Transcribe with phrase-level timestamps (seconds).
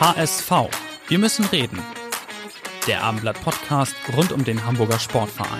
[0.00, 0.52] HSV.
[1.08, 1.76] Wir müssen reden.
[2.86, 5.58] Der Abendblatt Podcast rund um den Hamburger Sportverein.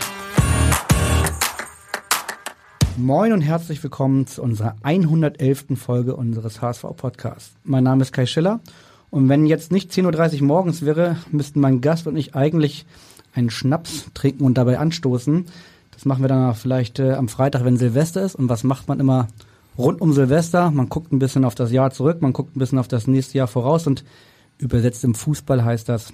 [2.96, 5.64] Moin und herzlich willkommen zu unserer 111.
[5.74, 7.56] Folge unseres HSV Podcasts.
[7.64, 8.60] Mein Name ist Kai Schiller
[9.10, 12.86] und wenn jetzt nicht 10.30 Uhr morgens wäre, müssten mein Gast und ich eigentlich
[13.34, 15.46] einen Schnaps trinken und dabei anstoßen.
[15.90, 18.36] Das machen wir dann vielleicht äh, am Freitag, wenn Silvester ist.
[18.36, 19.26] Und was macht man immer
[19.76, 20.70] rund um Silvester?
[20.70, 23.38] Man guckt ein bisschen auf das Jahr zurück, man guckt ein bisschen auf das nächste
[23.38, 24.04] Jahr voraus und
[24.58, 26.12] Übersetzt im Fußball heißt das,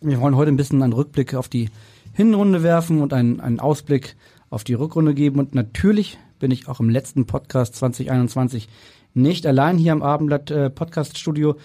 [0.00, 1.70] wir wollen heute ein bisschen einen Rückblick auf die
[2.12, 4.16] Hinrunde werfen und einen, einen Ausblick
[4.50, 5.38] auf die Rückrunde geben.
[5.38, 8.68] Und natürlich bin ich auch im letzten Podcast 2021
[9.14, 11.56] nicht allein hier am Abendblatt äh, Podcast Studio,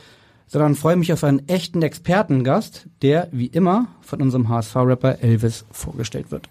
[0.47, 6.31] sondern freue mich auf einen echten Expertengast, der wie immer von unserem HSV-Rapper Elvis vorgestellt
[6.31, 6.47] wird.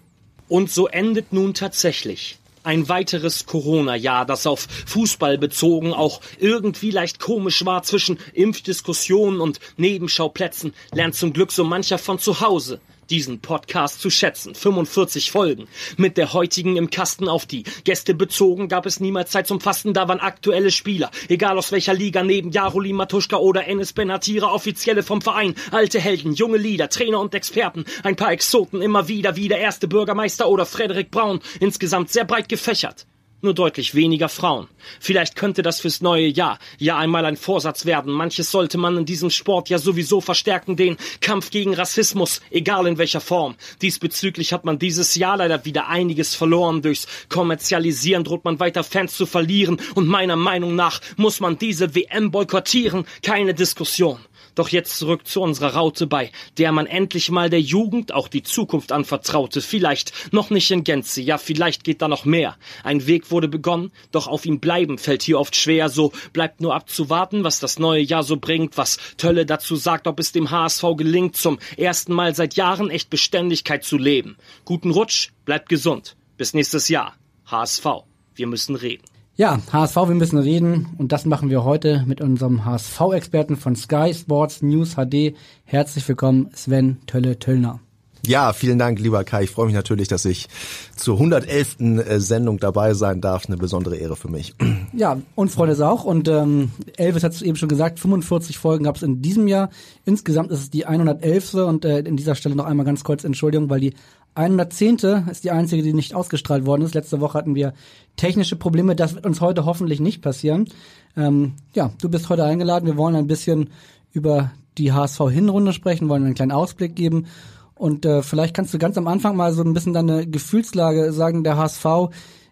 [0.47, 7.19] Und so endet nun tatsächlich ein weiteres Corona-Jahr, das auf Fußball bezogen auch irgendwie leicht
[7.19, 13.39] komisch war zwischen Impfdiskussionen und Nebenschauplätzen, lernt zum Glück so mancher von zu Hause diesen
[13.39, 14.55] Podcast zu schätzen.
[14.55, 15.67] 45 Folgen.
[15.97, 19.93] Mit der heutigen im Kasten auf die Gäste bezogen gab es niemals Zeit zum Fasten.
[19.93, 21.11] Da waren aktuelle Spieler.
[21.27, 25.55] Egal aus welcher Liga, neben Jaroli Matuschka oder Enes Benatira, offizielle vom Verein.
[25.71, 27.85] Alte Helden, junge Lieder, Trainer und Experten.
[28.03, 31.39] Ein paar Exoten immer wieder, wie der erste Bürgermeister oder Frederik Braun.
[31.59, 33.07] Insgesamt sehr breit gefächert
[33.41, 34.67] nur deutlich weniger Frauen.
[34.99, 38.11] Vielleicht könnte das fürs neue Jahr ja einmal ein Vorsatz werden.
[38.11, 42.97] Manches sollte man in diesem Sport ja sowieso verstärken, den Kampf gegen Rassismus, egal in
[42.97, 43.55] welcher Form.
[43.81, 46.81] Diesbezüglich hat man dieses Jahr leider wieder einiges verloren.
[46.81, 51.95] Durchs Kommerzialisieren droht man weiter Fans zu verlieren und meiner Meinung nach muss man diese
[51.95, 53.05] WM boykottieren.
[53.21, 54.19] Keine Diskussion.
[54.57, 58.41] Doch jetzt zurück zu unserer Raute bei, der man endlich mal der Jugend auch die
[58.41, 59.61] Zukunft anvertraute.
[59.61, 62.57] Vielleicht noch nicht in Gänze, ja, vielleicht geht da noch mehr.
[62.83, 65.89] Ein Weg wurde begonnen, doch auf ihm bleiben fällt hier oft schwer.
[65.89, 70.19] So bleibt nur abzuwarten, was das neue Jahr so bringt, was Tölle dazu sagt, ob
[70.19, 74.37] es dem HSV gelingt, zum ersten Mal seit Jahren echt Beständigkeit zu leben.
[74.65, 76.15] Guten Rutsch, bleibt gesund.
[76.35, 77.15] Bis nächstes Jahr.
[77.45, 77.85] HSV.
[78.33, 79.05] Wir müssen reden.
[79.39, 84.11] Ja, HSV, wir müssen reden und das machen wir heute mit unserem HSV-Experten von Sky
[84.11, 85.35] Sports News HD.
[85.63, 87.79] Herzlich willkommen, Sven Tölle-Töllner.
[88.25, 89.43] Ja, vielen Dank, lieber Kai.
[89.43, 90.47] Ich freue mich natürlich, dass ich
[90.95, 91.79] zur 111.
[91.79, 93.45] Äh, Sendung dabei sein darf.
[93.45, 94.55] Eine besondere Ehre für mich.
[94.93, 96.05] Ja, uns freut es auch.
[96.05, 99.69] Und ähm, Elvis hat es eben schon gesagt, 45 Folgen gab es in diesem Jahr.
[100.05, 101.53] Insgesamt ist es die 111.
[101.53, 103.93] Und äh, in dieser Stelle noch einmal ganz kurz Entschuldigung, weil die
[104.37, 104.97] 110.
[105.31, 106.93] ist die einzige, die nicht ausgestrahlt worden ist.
[106.93, 107.73] Letzte Woche hatten wir
[108.15, 108.95] technische Probleme.
[108.95, 110.69] Das wird uns heute hoffentlich nicht passieren.
[111.15, 112.85] Ähm, ja, du bist heute eingeladen.
[112.85, 113.71] Wir wollen ein bisschen
[114.11, 117.25] über die HSV-Hinrunde sprechen, wollen einen kleinen Ausblick geben.
[117.73, 121.43] Und äh, vielleicht kannst du ganz am Anfang mal so ein bisschen deine Gefühlslage sagen.
[121.43, 121.85] Der HSV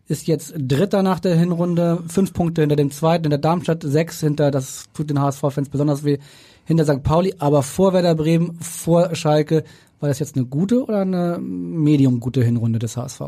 [0.07, 4.19] ist jetzt Dritter nach der Hinrunde, fünf Punkte hinter dem Zweiten, in der Darmstadt sechs
[4.19, 6.19] hinter, das tut den HSV-Fans besonders weh,
[6.65, 7.03] hinter St.
[7.03, 9.63] Pauli, aber vor Werder Bremen, vor Schalke.
[9.99, 13.21] War das jetzt eine gute oder eine medium gute Hinrunde des HSV?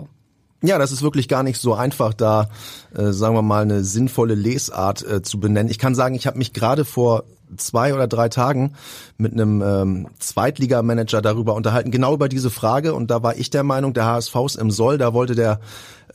[0.63, 2.49] Ja, das ist wirklich gar nicht so einfach, da,
[2.95, 5.69] äh, sagen wir mal, eine sinnvolle Lesart äh, zu benennen.
[5.69, 7.25] Ich kann sagen, ich habe mich gerade vor
[7.57, 8.73] zwei oder drei Tagen
[9.17, 12.95] mit einem ähm, Zweitligamanager darüber unterhalten, genau über diese Frage.
[12.95, 15.59] Und da war ich der Meinung, der HSV ist im Soll, da wollte der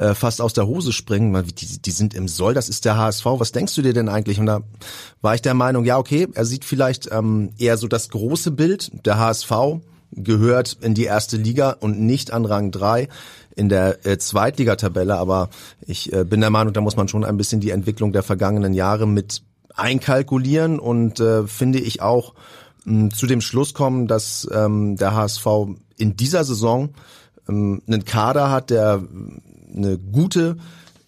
[0.02, 1.44] äh, fast aus der Hose springen.
[1.56, 3.24] Die, die sind im Soll, das ist der HSV.
[3.24, 4.40] Was denkst du dir denn eigentlich?
[4.40, 4.62] Und da
[5.20, 8.90] war ich der Meinung, ja, okay, er sieht vielleicht ähm, eher so das große Bild.
[9.06, 9.52] Der HSV
[10.10, 13.08] gehört in die erste Liga und nicht an Rang drei
[13.54, 15.16] in der äh, Zweitligatabelle.
[15.16, 15.50] Aber
[15.86, 18.74] ich äh, bin der Meinung, da muss man schon ein bisschen die Entwicklung der vergangenen
[18.74, 19.42] Jahre mit
[19.76, 22.34] einkalkulieren und äh, finde ich auch
[22.84, 25.46] mh, zu dem Schluss kommen, dass ähm, der HSV
[25.96, 26.90] in dieser Saison
[27.48, 29.02] ähm, einen Kader hat, der
[29.74, 30.56] eine gute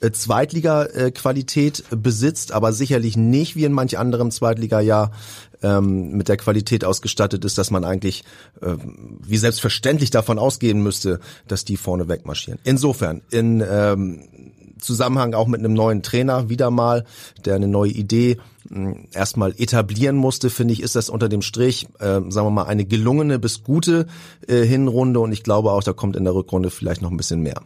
[0.01, 5.13] äh, Zweitliga-Qualität besitzt, aber sicherlich nicht wie in manch anderem Zweitliga-Jahr
[5.63, 8.25] ähm, mit der Qualität ausgestattet ist, dass man eigentlich
[8.61, 8.75] äh,
[9.21, 12.61] wie selbstverständlich davon ausgehen müsste, dass die vorne wegmarschieren.
[12.65, 14.29] Insofern, in ähm,
[14.79, 17.05] Zusammenhang auch mit einem neuen Trainer wieder mal,
[17.45, 18.37] der eine neue Idee
[18.69, 22.67] hm, erstmal etablieren musste, finde ich, ist das unter dem Strich, äh, sagen wir mal,
[22.67, 24.07] eine gelungene bis gute
[24.47, 27.41] äh, Hinrunde und ich glaube auch, da kommt in der Rückrunde vielleicht noch ein bisschen
[27.41, 27.63] mehr.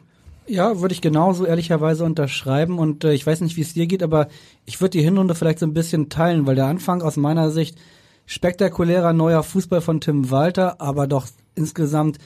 [0.49, 4.03] Ja, würde ich genauso ehrlicherweise unterschreiben und äh, ich weiß nicht, wie es dir geht,
[4.03, 4.29] aber
[4.65, 7.79] ich würde die Hinrunde vielleicht so ein bisschen teilen, weil der Anfang aus meiner Sicht
[8.25, 12.17] spektakulärer neuer Fußball von Tim Walter, aber doch insgesamt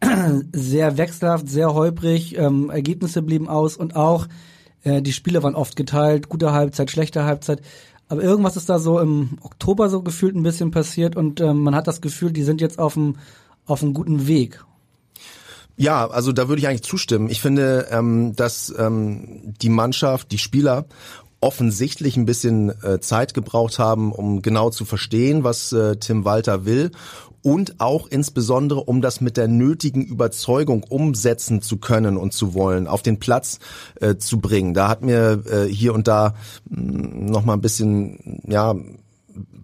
[0.52, 4.28] sehr wechselhaft, sehr holprig, ähm, Ergebnisse blieben aus und auch
[4.84, 7.62] äh, die Spiele waren oft geteilt, gute Halbzeit, schlechte Halbzeit.
[8.06, 11.74] Aber irgendwas ist da so im Oktober so gefühlt ein bisschen passiert und ähm, man
[11.74, 13.16] hat das Gefühl, die sind jetzt auf einem
[13.66, 14.64] auf einem guten Weg.
[15.82, 17.28] Ja, also da würde ich eigentlich zustimmen.
[17.28, 20.84] Ich finde, ähm, dass ähm, die Mannschaft, die Spieler
[21.40, 26.66] offensichtlich ein bisschen äh, Zeit gebraucht haben, um genau zu verstehen, was äh, Tim Walter
[26.66, 26.92] will
[27.42, 32.86] und auch insbesondere, um das mit der nötigen Überzeugung umsetzen zu können und zu wollen,
[32.86, 33.58] auf den Platz
[34.00, 34.74] äh, zu bringen.
[34.74, 36.36] Da hat mir äh, hier und da
[36.70, 38.76] mh, hm, noch mal ein bisschen, ja,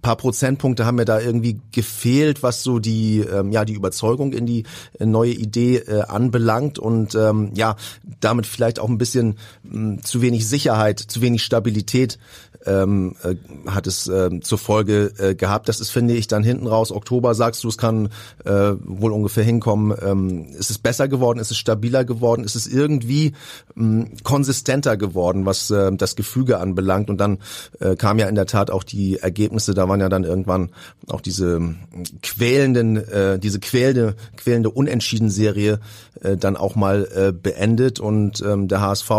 [0.03, 4.47] paar Prozentpunkte haben mir da irgendwie gefehlt, was so die ähm, ja die Überzeugung in
[4.47, 4.65] die
[4.99, 7.76] äh, neue Idee äh, anbelangt und ähm, ja
[8.20, 12.19] damit vielleicht auch ein bisschen mh, hm, zu wenig Sicherheit, zu wenig Stabilität
[12.67, 13.37] ähm, äh,
[13.70, 15.69] hat es äh, zur Folge äh, gehabt.
[15.69, 18.11] Das ist, finde ich, dann hinten raus, Oktober sagst du, es kann
[18.44, 19.97] äh, wohl ungefähr hinkommen.
[20.03, 21.38] Ähm, ist es besser geworden?
[21.38, 22.44] Ist es stabiler geworden?
[22.44, 23.32] Ist es irgendwie
[23.76, 27.11] ähm, konsistenter geworden, was äh, das Gefüge anbelangt?
[27.11, 27.38] Und dann
[27.81, 30.70] äh, kam ja in der Tat auch die Ergebnisse, da waren ja dann irgendwann
[31.08, 31.78] auch diese ähm,
[32.22, 35.81] quälenden, äh, diese quälende, quälende Unentschieden-Serie
[36.20, 39.10] äh, dann auch mal äh, beendet und ähm, der HSV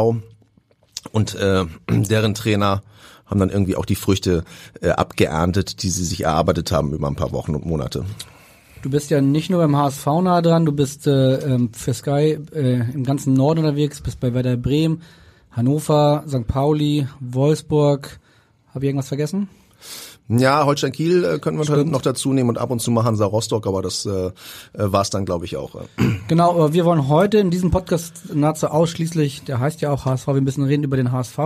[1.12, 2.82] und äh, deren Trainer
[3.26, 4.44] haben dann irgendwie auch die Früchte
[4.82, 8.06] äh, abgeerntet, die sie sich erarbeitet haben über ein paar Wochen und Monate.
[8.82, 12.40] Du bist ja nicht nur beim HSV nah dran, du bist äh, ähm, für Sky
[12.54, 15.02] äh, im ganzen Norden unterwegs, bist bei Werder Bremen,
[15.52, 16.48] Hannover, St.
[16.48, 18.20] Pauli, Wolfsburg.
[18.74, 19.50] Habe ich irgendwas vergessen?
[20.30, 21.92] Ja, Holstein Kiel äh, können wir Stimmt.
[21.92, 24.32] noch dazu nehmen und ab und zu mal Hansa Rostock, aber das äh, äh
[24.74, 25.72] war es dann, glaube ich, auch.
[26.28, 30.28] Genau, aber wir wollen heute in diesem Podcast nahezu ausschließlich, der heißt ja auch HSV,
[30.28, 31.40] wir müssen reden über den HSV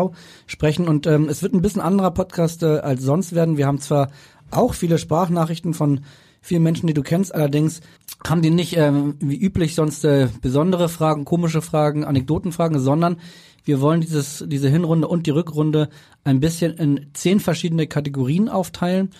[0.45, 3.55] sprechen und ähm, es wird ein bisschen anderer Podcast äh, als sonst werden.
[3.55, 4.09] Wir haben zwar
[4.51, 6.01] auch viele Sprachnachrichten von
[6.41, 7.79] vielen Menschen, die du kennst, allerdings
[8.27, 13.17] haben die nicht ähm, wie üblich sonst äh, besondere Fragen, komische Fragen, Anekdotenfragen, sondern
[13.63, 15.89] wir wollen dieses, diese Hinrunde und die Rückrunde
[16.23, 19.11] ein bisschen in zehn verschiedene Kategorien aufteilen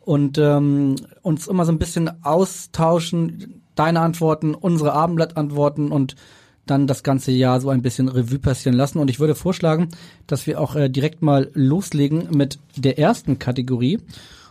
[0.00, 6.16] und ähm, uns immer so ein bisschen austauschen, deine Antworten, unsere Abendblattantworten und
[6.66, 8.98] dann das ganze Jahr so ein bisschen Revue passieren lassen.
[8.98, 9.88] Und ich würde vorschlagen,
[10.26, 14.00] dass wir auch äh, direkt mal loslegen mit der ersten Kategorie.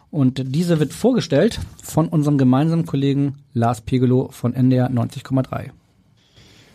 [0.09, 5.71] Und diese wird vorgestellt von unserem gemeinsamen Kollegen Lars Pegelow von NDR 90,3.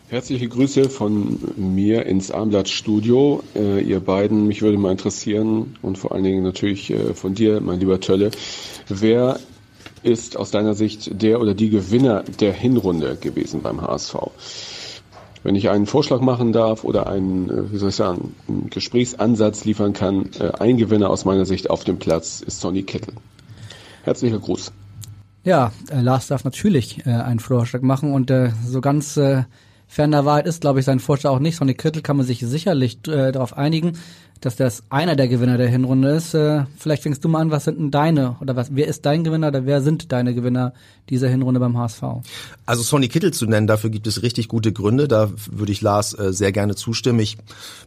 [0.09, 3.43] Herzliche Grüße von mir ins Armblatt-Studio.
[3.53, 7.59] Äh, ihr beiden, mich würde mal interessieren und vor allen Dingen natürlich äh, von dir,
[7.59, 8.31] mein lieber Tölle,
[8.87, 9.37] wer
[10.03, 14.15] ist aus deiner Sicht der oder die Gewinner der Hinrunde gewesen beim HSV?
[15.43, 19.65] Wenn ich einen Vorschlag machen darf oder einen, äh, wie soll ich sagen, einen Gesprächsansatz
[19.65, 23.13] liefern kann, äh, ein Gewinner aus meiner Sicht auf dem Platz ist Sonny Kittel.
[24.03, 24.71] Herzlicher Gruß.
[25.43, 28.31] Ja, äh, Lars darf natürlich äh, einen Vorschlag machen und
[28.65, 29.19] so ganz
[29.87, 31.55] Fern der Wahrheit ist, glaube ich, sein Vorschlag auch nicht.
[31.55, 33.93] Sonny Kittel kann man sich sicherlich äh, darauf einigen,
[34.41, 36.33] dass das einer der Gewinner der Hinrunde ist.
[36.33, 38.75] Äh, vielleicht fängst du mal an, was sind denn deine oder was?
[38.75, 40.73] Wer ist dein Gewinner oder wer sind deine Gewinner
[41.09, 42.03] dieser Hinrunde beim HSV?
[42.65, 45.07] Also Sonny Kittel zu nennen, dafür gibt es richtig gute Gründe.
[45.07, 47.19] Da würde ich Lars äh, sehr gerne zustimmen.
[47.19, 47.37] Ich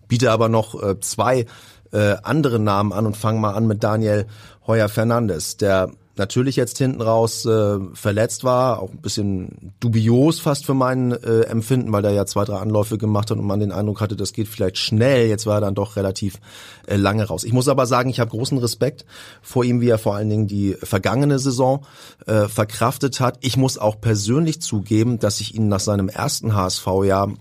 [0.09, 1.47] biete aber noch äh, zwei
[1.93, 4.27] äh, andere Namen an und fange mal an mit Daniel
[4.67, 5.91] Heuer Fernandes, der
[6.21, 11.41] natürlich jetzt hinten raus äh, verletzt war, auch ein bisschen dubios fast für mein äh,
[11.47, 14.33] Empfinden, weil er ja zwei, drei Anläufe gemacht hat und man den Eindruck hatte, das
[14.33, 15.27] geht vielleicht schnell.
[15.29, 16.39] Jetzt war er dann doch relativ
[16.87, 17.43] äh, lange raus.
[17.43, 19.07] Ich muss aber sagen, ich habe großen Respekt
[19.43, 21.85] vor ihm, wie er vor allen Dingen die vergangene Saison
[22.27, 23.39] äh, verkraftet hat.
[23.41, 27.33] Ich muss auch persönlich zugeben, dass ich ihn nach seinem ersten HSV-Jahr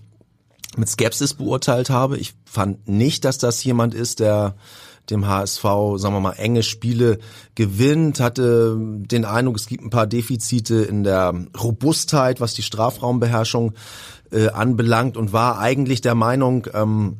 [0.76, 2.16] mit Skepsis beurteilt habe.
[2.16, 4.54] Ich fand nicht, dass das jemand ist, der
[5.10, 5.62] dem HSV,
[5.96, 7.18] sagen wir mal, enge Spiele
[7.54, 13.72] gewinnt, hatte den Eindruck, es gibt ein paar Defizite in der Robustheit, was die Strafraumbeherrschung
[14.32, 17.18] äh, anbelangt und war eigentlich der Meinung, ähm,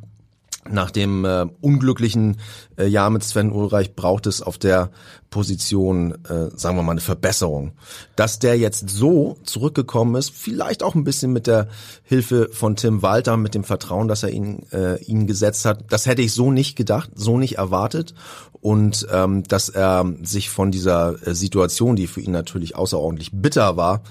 [0.69, 2.37] nach dem äh, unglücklichen
[2.77, 4.91] äh, Jahr mit Sven Ulreich braucht es auf der
[5.31, 7.73] Position, äh, sagen wir mal, eine Verbesserung.
[8.17, 11.69] Dass der jetzt so zurückgekommen ist, vielleicht auch ein bisschen mit der
[12.03, 16.07] Hilfe von Tim Walter, mit dem Vertrauen, dass er ihn, äh, ihn gesetzt hat, das
[16.07, 18.15] hätte ich so nicht gedacht, so nicht erwartet.
[18.61, 23.77] Und ähm, dass er sich von dieser äh, Situation, die für ihn natürlich außerordentlich bitter
[23.79, 24.03] war,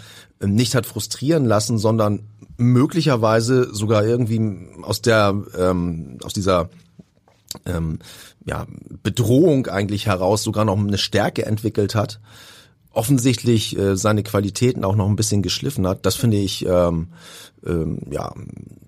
[0.41, 2.21] nicht hat frustrieren lassen, sondern
[2.57, 4.41] möglicherweise sogar irgendwie
[4.81, 6.69] aus der ähm, aus dieser
[7.65, 7.99] ähm,
[8.45, 8.65] ja,
[9.03, 12.19] Bedrohung eigentlich heraus sogar noch eine Stärke entwickelt hat,
[12.91, 16.05] offensichtlich äh, seine Qualitäten auch noch ein bisschen geschliffen hat.
[16.05, 17.09] Das finde ich, ähm,
[17.65, 18.33] ähm, ja,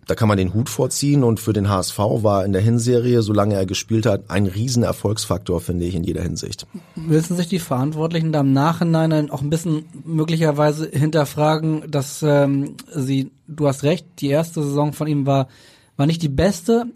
[0.08, 3.55] da kann man den Hut vorziehen und für den HSV war in der Hinserie, solange
[3.55, 6.65] er gespielt hat, ein riesen Erfolgsfaktor, finde ich, in jeder Hinsicht.
[6.96, 13.31] Müssen sich die Verantwortlichen da im Nachhinein auch ein bisschen möglicherweise hinterfragen, dass ähm, sie,
[13.48, 15.48] du hast recht, die erste Saison von ihm war,
[15.96, 16.88] war nicht die beste.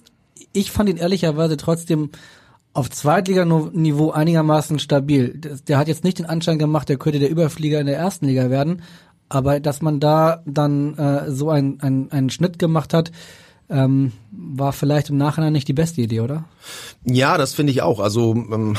[0.51, 2.09] Ich fand ihn ehrlicherweise trotzdem
[2.75, 5.39] auf Zweitliganiveau einigermaßen stabil.
[5.67, 8.49] Der hat jetzt nicht den Anschein gemacht, der könnte der Überflieger in der ersten Liga
[8.49, 8.81] werden,
[9.29, 13.11] aber dass man da dann äh, so einen ein Schnitt gemacht hat,
[13.69, 16.43] ähm, war vielleicht im Nachhinein nicht die beste Idee, oder?
[17.05, 17.99] Ja, das finde ich auch.
[17.99, 18.75] Also ähm,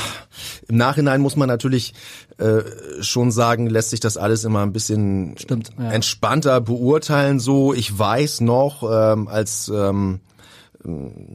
[0.67, 1.93] im Nachhinein muss man natürlich
[2.37, 2.61] äh,
[3.01, 5.91] schon sagen, lässt sich das alles immer ein bisschen Stimmt, ja.
[5.91, 7.39] entspannter beurteilen.
[7.39, 10.19] So, ich weiß noch, ähm, als ähm,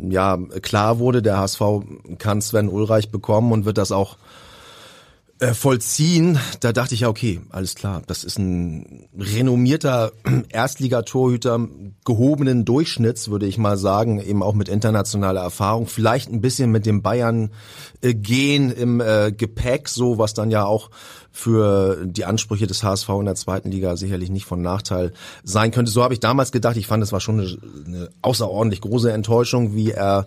[0.08, 1.62] ja klar wurde, der HSV
[2.18, 4.16] kann Sven Ulreich bekommen und wird das auch
[5.42, 10.12] äh, vollziehen, da dachte ich ja, okay, alles klar, das ist ein renommierter
[10.50, 11.66] Erstligatorhüter
[12.04, 16.86] gehobenen Durchschnitts, würde ich mal sagen, eben auch mit internationaler Erfahrung, vielleicht ein bisschen mit
[16.86, 17.50] dem Bayern
[18.02, 20.90] äh, gehen im äh, Gepäck, so was dann ja auch
[21.32, 25.12] für die Ansprüche des HSV in der zweiten Liga sicherlich nicht von Nachteil
[25.42, 25.90] sein könnte.
[25.90, 26.76] So habe ich damals gedacht.
[26.76, 30.26] Ich fand, es war schon eine, eine außerordentlich große Enttäuschung, wie er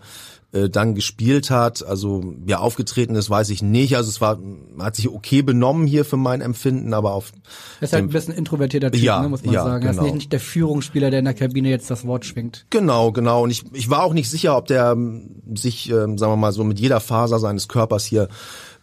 [0.56, 1.86] äh, dann gespielt hat.
[1.86, 3.98] Also ja, aufgetreten ist, weiß ich nicht.
[3.98, 4.40] Also es war,
[4.80, 7.34] hat sich okay benommen hier für mein Empfinden, aber auf.
[7.80, 9.86] Er ist halt ein bisschen introvertierter Typ, ja, ne, muss man ja, sagen.
[9.86, 10.06] Er genau.
[10.06, 12.66] ist nicht der Führungsspieler, der in der Kabine jetzt das Wort schwingt.
[12.70, 13.44] Genau, genau.
[13.44, 16.52] Und ich, ich war auch nicht sicher, ob der ähm, sich, ähm, sagen wir mal,
[16.52, 18.30] so mit jeder Faser seines Körpers hier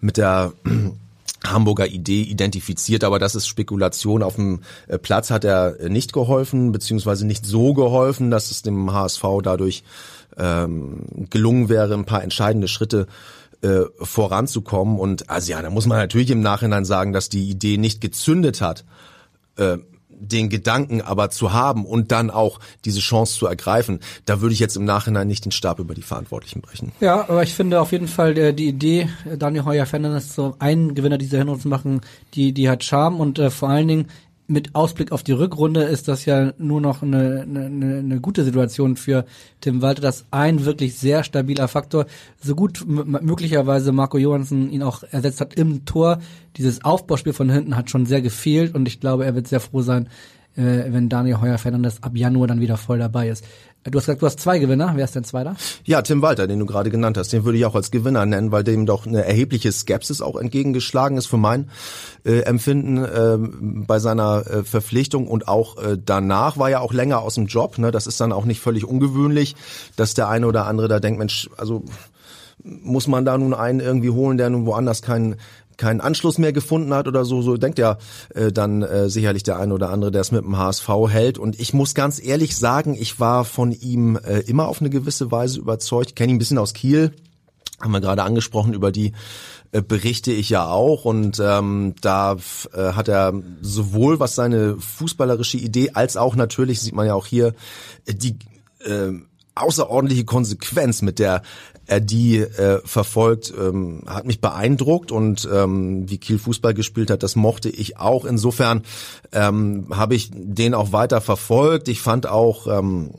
[0.00, 0.52] mit der
[1.44, 4.22] Hamburger Idee identifiziert, aber das ist Spekulation.
[4.22, 8.62] Auf dem äh, Platz hat er äh, nicht geholfen, beziehungsweise nicht so geholfen, dass es
[8.62, 9.82] dem HSV dadurch
[10.38, 13.06] ähm, gelungen wäre, ein paar entscheidende Schritte
[13.62, 14.98] äh, voranzukommen.
[14.98, 18.60] Und also ja, da muss man natürlich im Nachhinein sagen, dass die Idee nicht gezündet
[18.60, 18.84] hat.
[19.56, 19.78] Äh,
[20.22, 24.60] den Gedanken aber zu haben und dann auch diese Chance zu ergreifen, da würde ich
[24.60, 26.92] jetzt im Nachhinein nicht den Stab über die Verantwortlichen brechen.
[27.00, 30.54] Ja, aber ich finde auf jeden Fall äh, die Idee, äh, Daniel Heuer Fernandes so
[30.58, 32.00] einen Gewinner dieser Hinrunde zu machen,
[32.34, 34.06] die, die hat Charme und äh, vor allen Dingen
[34.52, 37.64] mit Ausblick auf die Rückrunde ist das ja nur noch eine, eine,
[37.98, 39.24] eine gute Situation für
[39.60, 42.06] Tim Walter, dass ein wirklich sehr stabiler Faktor,
[42.40, 46.20] so gut möglicherweise Marco Johansen ihn auch ersetzt hat im Tor,
[46.56, 49.82] dieses Aufbauspiel von hinten hat schon sehr gefehlt und ich glaube, er wird sehr froh
[49.82, 50.08] sein,
[50.56, 53.44] äh, wenn Daniel Heuer Fernandes ab Januar dann wieder voll dabei ist.
[53.84, 54.92] Du hast gesagt, du hast zwei Gewinner.
[54.94, 55.56] Wer ist denn zweiter?
[55.84, 57.32] Ja, Tim Walter, den du gerade genannt hast.
[57.32, 61.18] Den würde ich auch als Gewinner nennen, weil dem doch eine erhebliche Skepsis auch entgegengeschlagen
[61.18, 61.68] ist für mein
[62.24, 63.38] äh, Empfinden äh,
[63.86, 67.78] bei seiner äh, Verpflichtung und auch äh, danach war ja auch länger aus dem Job.
[67.78, 67.90] Ne?
[67.90, 69.56] Das ist dann auch nicht völlig ungewöhnlich,
[69.96, 71.82] dass der eine oder andere da denkt, Mensch, also
[72.62, 75.36] muss man da nun einen irgendwie holen, der nun woanders keinen
[75.76, 77.98] keinen Anschluss mehr gefunden hat oder so, so denkt ja
[78.34, 81.38] äh, dann äh, sicherlich der eine oder andere, der es mit dem HSV hält.
[81.38, 85.30] Und ich muss ganz ehrlich sagen, ich war von ihm äh, immer auf eine gewisse
[85.30, 86.16] Weise überzeugt.
[86.16, 87.12] Kenne ihn ein bisschen aus Kiel,
[87.80, 89.12] haben wir gerade angesprochen, über die
[89.72, 92.36] äh, berichte ich ja auch und ähm, da
[92.74, 97.26] äh, hat er sowohl was seine fußballerische Idee als auch natürlich sieht man ja auch
[97.26, 97.54] hier
[98.06, 98.36] äh, die
[98.84, 99.12] äh,
[99.54, 101.42] außerordentliche Konsequenz, mit der er
[102.00, 107.36] die äh, verfolgt, ähm, hat mich beeindruckt und ähm, wie Kiel Fußball gespielt hat, das
[107.36, 108.24] mochte ich auch.
[108.24, 108.82] Insofern
[109.32, 111.88] ähm, habe ich den auch weiter verfolgt.
[111.88, 113.10] Ich fand auch, ähm,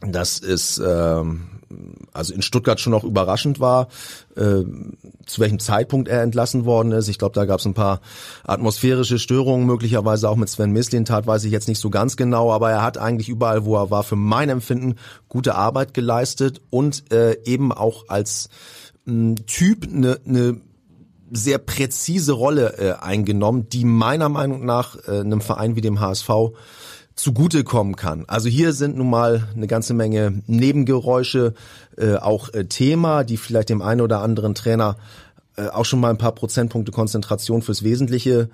[0.00, 1.46] dass es ähm,
[2.12, 3.88] also in Stuttgart schon auch überraschend war,
[4.36, 4.62] äh,
[5.26, 7.08] zu welchem Zeitpunkt er entlassen worden ist.
[7.08, 8.00] Ich glaube, da gab es ein paar
[8.44, 12.70] atmosphärische Störungen, möglicherweise auch mit Sven Mislintat, weiß ich jetzt nicht so ganz genau, aber
[12.70, 14.96] er hat eigentlich überall, wo er war, für mein Empfinden
[15.28, 18.48] gute Arbeit geleistet und äh, eben auch als
[19.04, 20.60] mh, Typ eine ne
[21.30, 26.28] sehr präzise Rolle äh, eingenommen, die meiner Meinung nach äh, einem Verein wie dem HSV
[27.24, 28.24] zugutekommen kann.
[28.28, 31.54] Also hier sind nun mal eine ganze Menge Nebengeräusche
[31.96, 34.98] äh, auch äh, Thema, die vielleicht dem einen oder anderen Trainer
[35.56, 38.50] äh, auch schon mal ein paar Prozentpunkte Konzentration fürs Wesentliche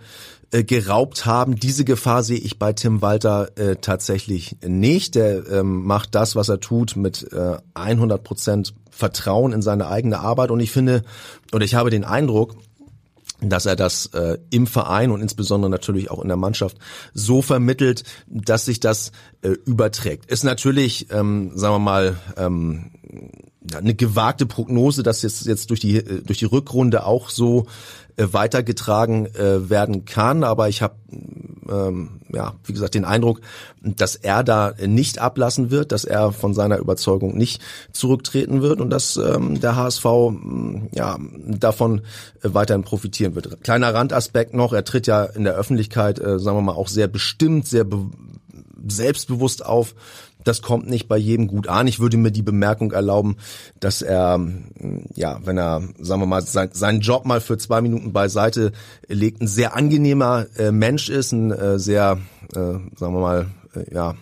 [0.53, 1.57] äh, geraubt haben.
[1.57, 5.17] Diese Gefahr sehe ich bei Tim Walter äh, tatsächlich nicht.
[5.17, 10.21] Der ähm, macht das, was er tut, mit äh, 100 Prozent Vertrauen in seine eigene
[10.21, 10.53] Arbeit.
[10.53, 11.03] Und ich finde,
[11.53, 12.55] oder ich habe den Eindruck,
[13.43, 16.77] dass er das äh, im Verein und insbesondere natürlich auch in der Mannschaft
[17.15, 20.31] so vermittelt, dass sich das äh, überträgt.
[20.31, 22.91] Ist natürlich, ähm, sagen wir mal, ähm,
[23.75, 27.67] eine gewagte Prognose, dass jetzt jetzt durch die äh, durch die Rückrunde auch so
[28.17, 30.45] äh, weitergetragen äh, werden kann.
[30.45, 30.95] Aber ich habe
[31.71, 33.41] ähm, ja, wie gesagt, den Eindruck,
[33.83, 37.63] dass er da nicht ablassen wird, dass er von seiner Überzeugung nicht
[37.93, 40.05] zurücktreten wird und dass ähm, der HSV
[40.93, 42.03] ja davon
[42.43, 43.63] weiterhin profitieren wird.
[43.63, 47.09] Kleiner Randaspekt noch, er tritt ja in der Öffentlichkeit, äh, sagen wir mal, auch sehr
[47.09, 48.07] bestimmt, sehr be
[48.87, 49.95] selbstbewusst auf.
[50.45, 51.87] Das kommt nicht bei jedem gut an.
[51.87, 53.37] Ich würde mir die Bemerkung erlauben,
[53.79, 54.41] dass er,
[55.15, 58.73] ja, wenn er, sagen wir mal, sein, seinen Job mal für zwei Minuten beiseite
[59.07, 62.19] legt, ein sehr angenehmer äh, Mensch ist, ein äh, sehr,
[62.55, 64.15] äh, sagen wir mal, äh, ja,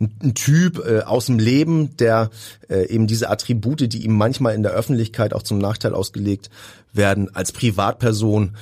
[0.00, 2.30] ein Typ äh, aus dem Leben, der
[2.68, 6.50] äh, eben diese Attribute, die ihm manchmal in der Öffentlichkeit auch zum Nachteil ausgelegt
[6.92, 8.56] werden, als Privatperson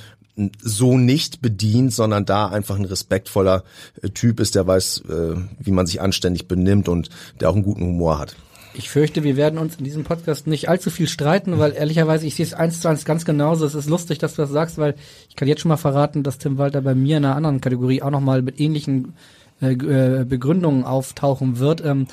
[0.61, 3.63] so nicht bedient, sondern da einfach ein respektvoller
[4.01, 7.09] äh, Typ ist, der weiß, äh, wie man sich anständig benimmt und
[7.39, 8.35] der auch einen guten Humor hat.
[8.75, 12.33] Ich fürchte, wir werden uns in diesem Podcast nicht allzu viel streiten, weil ehrlicherweise ich
[12.33, 13.65] sehe es eins zu eins ganz genauso.
[13.65, 14.95] Es ist lustig, dass du das sagst, weil
[15.29, 18.01] ich kann jetzt schon mal verraten, dass Tim Walter bei mir in einer anderen Kategorie
[18.01, 19.13] auch nochmal mit ähnlichen
[19.61, 21.85] äh, äh, Begründungen auftauchen wird.
[21.85, 22.07] Ähm,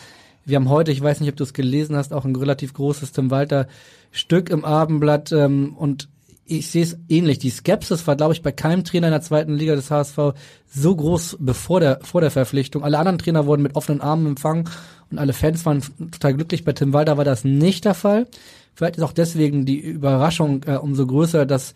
[0.45, 3.13] wir haben heute, ich weiß nicht, ob du es gelesen hast, auch ein relativ großes
[3.13, 3.67] Tim Walter
[4.13, 6.10] Stück im Abendblatt ähm, und
[6.51, 7.39] ich sehe es ähnlich.
[7.39, 10.35] Die Skepsis war, glaube ich, bei keinem Trainer in der zweiten Liga des HSV
[10.67, 12.83] so groß bevor der, vor der Verpflichtung.
[12.83, 14.69] Alle anderen Trainer wurden mit offenen Armen empfangen
[15.11, 16.65] und alle Fans waren total glücklich.
[16.65, 18.27] Bei Tim Walter war das nicht der Fall.
[18.75, 21.75] Vielleicht ist auch deswegen die Überraschung äh, umso größer, dass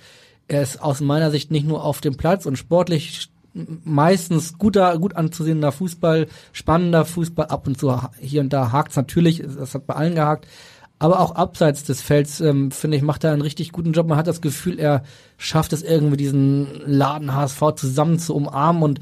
[0.48, 5.14] er es aus meiner Sicht nicht nur auf dem Platz und sportlich meistens guter, gut
[5.16, 9.94] anzusehender Fußball, spannender Fußball, ab und zu hier und da hakt's natürlich, das hat bei
[9.94, 10.48] allen gehakt,
[10.98, 14.06] aber auch abseits des Felds, ähm, finde ich, macht er einen richtig guten Job.
[14.06, 15.02] Man hat das Gefühl, er
[15.36, 19.00] schafft es irgendwie, diesen Laden HSV zusammen zu umarmen und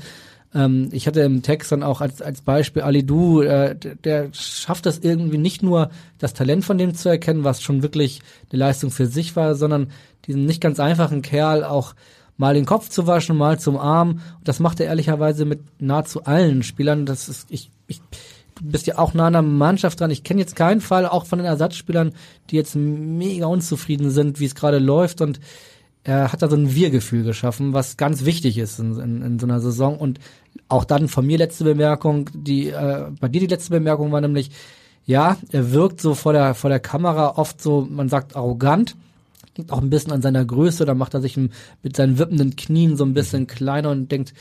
[0.54, 4.28] ähm, ich hatte im Text dann auch als, als Beispiel Ali Du, äh, der, der
[4.32, 8.20] schafft es irgendwie nicht nur das Talent von dem zu erkennen, was schon wirklich
[8.50, 9.88] eine Leistung für sich war, sondern
[10.26, 11.94] diesen nicht ganz einfachen Kerl auch
[12.36, 14.20] mal den Kopf zu waschen, mal zum Arm.
[14.38, 17.06] Und das macht er ehrlicherweise mit nahezu allen Spielern.
[17.06, 18.00] Das ist, ich, ich,
[18.62, 20.10] bist ja auch nah an der Mannschaft dran.
[20.10, 22.12] Ich kenne jetzt keinen Fall, auch von den Ersatzspielern,
[22.50, 25.20] die jetzt mega unzufrieden sind, wie es gerade läuft.
[25.20, 25.40] Und
[26.04, 29.46] er hat da so ein Wir-Gefühl geschaffen, was ganz wichtig ist in, in, in, so
[29.46, 29.96] einer Saison.
[29.96, 30.20] Und
[30.68, 34.50] auch dann von mir letzte Bemerkung, die äh, bei dir die letzte Bemerkung war nämlich,
[35.04, 38.96] ja, er wirkt so vor der vor der Kamera oft so, man sagt arrogant,
[39.56, 42.96] liegt auch ein bisschen an seiner Größe, da macht er sich mit seinen wippenden Knien
[42.96, 44.32] so ein bisschen kleiner und denkt,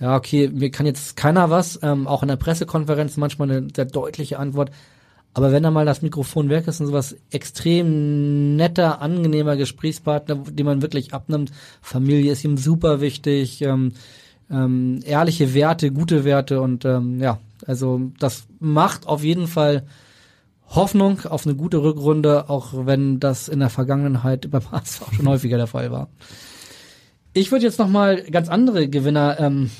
[0.00, 3.84] ja, okay, mir kann jetzt keiner was, ähm, auch in der Pressekonferenz manchmal eine sehr
[3.84, 4.70] deutliche Antwort.
[5.34, 10.66] Aber wenn da mal das Mikrofon weg ist und sowas extrem netter, angenehmer Gesprächspartner, den
[10.66, 13.92] man wirklich abnimmt, Familie ist ihm super wichtig, ähm,
[14.50, 19.84] ähm, ehrliche Werte, gute Werte und ähm, ja, also das macht auf jeden Fall
[20.66, 25.58] Hoffnung auf eine gute Rückrunde, auch wenn das in der Vergangenheit beim HSV schon häufiger
[25.58, 26.08] der Fall war.
[27.32, 29.70] Ich würde jetzt noch mal ganz andere Gewinner ähm,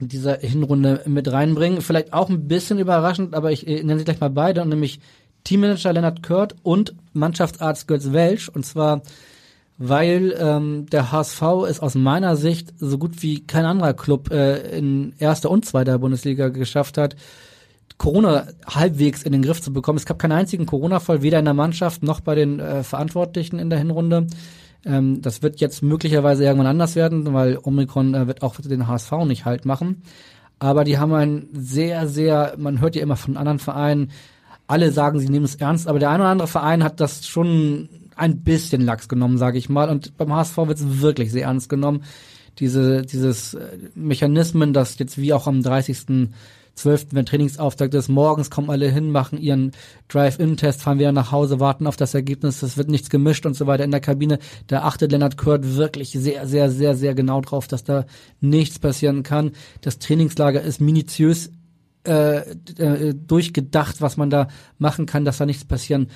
[0.00, 1.80] dieser Hinrunde mit reinbringen.
[1.80, 5.00] Vielleicht auch ein bisschen überraschend, aber ich äh, nenne sie gleich mal beide, und nämlich
[5.44, 8.48] Teammanager Lennart Kurt und Mannschaftsarzt Götz Welsch.
[8.48, 9.02] Und zwar,
[9.78, 14.76] weil ähm, der HSV es aus meiner Sicht so gut wie kein anderer Club äh,
[14.76, 17.16] in erster und zweiter Bundesliga geschafft hat,
[17.96, 19.98] Corona halbwegs in den Griff zu bekommen.
[19.98, 23.70] Es gab keinen einzigen Corona-Fall, weder in der Mannschaft noch bei den äh, Verantwortlichen in
[23.70, 24.28] der Hinrunde.
[24.84, 29.12] Ähm, das wird jetzt möglicherweise irgendwann anders werden, weil Omikron äh, wird auch den HSV
[29.26, 30.02] nicht halt machen.
[30.58, 34.10] Aber die haben ein sehr, sehr, man hört ja immer von anderen Vereinen,
[34.66, 37.88] alle sagen, sie nehmen es ernst, aber der eine oder andere Verein hat das schon
[38.16, 39.88] ein bisschen lax genommen, sage ich mal.
[39.88, 42.02] Und beim HSV wird es wirklich sehr ernst genommen.
[42.58, 46.28] Diese, dieses äh, Mechanismen, dass jetzt wie auch am 30.
[46.78, 49.72] 12., wenn Trainingsauftakt ist, morgens kommen alle hin, machen ihren
[50.08, 53.66] Drive-In-Test, fahren wieder nach Hause, warten auf das Ergebnis, es wird nichts gemischt und so
[53.66, 54.38] weiter in der Kabine.
[54.66, 58.06] Da achtet Leonard Kurt wirklich sehr, sehr, sehr, sehr genau drauf, dass da
[58.40, 59.52] nichts passieren kann.
[59.80, 61.50] Das Trainingslager ist minutiös
[62.06, 62.38] äh,
[62.78, 66.08] äh, durchgedacht, was man da machen kann, dass da nichts passieren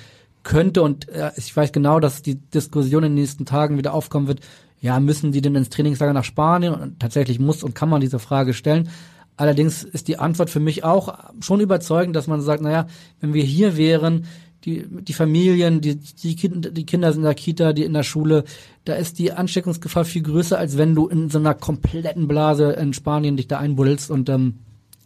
[0.43, 0.81] könnte.
[0.81, 4.39] Und äh, ich weiß genau, dass die Diskussion in den nächsten Tagen wieder aufkommen wird.
[4.79, 6.73] Ja, müssen die denn ins Trainingslager nach Spanien?
[6.73, 8.89] Und tatsächlich muss und kann man diese Frage stellen.
[9.35, 12.87] Allerdings ist die Antwort für mich auch schon überzeugend, dass man sagt, naja,
[13.19, 14.25] wenn wir hier wären,
[14.65, 18.03] die, die Familien, die, die, kind, die Kinder sind in der Kita, die in der
[18.03, 18.45] Schule,
[18.85, 22.93] da ist die Ansteckungsgefahr viel größer, als wenn du in so einer kompletten Blase in
[22.93, 24.59] Spanien dich da einbuddelst und, ähm,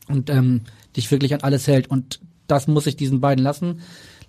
[0.07, 0.61] und ähm,
[0.95, 1.87] dich wirklich an alles hält.
[1.89, 3.81] Und das muss ich diesen beiden lassen.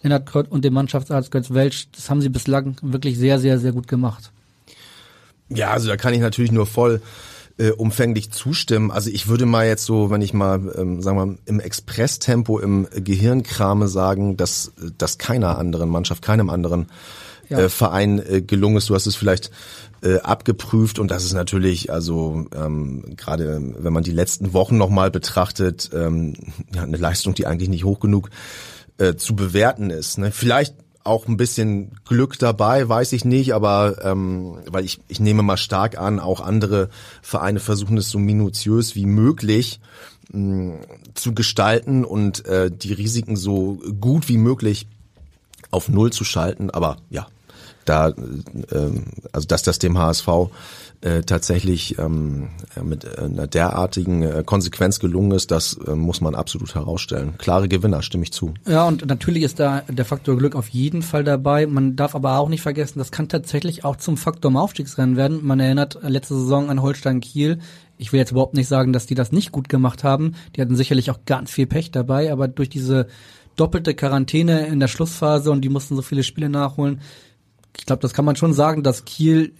[0.03, 3.73] Lennart Kurt und dem Mannschaftsarzt Götz Welsch, das haben sie bislang wirklich sehr, sehr, sehr
[3.73, 4.31] gut gemacht.
[5.49, 7.03] Ja, also da kann ich natürlich nur voll
[7.59, 8.91] äh, umfänglich zustimmen.
[8.91, 12.59] Also ich würde mal jetzt so, wenn ich mal, ähm, sagen wir mal, im Expresstempo
[12.59, 16.87] im Gehirnkrame sagen, dass, dass keiner anderen Mannschaft, keinem anderen
[17.49, 17.59] Ja.
[17.59, 18.89] äh, Verein äh, gelungen ist.
[18.89, 19.51] Du hast es vielleicht
[20.03, 25.11] äh, abgeprüft und das ist natürlich, also ähm, gerade wenn man die letzten Wochen nochmal
[25.11, 26.35] betrachtet, ähm,
[26.75, 28.31] ja, eine Leistung, die eigentlich nicht hoch genug
[28.99, 30.19] äh, zu bewerten ist.
[30.19, 30.31] Ne?
[30.31, 30.75] Vielleicht
[31.09, 35.57] auch ein bisschen Glück dabei, weiß ich nicht, aber ähm, weil ich, ich nehme mal
[35.57, 36.91] stark an, auch andere
[37.23, 39.81] Vereine versuchen es so minutiös wie möglich
[40.31, 40.77] mh,
[41.15, 44.87] zu gestalten und äh, die Risiken so gut wie möglich
[45.71, 46.71] auf Null zu schalten.
[46.71, 47.27] Aber ja,
[47.85, 48.13] da,
[48.71, 50.29] ähm, also dass das dem HSV
[51.01, 52.49] äh, tatsächlich ähm,
[52.83, 57.35] mit einer derartigen äh, Konsequenz gelungen ist, das äh, muss man absolut herausstellen.
[57.39, 58.55] Klare Gewinner, stimme ich zu.
[58.67, 61.67] Ja, und natürlich ist da der Faktor Glück auf jeden Fall dabei.
[61.67, 65.47] Man darf aber auch nicht vergessen, das kann tatsächlich auch zum Faktor im Aufstiegsrennen werden.
[65.47, 67.59] Man erinnert letzte Saison an Holstein Kiel.
[67.97, 70.35] Ich will jetzt überhaupt nicht sagen, dass die das nicht gut gemacht haben.
[70.57, 73.07] Die hatten sicherlich auch ganz viel Pech dabei, aber durch diese
[73.55, 77.01] doppelte Quarantäne in der Schlussphase und die mussten so viele Spiele nachholen.
[77.77, 79.53] Ich glaube, das kann man schon sagen, dass Kiel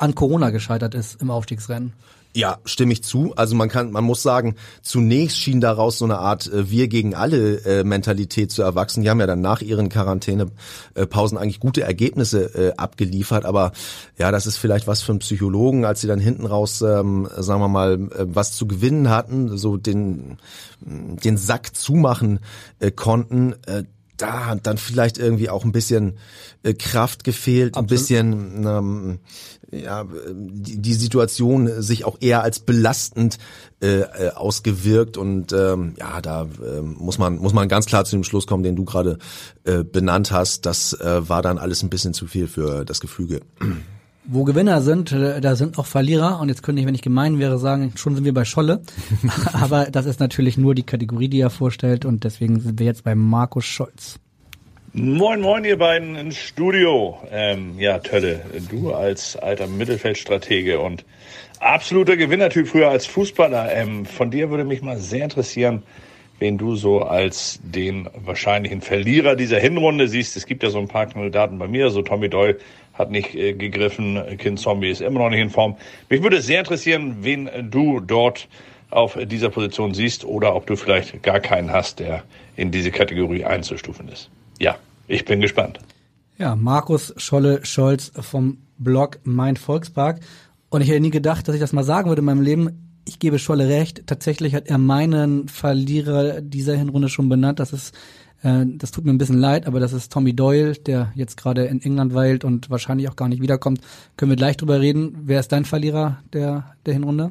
[0.00, 1.92] an Corona gescheitert ist im Aufstiegsrennen.
[2.32, 3.34] Ja, stimme ich zu.
[3.34, 7.16] Also man kann, man muss sagen, zunächst schien daraus so eine Art äh, Wir gegen
[7.16, 9.02] alle äh, Mentalität zu erwachsen.
[9.02, 13.72] Die haben ja dann nach ihren Quarantänepausen eigentlich gute Ergebnisse äh, abgeliefert, aber
[14.16, 17.60] ja, das ist vielleicht was für einen Psychologen, als sie dann hinten raus, ähm, sagen
[17.60, 20.38] wir mal, äh, was zu gewinnen hatten, so den
[20.82, 22.38] den Sack zumachen
[22.78, 23.54] äh, konnten.
[24.20, 26.18] Da hat dann vielleicht irgendwie auch ein bisschen
[26.62, 27.90] äh, Kraft gefehlt, Absolut.
[27.90, 29.18] ein bisschen ähm,
[29.72, 33.38] ja, die, die Situation sich auch eher als belastend
[33.80, 38.16] äh, äh, ausgewirkt und ähm, ja, da äh, muss man muss man ganz klar zu
[38.16, 39.18] dem Schluss kommen, den du gerade
[39.64, 40.66] äh, benannt hast.
[40.66, 43.40] Das äh, war dann alles ein bisschen zu viel für das Gefüge.
[44.24, 46.40] Wo Gewinner sind, äh, da sind auch Verlierer.
[46.40, 48.82] Und jetzt könnte ich, wenn ich gemein wäre, sagen, schon sind wir bei Scholle.
[49.52, 52.04] Aber das ist natürlich nur die Kategorie, die er vorstellt.
[52.04, 54.18] Und deswegen sind wir jetzt bei Markus Scholz.
[54.92, 57.16] Moin, moin, ihr beiden ins Studio.
[57.30, 61.04] Ähm, ja, Tölle, du als alter Mittelfeldstratege und
[61.60, 63.72] absoluter Gewinnertyp früher als Fußballer.
[63.72, 65.84] Ähm, von dir würde mich mal sehr interessieren,
[66.40, 70.36] wen du so als den wahrscheinlichen Verlierer dieser Hinrunde siehst.
[70.36, 72.58] Es gibt ja so ein paar Kandidaten bei mir, so Tommy Doyle
[73.00, 75.76] hat nicht äh, gegriffen, Kind Zombie ist immer noch nicht in Form.
[76.08, 78.48] Mich würde sehr interessieren, wen du dort
[78.90, 82.22] auf dieser Position siehst oder ob du vielleicht gar keinen hast, der
[82.56, 84.76] in diese Kategorie einzustufen ist ja,
[85.08, 85.80] ich bin gespannt.
[86.38, 90.20] Ja, Markus Scholle Scholz vom Blog Mein Volkspark.
[90.68, 93.00] Und ich hätte nie gedacht, dass ich das mal sagen würde in meinem Leben.
[93.04, 94.06] Ich gebe Scholle recht.
[94.06, 97.58] Tatsächlich hat er meinen Verlierer dieser Hinrunde schon benannt.
[97.58, 97.94] Das ist
[98.42, 101.66] äh, das tut mir ein bisschen leid, aber das ist Tommy Doyle, der jetzt gerade
[101.66, 103.80] in England weilt und wahrscheinlich auch gar nicht wiederkommt.
[104.16, 105.18] Können wir gleich drüber reden.
[105.24, 107.30] Wer ist dein Verlierer der, der Hinrunde?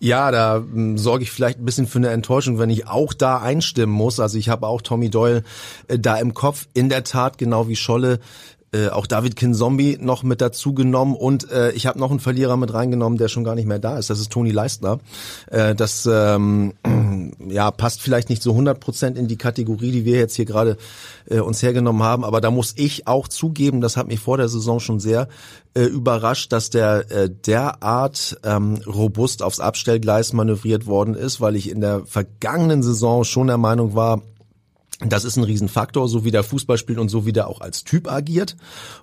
[0.00, 3.38] Ja, da ähm, sorge ich vielleicht ein bisschen für eine Enttäuschung, wenn ich auch da
[3.38, 4.20] einstimmen muss.
[4.20, 5.42] Also ich habe auch Tommy Doyle
[5.88, 6.68] äh, da im Kopf.
[6.74, 8.20] In der Tat, genau wie Scholle,
[8.72, 12.56] äh, auch David Kinzombie noch mit dazu genommen und äh, ich habe noch einen Verlierer
[12.56, 14.10] mit reingenommen, der schon gar nicht mehr da ist.
[14.10, 14.98] Das ist Toni Leistner.
[15.50, 16.74] Äh, das ähm,
[17.48, 20.76] ja passt vielleicht nicht so 100 Prozent in die Kategorie, die wir jetzt hier gerade
[21.30, 24.48] äh, uns hergenommen haben, aber da muss ich auch zugeben, das hat mich vor der
[24.48, 25.28] Saison schon sehr
[25.74, 31.70] äh, überrascht, dass der äh, derart ähm, robust aufs Abstellgleis manövriert worden ist, weil ich
[31.70, 34.22] in der vergangenen Saison schon der Meinung war,
[35.00, 37.84] das ist ein Riesenfaktor, so wie der Fußball spielt und so wie der auch als
[37.84, 38.56] Typ agiert.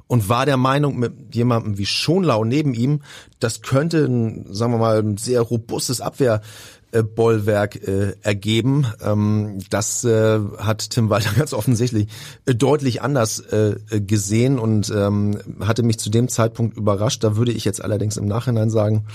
[0.08, 3.01] Und war der Meinung, mit jemandem wie Schonlau neben ihm,
[3.39, 8.88] das könnte ein, sagen wir mal, ein sehr robustes Abwehrbollwerk äh, ergeben.
[9.01, 12.10] Ähm, das äh, hat Tim Walter ganz offensichtlich
[12.45, 17.23] äh, deutlich anders äh, gesehen und ähm, hatte mich zu dem Zeitpunkt überrascht.
[17.23, 19.05] Da würde ich jetzt allerdings im Nachhinein sagen,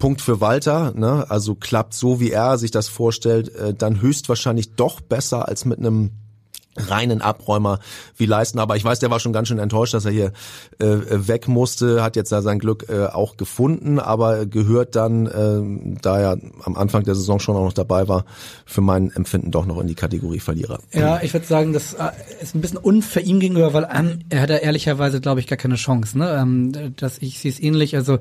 [0.00, 1.26] Punkt für Walter, ne?
[1.28, 5.78] also klappt so, wie er sich das vorstellt, äh, dann höchstwahrscheinlich doch besser als mit
[5.78, 6.10] einem
[6.76, 7.80] reinen Abräumer
[8.16, 8.58] wie leisten.
[8.58, 10.32] Aber ich weiß, der war schon ganz schön enttäuscht, dass er hier
[10.78, 15.98] äh, weg musste, hat jetzt da sein Glück äh, auch gefunden, aber gehört dann, äh,
[16.00, 18.24] da er am Anfang der Saison schon auch noch dabei war,
[18.66, 20.78] für mein Empfinden doch noch in die Kategorie Verlierer.
[20.92, 22.10] Ja, ich würde sagen, das äh,
[22.40, 25.74] ist ein bisschen unfair ihm gegenüber, weil ähm, er hat ehrlicherweise, glaube ich, gar keine
[25.76, 26.16] Chance.
[26.16, 26.38] Ne?
[26.40, 28.18] Ähm, dass ich sehe es ähnlich, also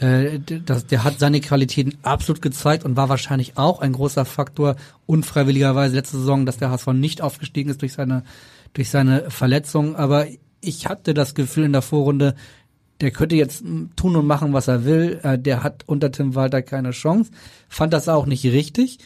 [0.00, 4.76] äh, das, der hat seine Qualitäten absolut gezeigt und war wahrscheinlich auch ein großer Faktor
[5.06, 8.24] unfreiwilligerweise letzte Saison, dass der HSV nicht aufgestiegen ist durch seine
[8.72, 9.96] durch seine Verletzung.
[9.96, 10.26] Aber
[10.60, 12.34] ich hatte das Gefühl in der Vorrunde,
[13.00, 13.64] der könnte jetzt
[13.96, 15.20] tun und machen, was er will.
[15.22, 17.30] Äh, der hat unter Tim Walter keine Chance.
[17.68, 18.98] Fand das auch nicht richtig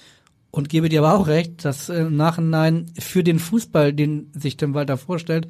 [0.50, 4.74] und gebe dir aber auch recht, dass im Nachhinein für den Fußball, den sich Tim
[4.74, 5.48] Walter vorstellt,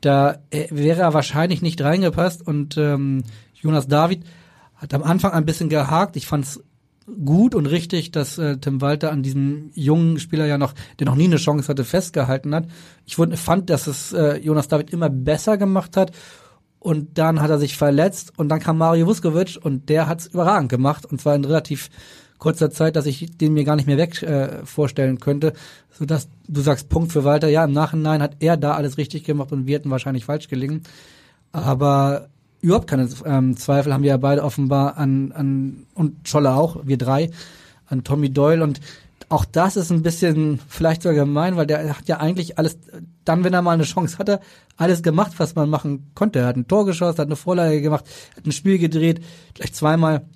[0.00, 3.22] da äh, wäre er wahrscheinlich nicht reingepasst und ähm,
[3.54, 4.24] Jonas David
[4.82, 6.16] hat am Anfang ein bisschen gehakt.
[6.16, 6.60] Ich fand es
[7.24, 11.14] gut und richtig, dass äh, Tim Walter an diesem jungen Spieler ja noch, der noch
[11.14, 12.66] nie eine Chance hatte, festgehalten hat.
[13.06, 16.12] Ich fand, dass es äh, Jonas David immer besser gemacht hat
[16.78, 20.68] und dann hat er sich verletzt und dann kam Mario Vuskovic und der hat's überragend
[20.68, 21.90] gemacht und zwar in relativ
[22.38, 25.52] kurzer Zeit, dass ich den mir gar nicht mehr weg äh, vorstellen könnte,
[25.92, 27.48] so dass du sagst Punkt für Walter.
[27.48, 30.82] Ja, im Nachhinein hat er da alles richtig gemacht und wir hätten wahrscheinlich falsch gelingen.
[31.52, 32.30] Aber
[32.62, 36.96] überhaupt keine ähm, Zweifel haben wir ja beide offenbar an, an und Scholle auch, wir
[36.96, 37.30] drei,
[37.86, 38.80] an Tommy Doyle und
[39.28, 42.78] auch das ist ein bisschen vielleicht sogar gemein, weil der hat ja eigentlich alles,
[43.24, 44.40] dann, wenn er mal eine Chance hatte,
[44.76, 46.40] alles gemacht, was man machen konnte.
[46.40, 48.04] Er hat ein Tor geschossen, hat eine Vorlage gemacht,
[48.36, 49.22] hat ein Spiel gedreht,
[49.54, 50.26] gleich zweimal.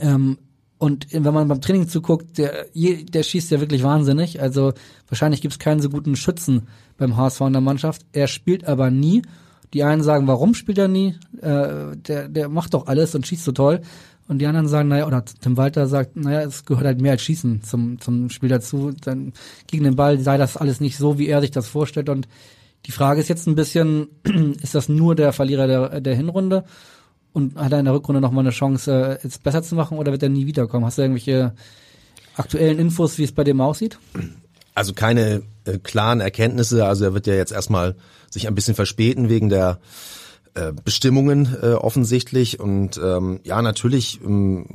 [0.00, 0.38] Ähm,
[0.78, 4.42] und wenn man beim Training zuguckt, der, der schießt ja wirklich wahnsinnig.
[4.42, 4.74] Also
[5.08, 8.04] wahrscheinlich gibt es keinen so guten Schützen beim HSV in der Mannschaft.
[8.12, 9.22] Er spielt aber nie.
[9.72, 11.14] Die einen sagen, warum spielt er nie?
[11.40, 13.80] Äh, der, der macht doch alles und schießt so toll.
[14.28, 17.22] Und die anderen sagen, naja, oder Tim Walter sagt, naja, es gehört halt mehr als
[17.22, 18.92] Schießen zum, zum Spiel dazu.
[19.00, 19.32] Dann
[19.66, 22.08] gegen den Ball sei das alles nicht so, wie er sich das vorstellt.
[22.08, 22.26] Und
[22.86, 24.08] die Frage ist jetzt ein bisschen,
[24.62, 26.64] ist das nur der Verlierer der, der Hinrunde?
[27.32, 30.22] Und hat er in der Rückrunde nochmal eine Chance, jetzt besser zu machen oder wird
[30.22, 30.86] er nie wiederkommen?
[30.86, 31.54] Hast du irgendwelche
[32.34, 33.98] aktuellen Infos, wie es bei dem aussieht?
[34.74, 36.86] Also keine äh, klaren Erkenntnisse.
[36.86, 37.94] Also er wird ja jetzt erstmal
[38.36, 39.80] sich ein bisschen verspäten wegen der
[40.54, 42.60] äh, Bestimmungen äh, offensichtlich.
[42.60, 44.66] Und ähm, ja, natürlich ähm,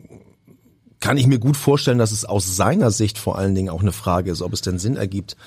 [1.00, 3.91] kann ich mir gut vorstellen, dass es aus seiner Sicht vor allen Dingen auch eine
[3.91, 5.38] Frage ist, ob es denn Sinn ergibt,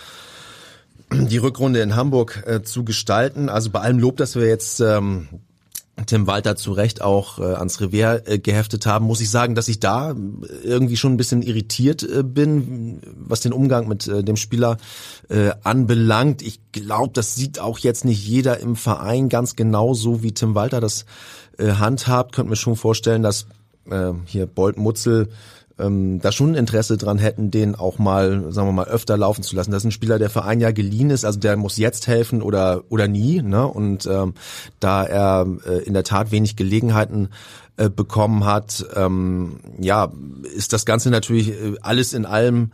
[1.12, 3.48] die Rückrunde in Hamburg äh, zu gestalten.
[3.48, 5.28] Also bei allem Lob, dass wir jetzt ähm,
[6.06, 9.68] Tim Walter zu Recht auch äh, ans Revier äh, geheftet haben, muss ich sagen, dass
[9.68, 10.14] ich da
[10.64, 14.76] irgendwie schon ein bisschen irritiert äh, bin, was den Umgang mit äh, dem Spieler
[15.28, 16.42] äh, anbelangt.
[16.42, 20.54] Ich glaube, das sieht auch jetzt nicht jeder im Verein ganz genau so, wie Tim
[20.54, 21.06] Walter das
[21.58, 22.34] äh, handhabt.
[22.34, 23.46] Könnte mir schon vorstellen, dass
[23.88, 25.28] äh, hier Bolt Mutzel
[25.78, 29.56] ähm, da schon Interesse dran hätten, den auch mal, sagen wir mal, öfter laufen zu
[29.56, 29.70] lassen.
[29.70, 32.42] Das ist ein Spieler, der für ein Jahr geliehen ist, also der muss jetzt helfen
[32.42, 33.42] oder oder nie.
[33.42, 33.66] Ne?
[33.66, 34.34] Und ähm,
[34.80, 37.30] da er äh, in der Tat wenig Gelegenheiten
[37.76, 40.12] äh, bekommen hat, ähm, ja,
[40.54, 42.70] ist das Ganze natürlich äh, alles in allem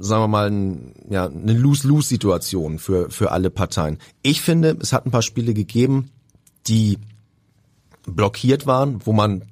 [0.00, 3.98] sagen wir mal, ein, ja, eine Lose-Lose-Situation für, für alle Parteien.
[4.22, 6.10] Ich finde, es hat ein paar Spiele gegeben,
[6.66, 6.98] die
[8.04, 9.42] blockiert waren, wo man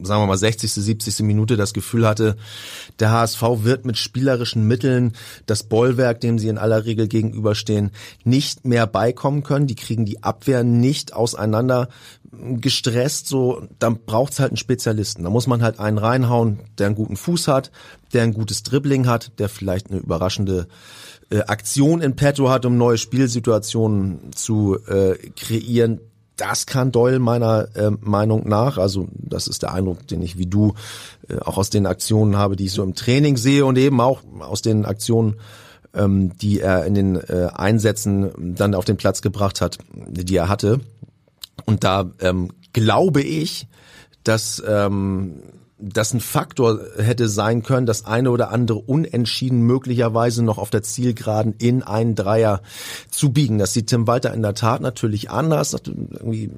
[0.00, 1.20] sagen wir mal 60., 70.
[1.20, 2.36] Minute das Gefühl hatte,
[2.98, 5.12] der HSV wird mit spielerischen Mitteln
[5.46, 7.90] das Bollwerk, dem sie in aller Regel gegenüberstehen,
[8.24, 9.66] nicht mehr beikommen können.
[9.66, 11.88] Die kriegen die Abwehr nicht auseinander
[12.32, 13.28] gestresst.
[13.28, 15.24] So, dann braucht's halt einen Spezialisten.
[15.24, 17.70] Da muss man halt einen reinhauen, der einen guten Fuß hat,
[18.12, 20.68] der ein gutes Dribbling hat, der vielleicht eine überraschende
[21.30, 26.00] äh, Aktion in petto hat, um neue Spielsituationen zu äh, kreieren
[26.36, 30.46] das kann Doyle meiner äh, Meinung nach, also das ist der Eindruck, den ich wie
[30.46, 30.74] du
[31.28, 34.20] äh, auch aus den Aktionen habe, die ich so im Training sehe und eben auch
[34.40, 35.36] aus den Aktionen,
[35.94, 40.48] ähm, die er in den äh, Einsätzen dann auf den Platz gebracht hat, die er
[40.48, 40.80] hatte.
[41.64, 43.66] Und da ähm, glaube ich,
[44.22, 45.42] dass ähm,
[45.78, 50.82] das ein Faktor hätte sein können, das eine oder andere unentschieden möglicherweise noch auf der
[50.82, 52.62] Zielgeraden in einen Dreier
[53.10, 53.58] zu biegen.
[53.58, 56.50] Das sieht Tim Walter in der Tat natürlich anders, hat irgendwie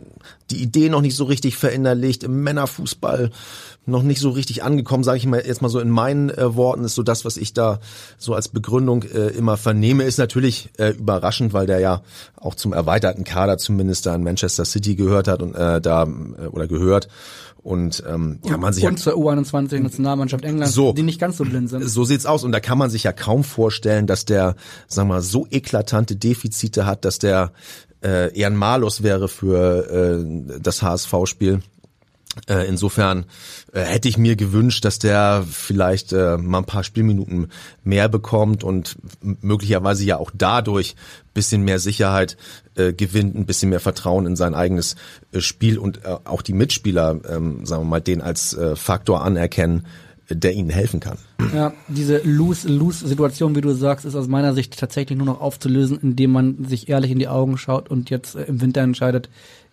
[0.51, 3.31] die Idee noch nicht so richtig verinnerlicht, im Männerfußball
[3.87, 6.85] noch nicht so richtig angekommen, sage ich mal jetzt mal so in meinen äh, Worten,
[6.85, 7.81] ist so das, was ich da
[8.19, 12.03] so als Begründung äh, immer vernehme, ist natürlich äh, überraschend, weil der ja
[12.37, 16.47] auch zum erweiterten Kader zumindest da in Manchester City gehört hat und äh, da äh,
[16.47, 17.09] oder gehört
[17.69, 21.45] und ähm, kann man sich und zur U21 Nationalmannschaft England, so, die nicht ganz so
[21.45, 21.87] blind sind.
[21.87, 25.17] So sieht's aus und da kann man sich ja kaum vorstellen, dass der, sagen wir
[25.17, 27.53] mal, so eklatante Defizite hat, dass der
[28.03, 29.87] äh, eher ein Malus wäre für
[30.19, 31.61] äh, das HSV-Spiel.
[32.47, 33.25] Äh, insofern
[33.73, 37.49] äh, hätte ich mir gewünscht, dass der vielleicht äh, mal ein paar Spielminuten
[37.85, 40.95] mehr bekommt und möglicherweise ja auch dadurch
[41.35, 42.37] bisschen mehr Sicherheit
[42.75, 44.95] gewinnt, ein bisschen mehr Vertrauen in sein eigenes
[45.37, 49.87] Spiel und auch die Mitspieler, ähm, sagen wir mal, den als Faktor anerkennen,
[50.31, 51.19] der ihnen helfen kann.
[51.55, 56.33] Ja, diese Lose-Lose-Situation, wie du sagst, ist aus meiner Sicht tatsächlich nur noch aufzulösen, indem
[56.33, 59.29] man sich ehrlich in die Augen schaut und jetzt im Winter entscheidet,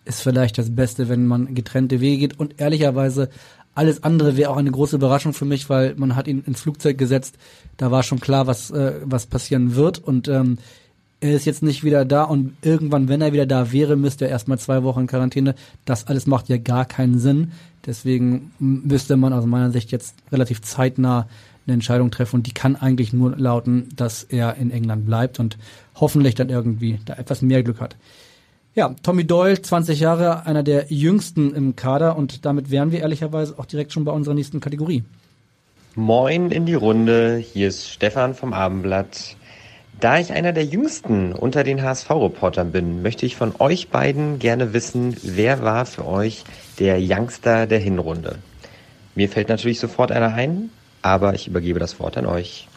[0.06, 2.40] ist vielleicht das Beste, wenn man getrennte Wege geht.
[2.40, 3.28] Und ehrlicherweise,
[3.74, 6.96] alles andere wäre auch eine große Überraschung für mich, weil man hat ihn ins Flugzeug
[6.96, 7.36] gesetzt.
[7.76, 9.98] Da war schon klar, was, äh, was passieren wird.
[9.98, 10.58] Und ähm,
[11.20, 14.30] er ist jetzt nicht wieder da und irgendwann, wenn er wieder da wäre, müsste er
[14.30, 15.54] erstmal zwei Wochen in Quarantäne.
[15.84, 17.52] Das alles macht ja gar keinen Sinn.
[17.84, 21.28] Deswegen müsste man aus meiner Sicht jetzt relativ zeitnah
[21.66, 25.58] eine Entscheidung treffen und die kann eigentlich nur lauten, dass er in England bleibt und
[25.94, 27.96] hoffentlich dann irgendwie da etwas mehr Glück hat.
[28.76, 33.58] Ja, Tommy Doyle, 20 Jahre, einer der jüngsten im Kader und damit wären wir ehrlicherweise
[33.58, 35.02] auch direkt schon bei unserer nächsten Kategorie.
[35.94, 39.36] Moin in die Runde, hier ist Stefan vom Abendblatt.
[39.98, 44.74] Da ich einer der jüngsten unter den HSV-Reportern bin, möchte ich von euch beiden gerne
[44.74, 46.44] wissen, wer war für euch
[46.78, 48.40] der Youngster der Hinrunde?
[49.14, 50.68] Mir fällt natürlich sofort einer ein,
[51.00, 52.68] aber ich übergebe das Wort an euch.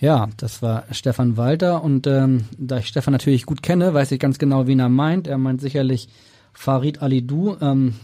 [0.00, 4.20] Ja, das war Stefan Walter und ähm, da ich Stefan natürlich gut kenne, weiß ich
[4.20, 5.26] ganz genau, wen er meint.
[5.26, 6.08] Er meint sicherlich
[6.52, 7.56] Farid Alidou.
[7.60, 7.94] Ähm,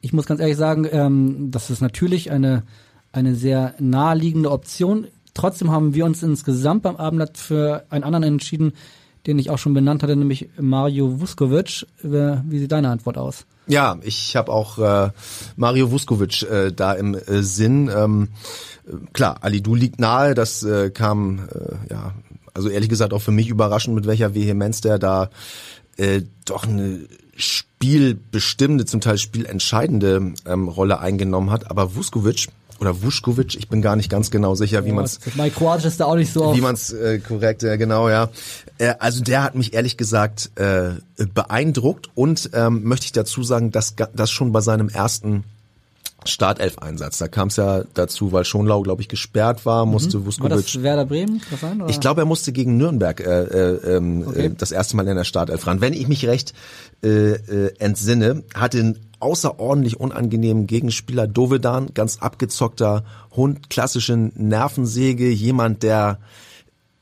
[0.00, 2.64] ich muss ganz ehrlich sagen, ähm, das ist natürlich eine,
[3.12, 5.06] eine sehr naheliegende Option.
[5.32, 8.72] Trotzdem haben wir uns insgesamt beim Abendblatt für einen anderen entschieden,
[9.26, 11.86] den ich auch schon benannt hatte, nämlich Mario Vuskovic.
[12.02, 13.46] Wie sieht deine Antwort aus?
[13.68, 15.10] Ja, ich habe auch äh,
[15.54, 17.88] Mario Vuskovic äh, da im äh, Sinn.
[17.94, 18.28] Ähm,
[19.12, 22.14] klar, Alidu liegt nahe, das äh, kam äh, ja,
[22.54, 25.30] also ehrlich gesagt auch für mich überraschend, mit welcher Vehemenz der da
[25.96, 27.00] äh, doch eine
[27.36, 31.70] spielbestimmende, zum Teil spielentscheidende ähm, Rolle eingenommen hat.
[31.70, 35.20] Aber Vuskovic oder Vuskovic, ich bin gar nicht ganz genau sicher, wie oh, man es.
[35.36, 36.54] Mein Kroatisch ist da auch nicht so.
[36.54, 38.28] Wie man es äh, korrekt, ja, genau, ja.
[38.78, 40.94] Äh, also der hat mich ehrlich gesagt äh,
[41.32, 45.44] beeindruckt und ähm, möchte ich dazu sagen, dass das schon bei seinem ersten
[46.24, 47.18] Startelf-Einsatz.
[47.18, 50.26] Da kam es ja dazu, weil Schonlau, glaube ich, gesperrt war, musste mhm.
[50.26, 50.50] Vuskovic.
[50.50, 51.40] War das Werder Bremen?
[51.60, 51.90] Sein, oder?
[51.90, 54.46] Ich glaube, er musste gegen Nürnberg äh, äh, ähm, okay.
[54.46, 55.80] äh, das erste Mal in der Startelf ran.
[55.80, 56.54] Wenn ich mich recht
[57.02, 65.82] äh, äh, entsinne, hat den außerordentlich unangenehmen Gegenspieler Dovedan, ganz abgezockter Hund, klassische Nervensäge, jemand,
[65.82, 66.18] der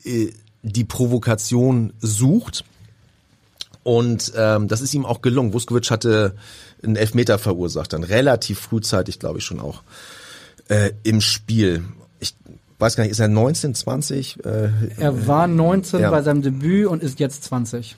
[0.04, 0.28] äh,
[0.62, 2.64] die Provokation sucht.
[3.82, 5.54] Und ähm, das ist ihm auch gelungen.
[5.54, 6.34] Vuskovic hatte
[6.82, 9.82] einen Elfmeter verursacht, dann relativ frühzeitig, glaube ich, schon auch
[10.68, 11.84] äh, im Spiel.
[12.18, 12.34] Ich
[12.78, 14.44] weiß gar nicht, ist er 19, 20?
[14.44, 16.10] Äh, er war 19 ja.
[16.10, 17.96] bei seinem Debüt und ist jetzt 20.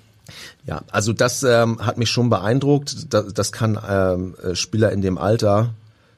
[0.64, 3.12] Ja, also das ähm, hat mich schon beeindruckt.
[3.12, 5.74] Das, das kann ähm, äh, Spieler in dem Alter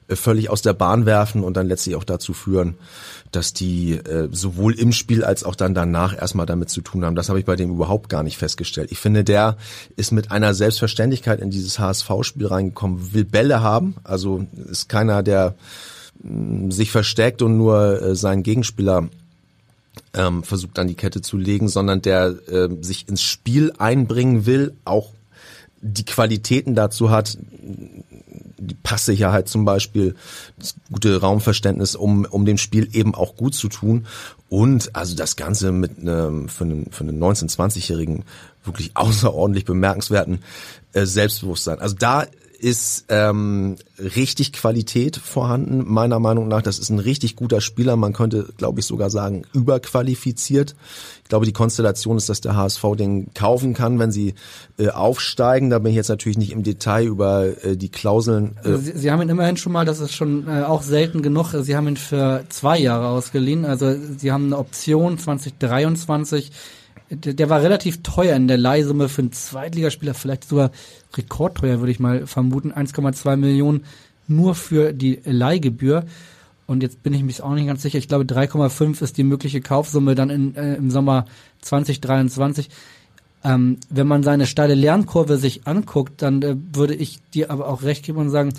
[0.07, 2.75] äh, völlig aus der Bahn werfen und dann letztlich auch dazu führen,
[3.35, 7.15] dass die äh, sowohl im Spiel als auch dann danach erstmal damit zu tun haben.
[7.15, 8.91] Das habe ich bei dem überhaupt gar nicht festgestellt.
[8.91, 9.57] Ich finde, der
[9.95, 15.55] ist mit einer Selbstverständlichkeit in dieses HSV-Spiel reingekommen, will Bälle haben, also ist keiner, der
[16.23, 19.09] mm, sich versteckt und nur äh, seinen Gegenspieler
[20.13, 24.73] ähm, versucht an die Kette zu legen, sondern der äh, sich ins Spiel einbringen will,
[24.85, 25.11] auch
[25.81, 27.37] die Qualitäten dazu hat,
[28.57, 30.15] die Passsicherheit zum Beispiel,
[30.57, 34.05] das gute Raumverständnis, um, um dem Spiel eben auch gut zu tun.
[34.49, 38.23] Und also das Ganze mit einem, für einen, für einen 19-, 20-Jährigen
[38.63, 40.39] wirklich außerordentlich bemerkenswerten
[40.93, 41.79] äh, Selbstbewusstsein.
[41.79, 42.25] Also da
[42.57, 46.61] ist ähm, richtig Qualität vorhanden, meiner Meinung nach.
[46.61, 47.95] Das ist ein richtig guter Spieler.
[47.95, 50.75] Man könnte, glaube ich, sogar sagen, überqualifiziert.
[51.25, 54.35] Ich glaube, die Konstellation ist, dass der HSV den kaufen kann, wenn sie
[54.77, 55.71] äh, aufsteigen.
[55.71, 58.57] Da bin ich jetzt natürlich nicht im Detail über äh, die Klauseln.
[58.63, 61.23] Äh also sie, sie, haben ihn immerhin schon mal, das ist schon äh, auch selten
[61.23, 63.65] genug, Sie haben ihn für zwei Jahre ausgeliehen.
[63.65, 66.51] Also Sie haben eine Option 2023
[67.09, 70.71] der, war relativ teuer in der Leihsumme für einen Zweitligaspieler, vielleicht sogar
[71.15, 72.71] rekordteuer, würde ich mal vermuten.
[72.71, 73.85] 1,2 Millionen
[74.27, 76.05] nur für die Leihgebühr.
[76.67, 77.99] Und jetzt bin ich mich auch nicht ganz sicher.
[77.99, 81.25] Ich glaube, 3,5 ist die mögliche Kaufsumme dann in, äh, im Sommer
[81.61, 82.69] 2023.
[83.43, 87.83] Ähm, wenn man seine steile Lernkurve sich anguckt, dann äh, würde ich dir aber auch
[87.83, 88.53] recht geben und sagen,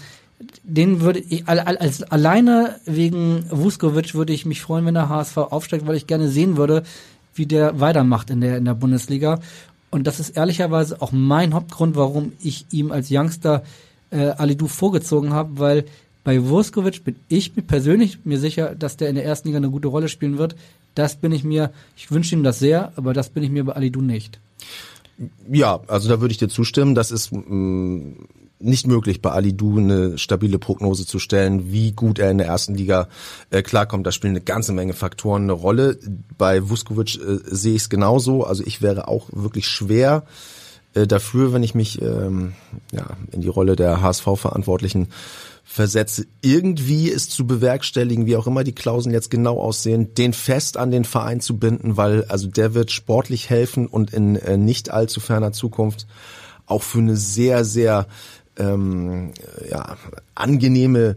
[0.62, 5.87] den würde ich als alleine wegen Vuskovic würde ich mich freuen, wenn der HSV aufsteigt,
[5.87, 6.83] weil ich gerne sehen würde,
[7.35, 9.40] wie der weitermacht in der, in der Bundesliga.
[9.90, 13.62] Und das ist ehrlicherweise auch mein Hauptgrund, warum ich ihm als Youngster
[14.11, 15.85] äh, Alidu vorgezogen habe, weil
[16.27, 19.71] bei Vuskovic bin ich mir persönlich mir sicher, dass der in der ersten Liga eine
[19.71, 20.57] gute Rolle spielen wird.
[20.97, 23.75] Das bin ich mir, ich wünsche ihm das sehr, aber das bin ich mir bei
[23.75, 24.41] Alidu nicht.
[25.49, 26.97] Ja, also da würde ich dir zustimmen.
[26.97, 28.15] Das ist mm,
[28.59, 32.49] nicht möglich, bei Ali Du eine stabile Prognose zu stellen, wie gut er in der
[32.49, 33.07] ersten Liga
[33.51, 34.05] äh, klarkommt.
[34.05, 35.97] Da spielen eine ganze Menge Faktoren eine Rolle.
[36.37, 38.43] Bei Vuskovic äh, sehe ich es genauso.
[38.43, 40.25] Also ich wäre auch wirklich schwer
[40.95, 42.55] äh, dafür, wenn ich mich ähm,
[42.91, 45.07] ja, in die Rolle der HSV-Verantwortlichen
[45.68, 50.76] versetze, irgendwie ist zu bewerkstelligen, wie auch immer die Klauseln jetzt genau aussehen, den fest
[50.76, 54.90] an den Verein zu binden, weil also der wird sportlich helfen und in äh, nicht
[54.90, 56.07] allzu ferner Zukunft
[56.66, 58.07] auch für eine sehr, sehr
[58.57, 59.33] ähm,
[59.68, 59.96] ja,
[60.37, 61.16] angenehme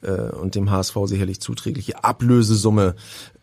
[0.00, 2.94] äh, und dem HSV sicherlich zuträgliche Ablösesumme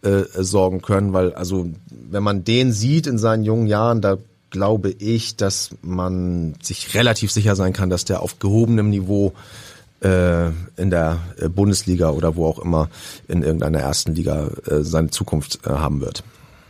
[0.04, 4.18] äh, sorgen können, weil also wenn man den sieht in seinen jungen Jahren, da
[4.52, 9.34] glaube ich, dass man sich relativ sicher sein kann, dass der auf gehobenem Niveau
[10.02, 12.90] in der äh, Bundesliga oder wo auch immer
[13.28, 16.24] in irgendeiner ersten Liga äh, seine Zukunft äh, haben wird.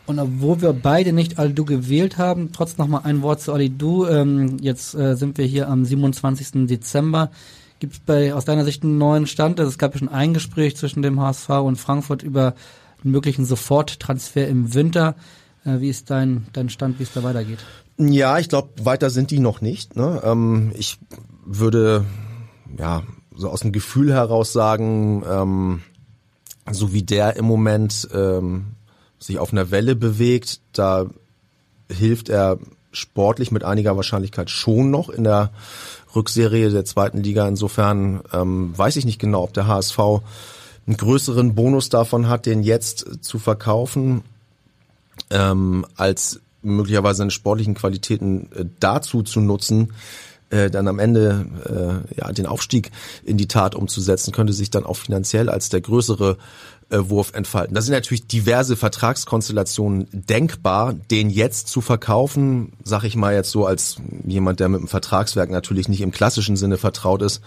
[0.06, 4.06] Und obwohl wir beide nicht Alidu gewählt haben, trotzdem noch mal ein Wort zu Alidu.
[4.06, 6.68] Ähm, jetzt äh, sind wir hier am 27.
[6.68, 7.32] Dezember.
[7.80, 9.60] Gibt es bei aus deiner Sicht einen neuen Stand?
[9.60, 12.54] Also es gab ja schon ein Gespräch zwischen dem HSV und Frankfurt über
[13.04, 15.16] einen möglichen Soforttransfer im Winter.
[15.66, 17.60] Äh, wie ist dein, dein Stand, wie es da weitergeht?
[17.98, 19.96] Ja, ich glaube, weiter sind die noch nicht.
[19.96, 20.22] Ne?
[20.24, 21.00] Ähm, ich
[21.46, 22.06] würde
[22.78, 23.04] ja
[23.36, 25.82] so aus dem Gefühl heraus sagen, ähm,
[26.72, 28.76] so wie der im Moment ähm,
[29.20, 31.06] sich auf einer Welle bewegt, da
[31.92, 32.60] hilft er
[32.92, 35.52] sportlich mit einiger Wahrscheinlichkeit schon noch in der
[36.16, 37.48] Rückserie der zweiten Liga.
[37.48, 42.64] Insofern ähm, weiß ich nicht genau, ob der HSV einen größeren Bonus davon hat, den
[42.64, 44.24] jetzt zu verkaufen,
[45.30, 49.94] ähm, als möglicherweise seine sportlichen Qualitäten äh, dazu zu nutzen,
[50.56, 52.92] äh, dann am Ende äh, ja den Aufstieg
[53.24, 56.38] in die Tat umzusetzen, könnte sich dann auch finanziell als der größere
[56.90, 57.76] äh, Wurf entfalten.
[57.76, 63.66] Da sind natürlich diverse Vertragskonstellationen denkbar, den jetzt zu verkaufen, sag ich mal jetzt so
[63.66, 67.42] als jemand, der mit dem Vertragswerk natürlich nicht im klassischen Sinne vertraut ist,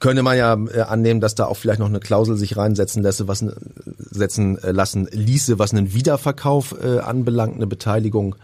[0.00, 3.28] könnte man ja äh, annehmen, dass da auch vielleicht noch eine Klausel sich reinsetzen lässt,
[3.28, 3.44] was
[3.98, 8.34] setzen äh, lassen ließe, was einen Wiederverkauf äh, anbelangt, eine Beteiligung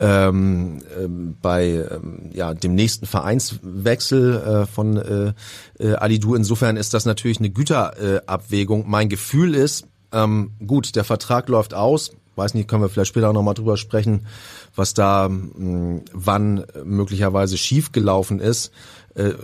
[0.00, 5.32] ähm, ähm, bei ähm, ja, dem nächsten Vereinswechsel äh, von äh,
[5.78, 6.34] äh, Alidu.
[6.34, 8.84] Insofern ist das natürlich eine Güterabwägung.
[8.88, 12.12] Mein Gefühl ist, ähm, gut, der Vertrag läuft aus.
[12.36, 14.26] Weiß nicht, können wir vielleicht später auch nochmal drüber sprechen,
[14.74, 18.72] was da mh, hm, wann möglicherweise schiefgelaufen ist.
[19.14, 19.34] Äh,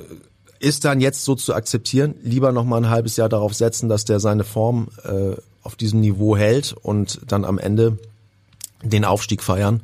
[0.58, 4.20] ist dann jetzt so zu akzeptieren, lieber nochmal ein halbes Jahr darauf setzen, dass der
[4.20, 7.98] seine Form äh, auf diesem Niveau hält und dann am Ende
[8.82, 9.82] den Aufstieg feiern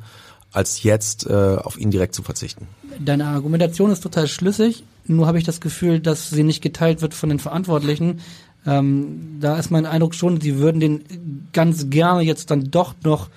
[0.51, 2.67] als jetzt äh, auf ihn direkt zu verzichten.
[2.99, 7.13] Deine Argumentation ist total schlüssig, nur habe ich das Gefühl, dass sie nicht geteilt wird
[7.13, 8.21] von den Verantwortlichen.
[8.65, 13.29] Ähm, da ist mein Eindruck schon, sie würden den ganz gerne jetzt dann doch noch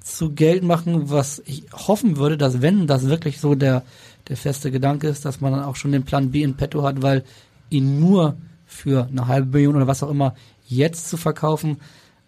[0.00, 3.82] zu Geld machen, was ich hoffen würde, dass wenn das wirklich so der,
[4.28, 7.02] der feste Gedanke ist, dass man dann auch schon den Plan B in petto hat,
[7.02, 7.24] weil
[7.70, 8.36] ihn nur
[8.66, 10.34] für eine halbe Million oder was auch immer
[10.68, 11.78] jetzt zu verkaufen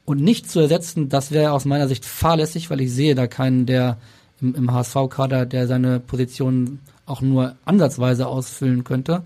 [0.05, 3.67] und nicht zu ersetzen, das wäre aus meiner Sicht fahrlässig, weil ich sehe da keinen,
[3.67, 3.99] der
[4.41, 9.23] im, im HSV-Kader, der seine Position auch nur ansatzweise ausfüllen könnte.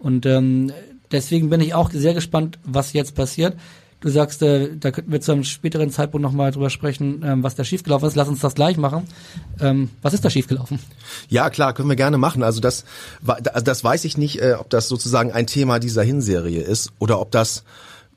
[0.00, 0.72] Und ähm,
[1.10, 3.56] deswegen bin ich auch sehr gespannt, was jetzt passiert.
[4.00, 7.56] Du sagst, äh, da könnten wir zu einem späteren Zeitpunkt nochmal drüber sprechen, ähm, was
[7.56, 8.14] da schiefgelaufen ist.
[8.14, 9.08] Lass uns das gleich machen.
[9.58, 10.78] Ähm, was ist da schiefgelaufen?
[11.28, 12.44] Ja, klar, können wir gerne machen.
[12.44, 12.84] Also das,
[13.26, 17.20] also das weiß ich nicht, äh, ob das sozusagen ein Thema dieser Hinserie ist oder
[17.20, 17.64] ob das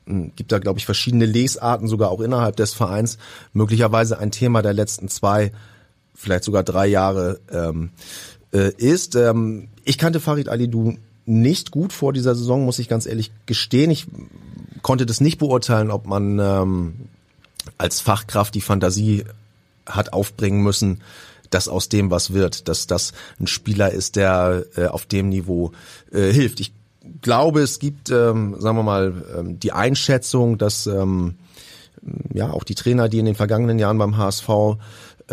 [0.06, 3.18] hm, gibt da, glaube ich, verschiedene Lesarten, sogar auch innerhalb des Vereins,
[3.52, 5.50] möglicherweise ein Thema der letzten zwei
[6.14, 7.90] vielleicht sogar drei Jahre ähm,
[8.52, 9.16] äh, ist.
[9.16, 10.94] Ähm, ich kannte Farid Alidou
[11.24, 13.90] nicht gut vor dieser Saison, muss ich ganz ehrlich gestehen.
[13.90, 14.06] Ich
[14.82, 16.94] konnte das nicht beurteilen, ob man ähm,
[17.78, 19.24] als Fachkraft die Fantasie
[19.86, 21.00] hat aufbringen müssen,
[21.50, 25.72] dass aus dem was wird, dass das ein Spieler ist, der äh, auf dem Niveau
[26.10, 26.60] äh, hilft.
[26.60, 26.72] Ich
[27.20, 31.36] glaube, es gibt, ähm, sagen wir mal, ähm, die Einschätzung, dass ähm,
[32.32, 34.48] ja auch die Trainer, die in den vergangenen Jahren beim HSV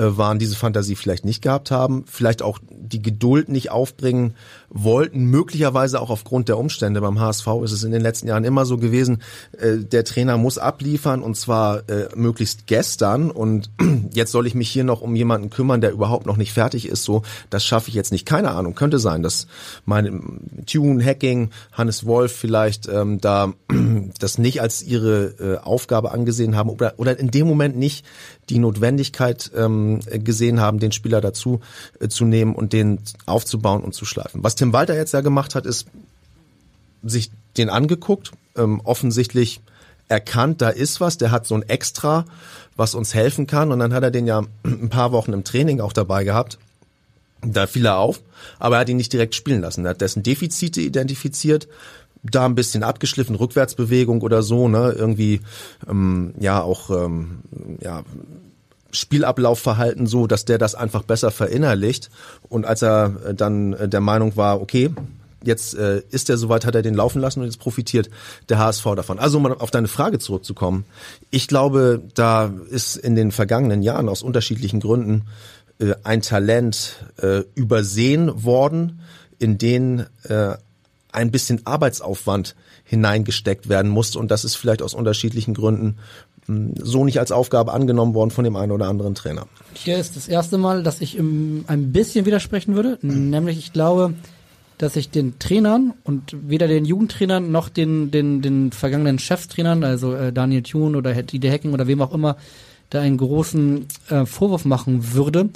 [0.02, 4.36] waren, diese Fantasie vielleicht nicht gehabt haben, vielleicht auch die Geduld nicht aufbringen
[4.70, 7.02] wollten, möglicherweise auch aufgrund der Umstände.
[7.02, 9.22] Beim HSV ist es in den letzten Jahren immer so gewesen,
[9.58, 13.72] äh, der Trainer muss abliefern und zwar äh, möglichst gestern und
[14.14, 17.04] jetzt soll ich mich hier noch um jemanden kümmern, der überhaupt noch nicht fertig ist,
[17.04, 18.26] so, das schaffe ich jetzt nicht.
[18.26, 19.48] Keine Ahnung, könnte sein, dass
[19.86, 20.22] meine
[20.66, 23.54] Tune, Hacking, Hannes Wolf vielleicht ähm, da
[24.20, 28.06] das nicht als ihre äh, Aufgabe angesehen haben oder, oder in dem Moment nicht
[28.50, 31.62] die Notwendigkeit ähm, gesehen haben, den Spieler dazu
[32.00, 34.44] äh, zu nehmen und den aufzubauen und zu schleifen.
[34.44, 35.88] Was Tim Walter jetzt ja gemacht hat, ist
[37.04, 39.62] sich den angeguckt, ähm, offensichtlich
[40.08, 42.26] erkannt, da ist was, der hat so ein Extra,
[42.76, 45.82] was uns helfen kann und dann hat er den ja ein paar Wochen im Training
[45.82, 46.58] auch dabei gehabt.
[47.42, 48.20] Da fiel er auf,
[48.58, 49.86] aber er hat ihn nicht direkt spielen lassen.
[49.86, 51.70] Er hat dessen Defizite identifiziert,
[52.24, 55.42] da ein bisschen abgeschliffen, Rückwärtsbewegung oder so, ne, irgendwie
[55.90, 57.40] ähm, ja auch ähm,
[57.82, 58.04] ja
[58.92, 62.10] Spielablaufverhalten so, dass der das einfach besser verinnerlicht.
[62.48, 64.90] Und als er äh, dann äh, der Meinung war, okay,
[65.44, 68.10] jetzt äh, ist er soweit, hat er den laufen lassen und jetzt profitiert
[68.50, 69.20] der HSV davon.
[69.20, 70.86] Also um auf deine Frage zurückzukommen,
[71.30, 75.24] ich glaube, da ist in den vergangenen Jahren aus unterschiedlichen Gründen
[75.80, 79.02] äh, ein Talent äh, übersehen worden,
[79.38, 80.56] in den äh,
[81.12, 85.98] ein bisschen Arbeitsaufwand hineingesteckt werden musste und das ist vielleicht aus unterschiedlichen Gründen
[86.82, 89.46] so nicht als Aufgabe angenommen worden von dem einen oder anderen Trainer.
[89.74, 94.16] Hier ist das erste Mal, dass ich ein bisschen widersprechen würde, nämlich ich glaube,
[94.80, 100.16] dass ich den Trainern und weder den Jugendtrainern noch den, den, den vergangenen Cheftrainern, also
[100.16, 102.38] äh, Daniel Thune oder Dieter Hecking oder wem auch immer,
[102.90, 105.50] da einen großen äh, Vorwurf machen würde.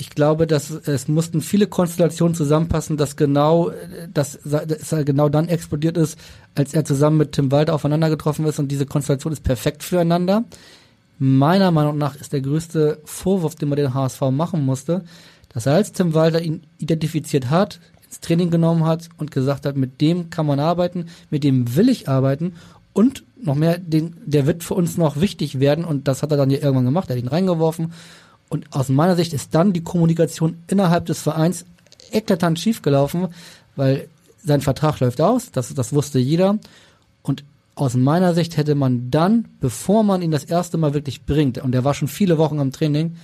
[0.00, 3.70] Ich glaube, dass es mussten viele Konstellationen zusammenpassen, dass genau,
[4.12, 6.18] dass, dass er genau dann explodiert ist,
[6.54, 8.58] als er zusammen mit Tim Walter aufeinander getroffen ist.
[8.58, 10.44] Und diese Konstellation ist perfekt füreinander.
[11.18, 15.04] Meiner Meinung nach ist der größte Vorwurf, den man den HSV machen musste,
[15.50, 19.76] dass er als Tim Walter ihn identifiziert hat, ins Training genommen hat und gesagt hat,
[19.76, 22.54] mit dem kann man arbeiten, mit dem will ich arbeiten
[22.94, 25.84] und noch mehr, den, der wird für uns noch wichtig werden.
[25.84, 27.92] Und das hat er dann ja irgendwann gemacht, er hat ihn reingeworfen
[28.50, 31.64] und aus meiner Sicht ist dann die Kommunikation innerhalb des Vereins
[32.10, 33.28] eklatant schiefgelaufen,
[33.76, 34.08] weil
[34.44, 36.58] sein Vertrag läuft aus, das, das wusste jeder.
[37.22, 37.44] Und
[37.76, 41.74] aus meiner Sicht hätte man dann, bevor man ihn das erste Mal wirklich bringt, und
[41.74, 43.16] er war schon viele Wochen am Training,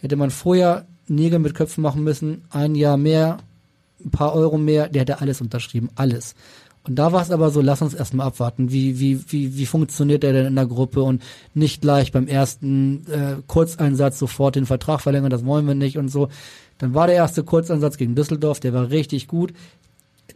[0.00, 3.38] hätte man vorher Nägel mit Köpfen machen müssen, ein Jahr mehr,
[4.02, 6.34] ein paar Euro mehr, der hätte alles unterschrieben, alles.
[6.84, 10.24] Und da war es aber so, lass uns erstmal abwarten, wie, wie, wie, wie funktioniert
[10.24, 11.22] er denn in der Gruppe und
[11.54, 16.08] nicht gleich beim ersten äh, Kurzeinsatz sofort den Vertrag verlängern, das wollen wir nicht und
[16.08, 16.28] so.
[16.78, 19.52] Dann war der erste Kurzeinsatz gegen Düsseldorf, der war richtig gut.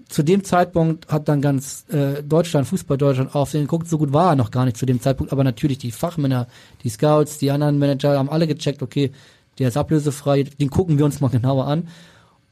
[0.08, 4.12] Zu dem Zeitpunkt hat dann ganz äh, Deutschland, Fußball Deutschland auf den geguckt, so gut
[4.12, 6.46] war er noch gar nicht zu dem Zeitpunkt, aber natürlich die Fachmänner,
[6.84, 9.10] die Scouts, die anderen Manager haben alle gecheckt, okay,
[9.58, 11.88] der ist ablösefrei, den gucken wir uns mal genauer an.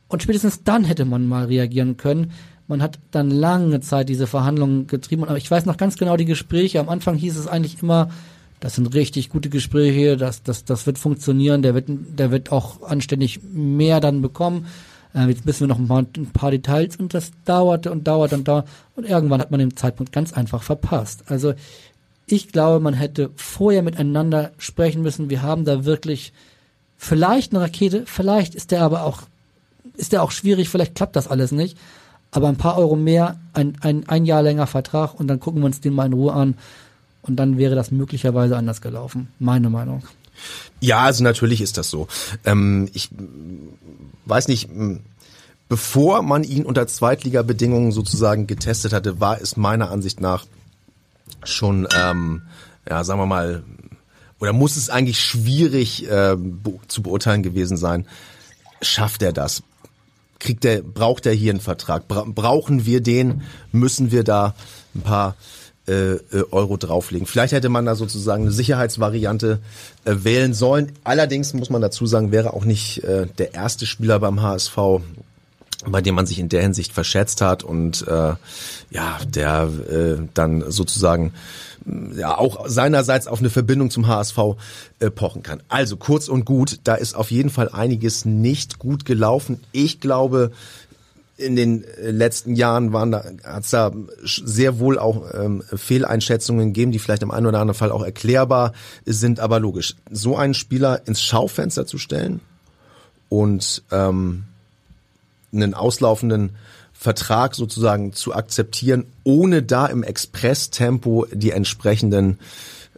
[0.08, 2.32] Und spätestens dann hätte man mal reagieren können.
[2.66, 5.24] Man hat dann lange Zeit diese Verhandlungen getrieben.
[5.24, 6.80] Aber ich weiß noch ganz genau die Gespräche.
[6.80, 8.08] Am Anfang hieß es eigentlich immer,
[8.60, 12.82] das sind richtig gute Gespräche, das, das, das wird funktionieren, der wird, der wird auch
[12.82, 14.66] anständig mehr dann bekommen.
[15.14, 18.36] Äh, jetzt wissen wir noch ein paar, ein paar Details und das dauerte und dauerte
[18.36, 18.68] und dauerte.
[18.96, 21.24] Und irgendwann hat man den Zeitpunkt ganz einfach verpasst.
[21.26, 21.52] Also
[22.26, 25.28] ich glaube, man hätte vorher miteinander sprechen müssen.
[25.28, 26.32] Wir haben da wirklich
[26.96, 29.24] vielleicht eine Rakete, vielleicht ist der aber auch,
[29.98, 31.76] ist der auch schwierig, vielleicht klappt das alles nicht
[32.34, 35.66] aber ein paar Euro mehr, ein, ein, ein Jahr länger Vertrag und dann gucken wir
[35.66, 36.56] uns den mal in Ruhe an
[37.22, 39.28] und dann wäre das möglicherweise anders gelaufen.
[39.38, 40.02] Meine Meinung.
[40.80, 42.08] Ja, also natürlich ist das so.
[42.44, 43.10] Ähm, ich
[44.26, 44.68] weiß nicht,
[45.68, 50.44] bevor man ihn unter Zweitliga-Bedingungen sozusagen getestet hatte, war es meiner Ansicht nach
[51.44, 52.42] schon, ähm,
[52.88, 53.62] ja, sagen wir mal,
[54.40, 56.36] oder muss es eigentlich schwierig äh,
[56.88, 58.08] zu beurteilen gewesen sein,
[58.82, 59.62] schafft er das?
[60.44, 62.06] Kriegt der, braucht er hier einen Vertrag?
[62.06, 63.42] Bra brauchen wir den?
[63.72, 64.54] Müssen wir da
[64.94, 65.36] ein paar
[65.88, 67.26] äh, äh, Euro drauflegen?
[67.26, 69.58] Vielleicht hätte man da sozusagen eine Sicherheitsvariante
[70.04, 70.92] äh, wählen sollen.
[71.02, 74.76] Allerdings muss man dazu sagen, wäre auch nicht äh, der erste Spieler beim HSV,
[75.86, 78.34] bei dem man sich in der Hinsicht verschätzt hat und äh,
[78.90, 81.32] ja, der äh, dann sozusagen
[82.16, 84.38] ja auch seinerseits auf eine Verbindung zum HSV
[85.00, 85.62] äh, pochen kann.
[85.68, 89.60] Also kurz und gut, da ist auf jeden Fall einiges nicht gut gelaufen.
[89.72, 90.52] Ich glaube,
[91.36, 93.92] in den äh, letzten Jahren waren da hat's da
[94.24, 98.72] sehr wohl auch ähm, Fehleinschätzungen gegeben, die vielleicht im einen oder anderen Fall auch erklärbar
[99.04, 99.96] sind, aber logisch.
[100.10, 102.40] So einen Spieler ins Schaufenster zu stellen
[103.28, 104.44] und ähm,
[105.52, 106.56] einen auslaufenden
[107.04, 112.38] Vertrag sozusagen zu akzeptieren, ohne da im Expresstempo die entsprechenden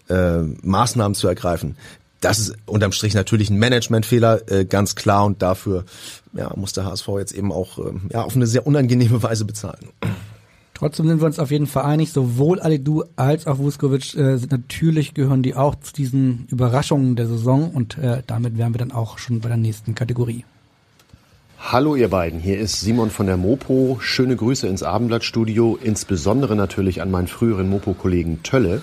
[0.08, 1.76] äh, Maßnahmen zu ergreifen.
[2.20, 5.84] Das ist unterm Strich natürlich ein Managementfehler, äh, ganz klar, und dafür
[6.34, 9.88] ja, muss der HSV jetzt eben auch äh, ja, auf eine sehr unangenehme Weise bezahlen.
[10.74, 14.52] Trotzdem sind wir uns auf jeden Fall einig, sowohl Alidu als auch Vuskovic äh, sind
[14.52, 18.92] natürlich gehören die auch zu diesen Überraschungen der Saison und äh, damit wären wir dann
[18.92, 20.44] auch schon bei der nächsten Kategorie.
[21.58, 23.96] Hallo ihr beiden, hier ist Simon von der Mopo.
[24.00, 28.82] Schöne Grüße ins Abendblattstudio, insbesondere natürlich an meinen früheren Mopo-Kollegen Tölle.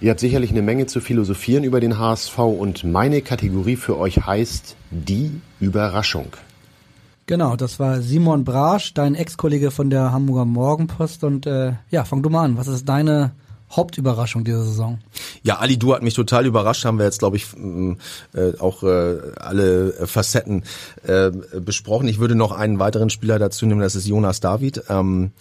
[0.00, 4.24] Ihr habt sicherlich eine Menge zu philosophieren über den HSV und meine Kategorie für euch
[4.24, 6.28] heißt die Überraschung.
[7.26, 12.22] Genau, das war Simon Brasch, dein Ex-Kollege von der Hamburger Morgenpost und äh, ja, fang
[12.22, 12.56] du mal an.
[12.56, 13.32] Was ist deine
[13.70, 14.98] Hauptüberraschung dieser Saison?
[15.42, 17.46] Ja, Ali Du hat mich total überrascht, haben wir jetzt, glaube ich,
[18.34, 20.64] äh, auch äh, alle Facetten
[21.04, 22.08] äh, besprochen.
[22.08, 24.84] Ich würde noch einen weiteren Spieler dazu nehmen, das ist Jonas David.
[24.88, 25.32] Ähm,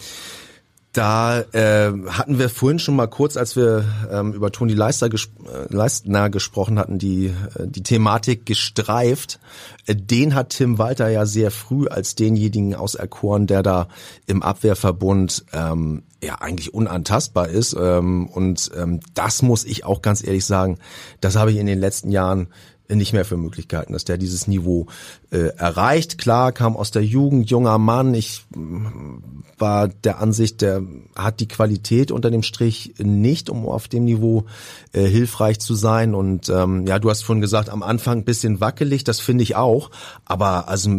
[0.98, 5.30] da äh, hatten wir vorhin schon mal kurz, als wir ähm, über Toni Leister ges
[5.46, 9.40] äh, Leistner gesprochen hatten, die, äh, die Thematik gestreift.
[9.86, 13.88] Äh, den hat Tim Walter ja sehr früh als denjenigen auserkoren, der da
[14.26, 17.76] im Abwehrverbund ähm, ja eigentlich unantastbar ist.
[17.80, 20.80] Ähm, und ähm, das muss ich auch ganz ehrlich sagen,
[21.22, 22.48] das habe ich in den letzten Jahren
[22.96, 24.88] nicht mehr für Möglichkeiten, dass der dieses Niveau
[25.30, 26.18] äh, erreicht.
[26.18, 28.14] Klar, kam aus der Jugend, junger Mann.
[28.14, 29.18] Ich mm,
[29.58, 30.84] war der Ansicht, der
[31.16, 34.46] hat die Qualität unter dem Strich nicht, um auf dem Niveau
[34.94, 36.16] äh, hilfreich zu sein.
[36.16, 39.92] Und ähm, ja, du hast vorhin gesagt, am Anfang bisschen wackelig, das finde ich auch.
[40.26, 40.90] Aber also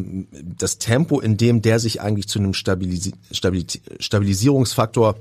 [0.42, 5.16] das Tempo, in dem der sich eigentlich zu einem Stabilis Stabilis Stabilisierungsfaktor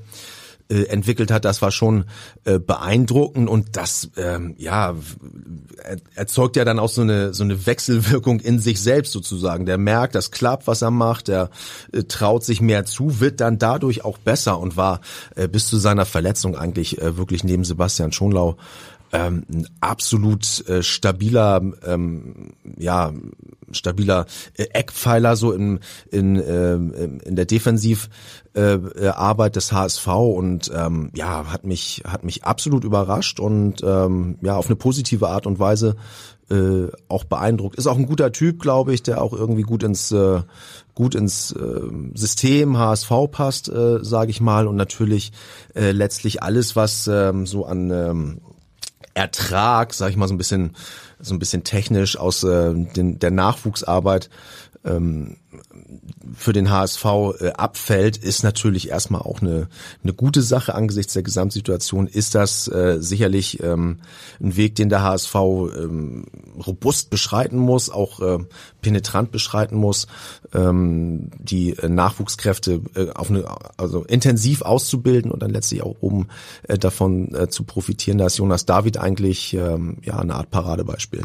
[0.70, 2.06] äh, entwickelt hat, das war schon
[2.44, 4.96] äh, beeindruckend und das ähm, ja
[6.16, 9.66] erzeugt ja dann auch so eine so eine Wechselwirkung in sich selbst sozusagen.
[9.66, 11.50] Der merkt, das klappt, was er macht, der
[11.94, 15.02] äh, traut sich mehr zu, wird dann dadurch auch besser und war
[15.52, 18.58] bis zu seiner Verletzung eigentlich wirklich neben Sebastian Schonlau
[19.12, 23.14] ähm, ein absolut äh, stabiler, ähm, ja,
[23.72, 25.80] stabiler äh, Eckpfeiler so in,
[26.12, 28.10] in, äh, in der Defensivarbeit
[28.56, 34.38] äh, Arbeit des HSV und ähm, ja, hat mich, hat mich absolut überrascht und ähm,
[34.42, 35.96] ja, auf eine positive Art und Weise
[36.50, 37.76] äh, auch beeindruckt.
[37.76, 40.42] Ist auch ein guter Typ, glaube ich, der auch irgendwie gut ins äh,
[40.96, 41.82] gut ins äh,
[42.16, 45.32] System HSV passt, äh, sage ich mal, und natürlich
[45.76, 48.42] äh, letztlich alles, was ähm, so an ähm,
[49.18, 50.76] Ertrag, sag ich mal so ein bisschen
[51.20, 54.30] so ein bisschen technisch aus äh, den, der Nachwuchsarbeit
[54.86, 55.38] ähm,
[56.36, 57.06] für den HSV
[57.40, 59.68] äh, abfällt, ist natürlich erstmal auch eine,
[60.04, 62.08] eine gute Sache angesichts der Gesamtsituation.
[62.08, 64.00] Ist das äh, sicherlich ähm,
[64.42, 66.26] ein Weg, den der HSV ähm,
[66.66, 68.40] robust beschreiten muss, auch äh,
[68.82, 70.08] penetrant beschreiten muss,
[70.54, 73.46] ähm, die äh, Nachwuchskräfte äh, auf eine,
[73.78, 76.28] also intensiv auszubilden und dann letztlich auch um
[76.64, 78.18] äh, davon äh, zu profitieren.
[78.18, 81.22] Da ist Jonas David eigentlich ähm, ja eine Art Paradebeispiel.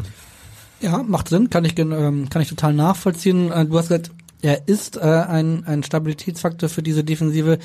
[0.81, 3.51] Ja, macht Sinn, kann ich ähm, kann ich total nachvollziehen.
[3.51, 4.11] Äh, du hast gesagt,
[4.43, 7.59] er ist äh, ein, ein Stabilitätsfaktor für diese Defensive.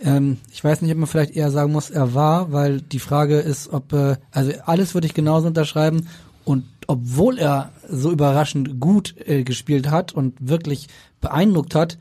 [0.00, 3.38] Ähm, ich weiß nicht, ob man vielleicht eher sagen muss, er war, weil die Frage
[3.38, 6.08] ist, ob, äh, also alles würde ich genauso unterschreiben
[6.44, 10.88] und obwohl er so überraschend gut äh, gespielt hat und wirklich
[11.20, 11.98] beeindruckt hat,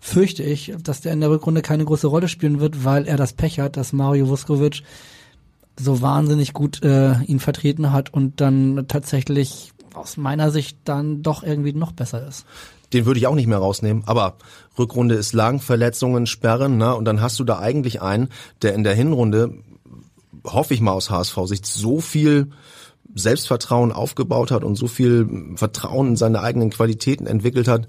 [0.00, 3.34] fürchte ich, dass der in der Rückrunde keine große Rolle spielen wird, weil er das
[3.34, 4.82] Pech hat, dass Mario Vuskovic
[5.78, 11.44] so wahnsinnig gut äh, ihn vertreten hat und dann tatsächlich aus meiner Sicht dann doch
[11.44, 12.46] irgendwie noch besser ist
[12.94, 14.04] den würde ich auch nicht mehr rausnehmen.
[14.06, 14.36] Aber
[14.78, 16.94] Rückrunde ist lang, Verletzungen, Sperren, ne?
[16.94, 18.28] Und dann hast du da eigentlich einen,
[18.62, 19.58] der in der Hinrunde,
[20.44, 22.50] hoffe ich mal aus HSV-Sicht, so viel
[23.14, 27.88] Selbstvertrauen aufgebaut hat und so viel Vertrauen in seine eigenen Qualitäten entwickelt hat,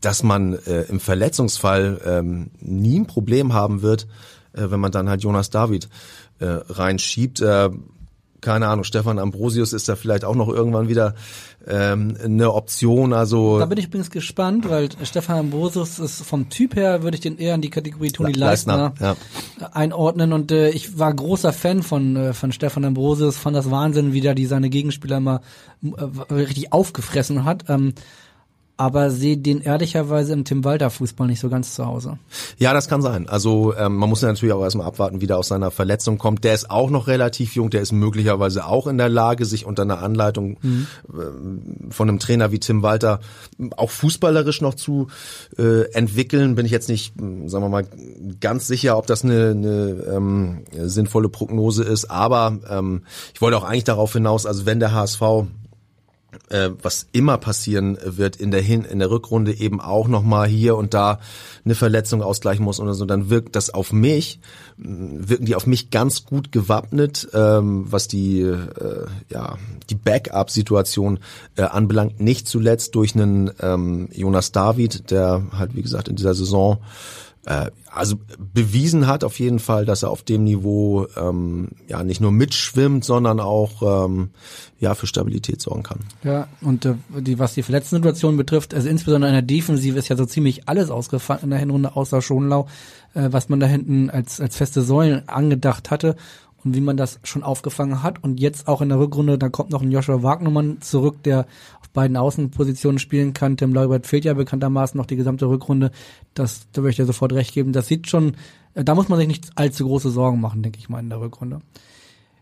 [0.00, 4.06] dass man äh, im Verletzungsfall ähm, nie ein Problem haben wird,
[4.52, 5.88] äh, wenn man dann halt Jonas David
[6.38, 7.40] äh, reinschiebt.
[7.40, 7.70] Äh,
[8.40, 11.14] keine Ahnung, Stefan Ambrosius ist da vielleicht auch noch irgendwann wieder
[11.66, 13.12] ähm, eine Option.
[13.12, 17.20] Also da bin ich übrigens gespannt, weil Stefan Ambrosius ist vom Typ her würde ich
[17.20, 19.16] den eher in die Kategorie Toni Leistner, Leistner
[19.60, 19.68] ja.
[19.72, 24.12] einordnen und äh, ich war großer Fan von äh, von Stefan Ambrosius, fand das Wahnsinn,
[24.12, 25.40] wie der die seine Gegenspieler mal
[25.82, 27.64] äh, richtig aufgefressen hat.
[27.68, 27.94] Ähm,
[28.80, 32.16] aber sehe den ehrlicherweise im Tim Walter Fußball nicht so ganz zu Hause.
[32.56, 33.28] Ja, das kann sein.
[33.28, 36.44] Also ähm, man muss natürlich auch erstmal abwarten, wie der aus seiner Verletzung kommt.
[36.44, 39.82] Der ist auch noch relativ jung, der ist möglicherweise auch in der Lage, sich unter
[39.82, 40.86] einer Anleitung mhm.
[41.10, 43.20] äh, von einem Trainer wie Tim Walter
[43.76, 45.08] auch fußballerisch noch zu
[45.58, 46.54] äh, entwickeln.
[46.54, 47.86] Bin ich jetzt nicht, sagen wir mal,
[48.40, 52.10] ganz sicher, ob das eine, eine ähm, sinnvolle Prognose ist.
[52.10, 53.02] Aber ähm,
[53.34, 55.20] ich wollte auch eigentlich darauf hinaus, also wenn der HSV
[56.48, 60.46] äh, was immer passieren wird in der Hin in der Rückrunde eben auch noch mal
[60.48, 61.20] hier und da
[61.64, 64.40] eine Verletzung ausgleichen muss oder so, dann wirkt das auf mich
[64.82, 69.58] wirken die auf mich ganz gut gewappnet, ähm, was die äh, ja
[69.90, 71.18] die Backup-Situation
[71.56, 72.20] äh, anbelangt.
[72.20, 76.78] Nicht zuletzt durch einen ähm, Jonas David, der halt wie gesagt in dieser Saison
[77.46, 82.32] also bewiesen hat auf jeden Fall, dass er auf dem Niveau ähm, ja nicht nur
[82.32, 84.30] mitschwimmt, sondern auch ähm,
[84.78, 86.00] ja für Stabilität sorgen kann.
[86.22, 90.08] Ja, und äh, die, was die verletzten Situationen betrifft, also insbesondere in der Defensive ist
[90.08, 92.66] ja so ziemlich alles ausgefallen in der Hinrunde, außer Schonlau,
[93.14, 96.16] äh, was man da hinten als, als feste Säulen angedacht hatte
[96.64, 98.22] und wie man das schon aufgefangen hat.
[98.22, 101.46] Und jetzt auch in der Rückrunde, da kommt noch ein Joshua Wagnermann zurück, der
[101.92, 103.56] beiden Außenpositionen spielen kann.
[103.56, 105.90] Tim Laubert fehlt ja bekanntermaßen noch die gesamte Rückrunde.
[106.34, 107.72] Das, da würde ich dir sofort recht geben.
[107.72, 108.34] Das sieht schon,
[108.74, 111.20] äh, da muss man sich nicht allzu große Sorgen machen, denke ich mal, in der
[111.20, 111.60] Rückrunde.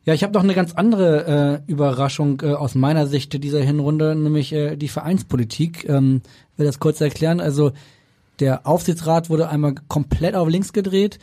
[0.05, 4.15] Ja, ich habe noch eine ganz andere äh, Überraschung äh, aus meiner Sicht dieser Hinrunde,
[4.15, 5.89] nämlich äh, die Vereinspolitik.
[5.89, 6.23] Ähm,
[6.57, 7.41] will das kurz erklären.
[7.41, 7.73] Also
[8.41, 11.19] der Aufsichtsrat wurde einmal komplett auf links gedreht.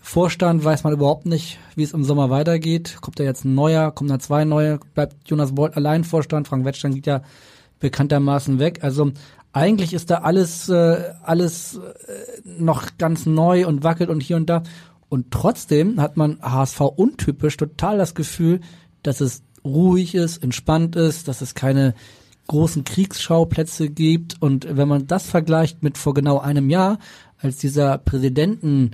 [0.00, 2.98] Vorstand weiß man überhaupt nicht, wie es im Sommer weitergeht.
[3.00, 6.64] Kommt da jetzt ein neuer, kommen da zwei neue, bleibt Jonas Bolt allein Vorstand, Frank
[6.64, 7.22] Wettstein geht ja
[7.80, 8.80] bekanntermaßen weg.
[8.82, 9.12] Also
[9.52, 11.80] eigentlich ist da alles, äh, alles äh,
[12.58, 14.62] noch ganz neu und wackelt und hier und da.
[15.08, 18.60] Und trotzdem hat man HSV untypisch total das Gefühl,
[19.02, 21.94] dass es ruhig ist, entspannt ist, dass es keine
[22.48, 24.42] großen Kriegsschauplätze gibt.
[24.42, 26.98] Und wenn man das vergleicht mit vor genau einem Jahr,
[27.38, 28.92] als dieser Präsidenten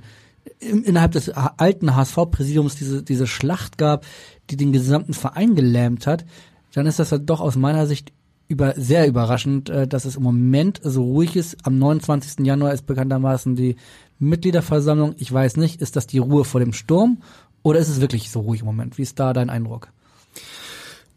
[0.59, 4.05] innerhalb des alten HSV-Präsidiums diese, diese Schlacht gab,
[4.49, 6.25] die den gesamten Verein gelähmt hat,
[6.73, 8.11] dann ist das halt doch aus meiner Sicht
[8.51, 11.57] über, sehr überraschend, äh, dass es im Moment so ruhig ist.
[11.63, 12.45] Am 29.
[12.45, 13.77] Januar ist bekanntermaßen die
[14.19, 17.23] Mitgliederversammlung, ich weiß nicht, ist das die Ruhe vor dem Sturm
[17.63, 18.97] oder ist es wirklich so ruhig im Moment?
[18.97, 19.87] Wie ist da dein Eindruck?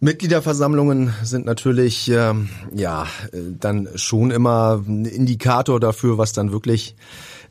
[0.01, 6.95] Mitgliederversammlungen sind natürlich ähm, ja äh, dann schon immer ein Indikator dafür, was dann wirklich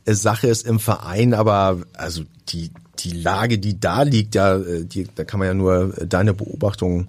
[0.06, 1.34] äh, Sache ist im Verein.
[1.34, 5.54] Aber also die die Lage, die da liegt, ja, äh, die, da kann man ja
[5.54, 7.08] nur deine Beobachtung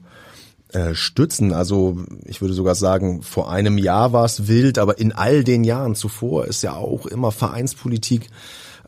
[0.74, 1.52] äh, stützen.
[1.52, 5.64] Also ich würde sogar sagen, vor einem Jahr war es wild, aber in all den
[5.64, 8.28] Jahren zuvor ist ja auch immer Vereinspolitik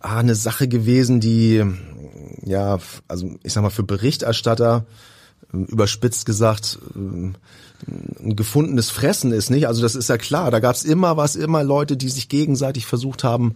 [0.01, 1.65] ah, eine Sache gewesen, die
[2.45, 2.79] ja,
[3.09, 4.85] also ich sag mal für Berichterstatter
[5.53, 6.79] überspitzt gesagt
[7.87, 9.69] ein gefundenes Fressen ist, nicht?
[9.69, 13.23] Also das ist ja klar, da gab's immer was, immer Leute, die sich gegenseitig versucht
[13.23, 13.55] haben,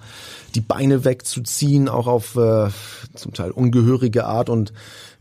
[0.55, 2.69] die Beine wegzuziehen, auch auf äh,
[3.15, 4.73] zum Teil ungehörige Art und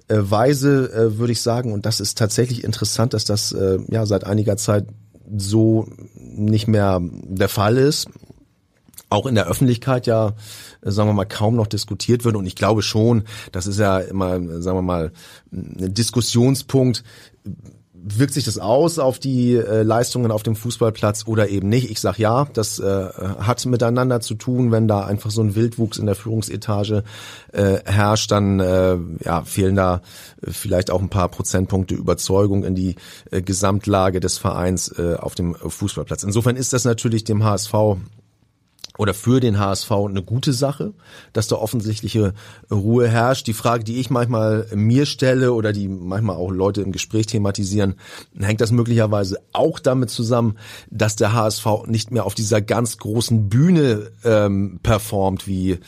[0.09, 1.71] äh, Weise, äh, würde ich sagen.
[1.71, 4.87] Und das ist tatsächlich interessant, dass das äh, ja seit einiger Zeit
[5.37, 8.07] so nicht mehr der Fall ist.
[9.09, 10.33] Auch in der Öffentlichkeit ja
[10.81, 12.35] äh, sagen wir mal, kaum noch diskutiert wird.
[12.35, 15.11] Und ich glaube schon, das ist ja immer, sagen wir mal,
[15.51, 17.03] ein Diskussionspunkt,
[18.03, 21.89] wirkt sich das aus auf die äh, Leistungen auf dem Fußballplatz oder eben nicht?
[21.89, 23.07] Ich sag ja, das äh,
[23.39, 27.03] hat miteinander zu tun, wenn da einfach so ein Wildwuchs in der Führungsetage
[27.51, 30.01] äh, herrscht, dann äh, ja, fehlen da
[30.43, 32.95] vielleicht auch ein paar Prozentpunkte Überzeugung in die
[33.31, 36.23] äh, Gesamtlage des Vereins äh, auf dem Fußballplatz.
[36.23, 37.73] Insofern ist das natürlich dem HSV
[38.99, 40.93] oder für den HSV eine gute Sache,
[41.31, 42.33] dass da offensichtliche
[42.69, 43.47] Ruhe herrscht.
[43.47, 47.95] Die Frage, die ich manchmal mir stelle oder die manchmal auch Leute im Gespräch thematisieren,
[48.37, 50.57] hängt das möglicherweise auch damit zusammen,
[50.91, 55.79] dass der HSV nicht mehr auf dieser ganz großen Bühne ähm, performt wie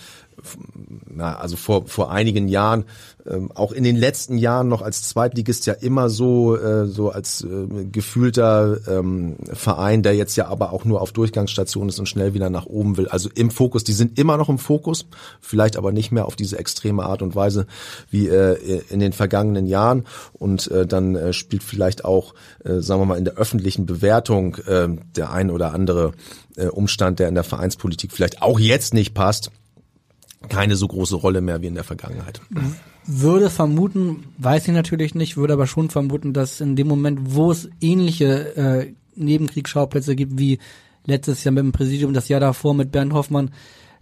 [1.13, 2.85] na, also vor, vor einigen Jahren,
[3.29, 7.43] ähm, auch in den letzten Jahren noch als Zweitligist ja immer so, äh, so als
[7.43, 12.33] äh, gefühlter ähm, Verein, der jetzt ja aber auch nur auf Durchgangsstation ist und schnell
[12.33, 13.07] wieder nach oben will.
[13.07, 15.05] Also im Fokus, die sind immer noch im Fokus,
[15.39, 17.67] vielleicht aber nicht mehr auf diese extreme Art und Weise
[18.09, 20.05] wie äh, in den vergangenen Jahren.
[20.33, 22.33] Und äh, dann äh, spielt vielleicht auch,
[22.63, 26.13] äh, sagen wir mal, in der öffentlichen Bewertung äh, der ein oder andere
[26.55, 29.51] äh, Umstand, der in der Vereinspolitik vielleicht auch jetzt nicht passt,
[30.49, 32.41] keine so große Rolle mehr wie in der Vergangenheit.
[33.05, 37.51] Würde vermuten, weiß ich natürlich nicht, würde aber schon vermuten, dass in dem Moment, wo
[37.51, 40.59] es ähnliche äh, Nebenkriegsschauplätze gibt wie
[41.05, 43.51] letztes Jahr mit dem Präsidium, das Jahr davor mit Bernd Hoffmann,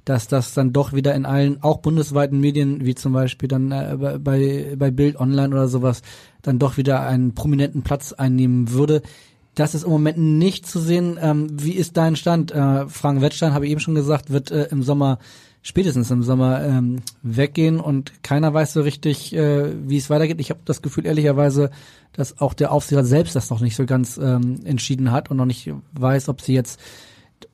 [0.05, 4.17] dass das dann doch wieder in allen, auch bundesweiten Medien, wie zum Beispiel dann äh,
[4.19, 6.01] bei, bei Bild Online oder sowas,
[6.41, 9.01] dann doch wieder einen prominenten Platz einnehmen würde.
[9.55, 11.19] Das ist im Moment nicht zu sehen.
[11.21, 12.51] Ähm, wie ist dein Stand?
[12.51, 15.19] Äh, Frank Wettstein, habe ich eben schon gesagt, wird äh, im Sommer
[15.61, 20.39] spätestens im Sommer ähm, weggehen und keiner weiß so richtig, äh, wie es weitergeht.
[20.39, 21.69] Ich habe das Gefühl ehrlicherweise,
[22.13, 25.45] dass auch der Aufsichtsrat selbst das noch nicht so ganz ähm, entschieden hat und noch
[25.45, 26.79] nicht weiß, ob sie jetzt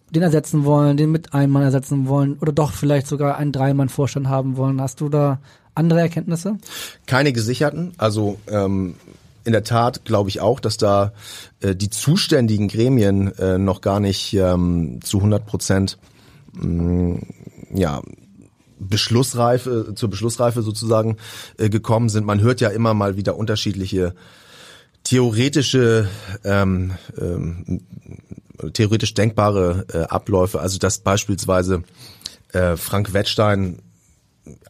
[0.09, 4.27] den ersetzen wollen, den mit einem Mann ersetzen wollen oder doch vielleicht sogar einen Dreimann-Vorstand
[4.27, 4.79] haben wollen.
[4.79, 5.39] Hast du da
[5.73, 6.57] andere Erkenntnisse?
[7.05, 7.93] Keine gesicherten.
[7.97, 8.95] Also ähm,
[9.43, 11.11] in der Tat glaube ich auch, dass da
[11.59, 15.97] äh, die zuständigen Gremien äh, noch gar nicht ähm, zu 100 Prozent
[16.53, 17.17] mm,
[17.75, 18.01] ja,
[18.77, 21.17] Beschlussreife, zur Beschlussreife sozusagen
[21.57, 22.25] äh, gekommen sind.
[22.25, 24.15] Man hört ja immer mal wieder unterschiedliche
[25.03, 26.09] theoretische,
[26.43, 27.81] ähm, ähm,
[28.73, 30.59] theoretisch denkbare äh, Abläufe.
[30.59, 31.83] Also dass beispielsweise
[32.51, 33.81] äh, Frank Wettstein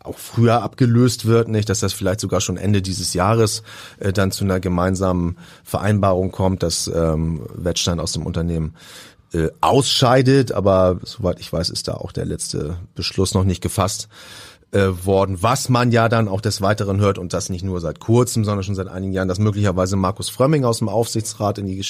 [0.02, 3.64] auch früher abgelöst wird, nicht, dass das vielleicht sogar schon Ende dieses Jahres
[4.00, 8.76] äh, dann zu einer gemeinsamen Vereinbarung kommt, dass ähm, Wettstein aus dem Unternehmen
[9.34, 14.08] äh, ausscheidet, aber soweit ich weiß, ist da auch der letzte Beschluss noch nicht gefasst
[14.76, 18.00] äh, worden, was man ja dann auch des Weiteren hört und das nicht nur seit
[18.00, 21.82] kurzem, sondern schon seit einigen Jahren, dass möglicherweise Markus Frömming aus dem Aufsichtsrat in die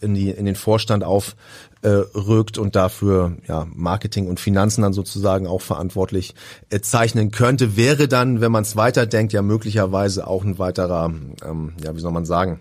[0.00, 5.46] in die in den Vorstand aufrückt äh, und dafür ja Marketing und Finanzen dann sozusagen
[5.46, 6.34] auch verantwortlich
[6.68, 11.12] äh, zeichnen könnte, wäre dann, wenn man es weiterdenkt, ja möglicherweise auch ein weiterer,
[11.44, 12.60] ähm, ja wie soll man sagen,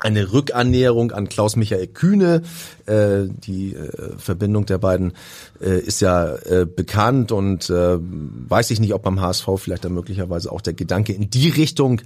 [0.00, 2.42] eine Rückannäherung an Klaus-Michael Kühne.
[2.86, 5.12] Äh, die äh, Verbindung der beiden
[5.60, 9.94] äh, ist ja äh, bekannt und äh, weiß ich nicht, ob beim HSV vielleicht dann
[9.94, 12.02] möglicherweise auch der Gedanke in die Richtung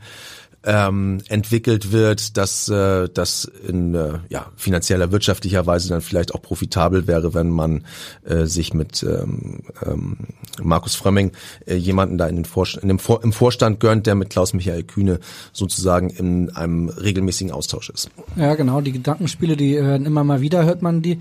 [0.64, 6.42] ähm, entwickelt wird, dass äh, das in äh, ja, finanzieller, wirtschaftlicher Weise dann vielleicht auch
[6.42, 7.84] profitabel wäre, wenn man
[8.24, 10.16] äh, sich mit ähm, ähm,
[10.62, 11.32] Markus Frömming
[11.66, 14.84] äh, jemanden da in den Vorstand, in dem Vor im Vorstand gönnt, der mit Klaus-Michael
[14.84, 15.20] Kühne
[15.52, 18.10] sozusagen in einem regelmäßigen Austausch ist.
[18.36, 21.18] Ja, genau, die Gedankenspiele, die hören immer mal wieder, hört man die.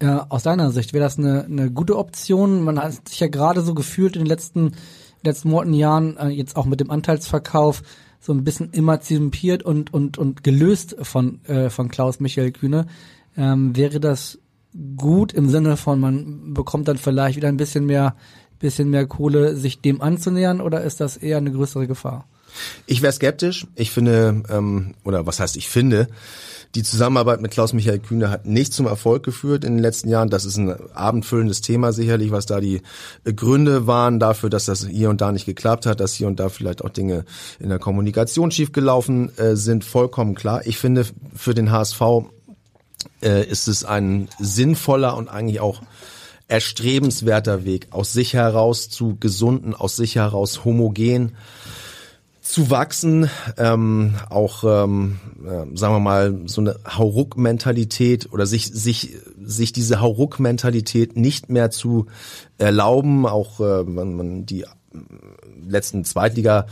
[0.00, 2.62] Äh, aus deiner Sicht wäre das eine, eine gute Option?
[2.62, 4.72] Man hat sich ja gerade so gefühlt in den letzten
[5.24, 7.82] letzten Monaten Jahren, äh, jetzt auch mit dem Anteilsverkauf,
[8.24, 12.86] so ein bisschen emanzipiert und und und gelöst von äh, von Klaus Michael Kühne.
[13.36, 14.38] Ähm, wäre das
[14.96, 18.16] gut im Sinne von, man bekommt dann vielleicht wieder ein bisschen mehr,
[18.60, 22.26] bisschen mehr Kohle, sich dem anzunähern, oder ist das eher eine größere Gefahr?
[22.86, 23.66] Ich wäre skeptisch.
[23.74, 26.08] Ich finde, ähm, oder was heißt ich finde,
[26.74, 30.28] die Zusammenarbeit mit Klaus-Michael Kühne hat nicht zum Erfolg geführt in den letzten Jahren.
[30.28, 32.82] Das ist ein abendfüllendes Thema sicherlich, was da die
[33.24, 36.48] Gründe waren dafür, dass das hier und da nicht geklappt hat, dass hier und da
[36.48, 37.24] vielleicht auch Dinge
[37.60, 40.66] in der Kommunikation schiefgelaufen äh, sind, vollkommen klar.
[40.66, 42.00] Ich finde, für den HSV
[43.22, 45.82] äh, ist es ein sinnvoller und eigentlich auch
[46.48, 51.36] erstrebenswerter Weg, aus sich heraus zu gesunden, aus sich heraus homogen
[52.44, 59.16] zu wachsen, ähm, auch ähm, äh, sagen wir mal so eine Hauruck-Mentalität oder sich sich
[59.42, 62.06] sich diese Hauruck-Mentalität nicht mehr zu
[62.58, 64.66] erlauben, auch äh, wenn man die
[65.66, 66.66] letzten Zweitliga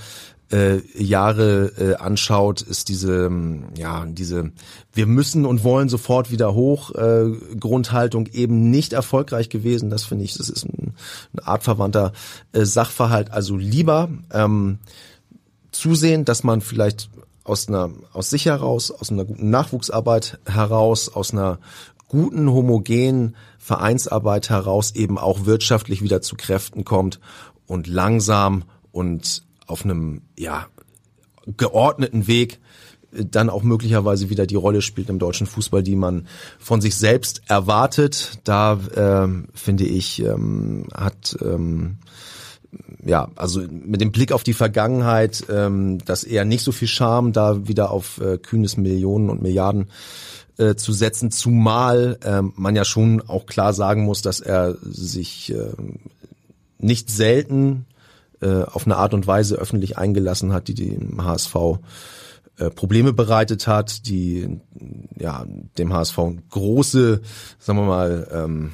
[0.53, 3.31] äh, Jahre äh, anschaut, ist diese
[3.75, 4.53] ja diese
[4.93, 9.89] wir müssen und wollen sofort wieder hoch äh, Grundhaltung eben nicht erfolgreich gewesen.
[9.89, 10.93] Das finde ich, das ist ein,
[11.33, 12.13] ein artverwandter
[12.53, 13.31] äh, Sachverhalt.
[13.31, 14.79] Also lieber ähm,
[15.73, 17.11] zusehen, dass man vielleicht
[17.45, 21.59] aus einer aus sich heraus, aus einer guten Nachwuchsarbeit heraus, aus einer
[22.09, 27.21] guten homogenen Vereinsarbeit heraus eben auch wirtschaftlich wieder zu Kräften kommt
[27.67, 30.67] und langsam und auf einem ja
[31.57, 32.61] geordneten Weg
[33.13, 36.27] dann auch möglicherweise wieder die Rolle spielt im deutschen Fußball, die man
[36.59, 38.41] von sich selbst erwartet.
[38.45, 41.99] Da ähm, finde ich ähm, hat ähm,
[43.05, 47.33] ja, also mit dem Blick auf die Vergangenheit, ähm, dass eher nicht so viel Charme
[47.33, 49.91] da wieder auf äh, kühnes Millionen und Milliarden
[50.59, 55.53] äh, zu setzen, zumal ähm, man ja schon auch klar sagen muss, dass er sich
[55.53, 55.73] äh,
[56.79, 57.87] nicht selten
[58.41, 61.57] äh, auf eine Art und Weise öffentlich eingelassen hat, die dem HSV
[62.59, 64.61] äh, Probleme bereitet hat, die
[65.19, 65.47] ja
[65.79, 66.19] dem HSV
[66.51, 67.21] große,
[67.59, 68.73] sagen wir mal, ähm,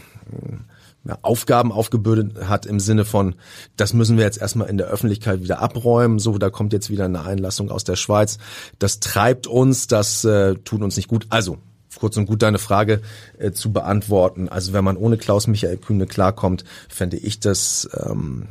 [1.09, 3.35] ja, Aufgaben aufgebürdet hat im Sinne von,
[3.77, 6.19] das müssen wir jetzt erstmal in der Öffentlichkeit wieder abräumen.
[6.19, 8.39] So, da kommt jetzt wieder eine Einlassung aus der Schweiz.
[8.79, 11.27] Das treibt uns, das äh, tut uns nicht gut.
[11.31, 11.57] Also,
[11.99, 13.01] kurz und gut deine Frage
[13.39, 14.51] äh, zu beantworten.
[14.51, 18.47] Also, wenn man ohne Klaus-Michael Kühne klarkommt, fände ich das ähm,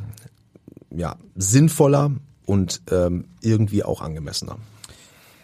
[0.90, 2.10] ja sinnvoller
[2.44, 4.56] und ähm, irgendwie auch angemessener.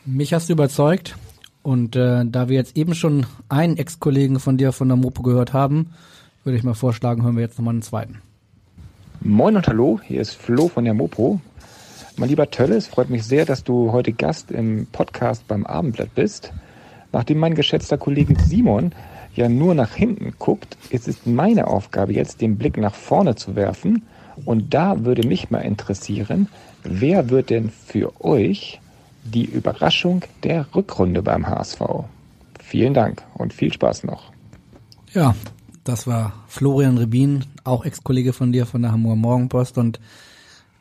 [0.05, 1.17] Mich hast du überzeugt.
[1.63, 5.55] Und äh, da wir jetzt eben schon einen Ex-Kollegen von dir von der Mopo gehört
[5.55, 5.93] haben,
[6.45, 8.21] würde ich mal vorschlagen, hören wir jetzt nochmal einen zweiten.
[9.21, 11.41] Moin und hallo, hier ist Flo von der Mopo.
[12.17, 16.15] Mein lieber Tölle, es freut mich sehr, dass du heute Gast im Podcast beim Abendblatt
[16.15, 16.53] bist.
[17.13, 18.93] Nachdem mein geschätzter Kollege Simon
[19.35, 23.57] ja nur nach hinten guckt, ist es meine Aufgabe jetzt, den Blick nach vorne zu
[23.57, 24.03] werfen.
[24.45, 26.49] Und da würde mich mal interessieren,
[26.83, 28.81] wer wird denn für euch
[29.25, 31.81] die Überraschung der Rückrunde beim HSV?
[32.61, 34.31] Vielen Dank und viel Spaß noch.
[35.13, 35.35] Ja,
[35.85, 39.79] das war Florian Rebin, auch Ex-Kollege von dir von der Hamburger Morgenpost.
[39.79, 40.01] Und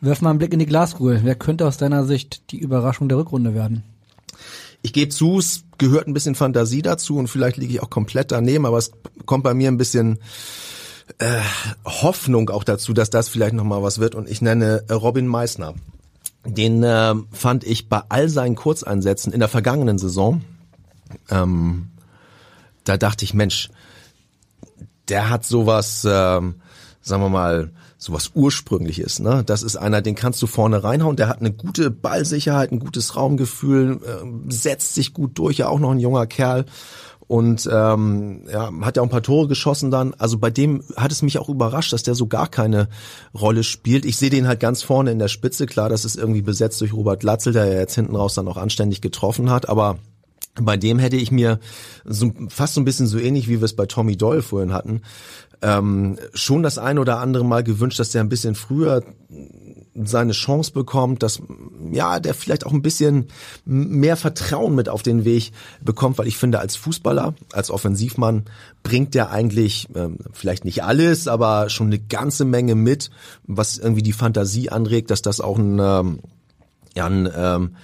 [0.02, 1.22] wirf mal einen Blick in die Glaskugel.
[1.24, 3.84] Wer könnte aus deiner Sicht die Überraschung der Rückrunde werden?
[4.82, 8.32] Ich gebe zu, es gehört ein bisschen Fantasie dazu und vielleicht liege ich auch komplett
[8.32, 8.92] daneben, aber es
[9.26, 10.20] kommt bei mir ein bisschen
[11.20, 11.40] äh,
[11.86, 14.16] Hoffnung auch dazu, dass das vielleicht nochmal was wird.
[14.16, 15.74] Und ich nenne äh, Robin Meissner.
[16.46, 20.42] Den äh, fand ich bei all seinen Kurzeinsätzen in der vergangenen Saison,
[21.30, 21.90] ähm,
[22.84, 23.70] da dachte ich, Mensch,
[25.10, 26.56] der hat sowas, ähm,
[27.02, 29.20] sagen wir mal, sowas ursprüngliches.
[29.20, 29.44] Ne?
[29.46, 31.16] Das ist einer, den kannst du vorne reinhauen.
[31.16, 35.58] Der hat eine gute Ballsicherheit, ein gutes Raumgefühl, äh, setzt sich gut durch.
[35.58, 36.66] Ja, auch noch ein junger Kerl
[37.28, 40.14] und ähm, ja, hat ja auch ein paar Tore geschossen dann.
[40.18, 42.90] Also bei dem hat es mich auch überrascht, dass der so gar keine
[43.34, 44.06] Rolle spielt.
[44.06, 45.66] Ich sehe den halt ganz vorne in der Spitze.
[45.66, 48.58] Klar, das ist irgendwie besetzt durch Robert Latzel, der ja jetzt hinten raus dann auch
[48.58, 49.70] anständig getroffen hat.
[49.70, 49.98] Aber
[50.62, 51.60] bei dem hätte ich mir
[52.06, 55.02] so, fast so ein bisschen so ähnlich, wie wir es bei Tommy Doyle vorhin hatten,
[55.62, 59.04] ähm, schon das ein oder andere Mal gewünscht, dass der ein bisschen früher
[59.96, 61.42] seine Chance bekommt, dass
[61.92, 63.28] ja der vielleicht auch ein bisschen
[63.64, 65.52] mehr Vertrauen mit auf den Weg
[65.82, 68.46] bekommt, weil ich finde, als Fußballer, als Offensivmann
[68.82, 73.12] bringt der eigentlich ähm, vielleicht nicht alles, aber schon eine ganze Menge mit,
[73.46, 76.20] was irgendwie die Fantasie anregt, dass das auch ein ähm,
[76.96, 77.76] ja ein ähm,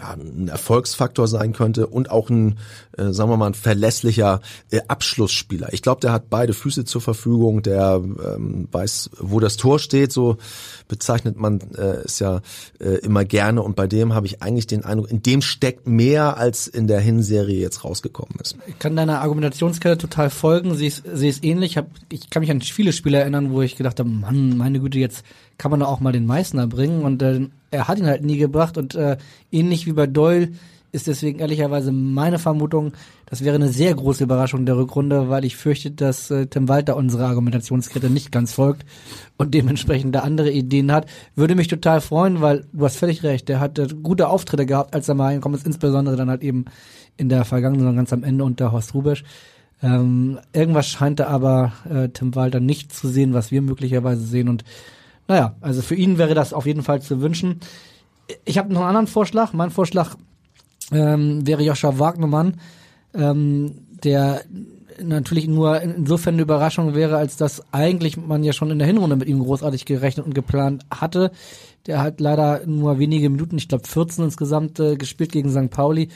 [0.00, 2.58] ja, ein Erfolgsfaktor sein könnte und auch ein,
[2.96, 4.40] äh, sagen wir mal, ein verlässlicher
[4.70, 5.72] äh, Abschlussspieler.
[5.72, 10.12] Ich glaube, der hat beide Füße zur Verfügung, der ähm, weiß, wo das Tor steht,
[10.12, 10.38] so
[10.88, 12.40] bezeichnet man äh, es ja
[12.78, 16.36] äh, immer gerne und bei dem habe ich eigentlich den Eindruck, in dem steckt mehr,
[16.36, 18.56] als in der Hinserie jetzt rausgekommen ist.
[18.66, 21.72] Ich kann deiner Argumentationskette total folgen, sie ist, sie ist ähnlich.
[21.72, 24.80] Ich, hab, ich kann mich an viele Spiele erinnern, wo ich gedacht habe, Mann, meine
[24.80, 25.24] Güte, jetzt
[25.60, 27.02] kann man auch mal den Meißner bringen.
[27.02, 28.78] Und äh, er hat ihn halt nie gebracht.
[28.78, 29.18] Und äh,
[29.52, 30.48] ähnlich wie bei Doyle
[30.90, 32.94] ist deswegen ehrlicherweise meine Vermutung,
[33.26, 36.96] das wäre eine sehr große Überraschung der Rückrunde, weil ich fürchte, dass äh, Tim Walter
[36.96, 38.86] unsere Argumentationskette nicht ganz folgt
[39.36, 41.06] und dementsprechend da andere Ideen hat.
[41.36, 44.94] Würde mich total freuen, weil du hast völlig recht, der hat äh, gute Auftritte gehabt,
[44.94, 46.64] als er mal reingekommen ist, insbesondere dann halt eben
[47.18, 49.24] in der vergangenen Saison ganz am Ende unter Horst Rubesch.
[49.82, 54.48] Ähm, irgendwas scheint da aber äh, Tim Walter nicht zu sehen, was wir möglicherweise sehen.
[54.48, 54.64] Und
[55.30, 57.60] naja, also für ihn wäre das auf jeden Fall zu wünschen.
[58.44, 59.52] Ich habe noch einen anderen Vorschlag.
[59.52, 60.16] Mein Vorschlag
[60.90, 62.54] ähm, wäre Joscha Wagnermann,
[63.14, 64.42] ähm, der
[65.00, 69.14] natürlich nur insofern eine Überraschung wäre, als dass eigentlich man ja schon in der Hinrunde
[69.14, 71.30] mit ihm großartig gerechnet und geplant hatte.
[71.86, 75.70] Der hat leider nur wenige Minuten, ich glaube 14 insgesamt äh, gespielt gegen St.
[75.70, 76.08] Pauli,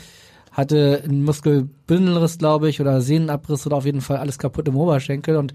[0.50, 5.36] hatte einen Muskelbündelriss, glaube ich, oder Sehnenabriss oder auf jeden Fall alles kaputt im Oberschenkel
[5.36, 5.54] und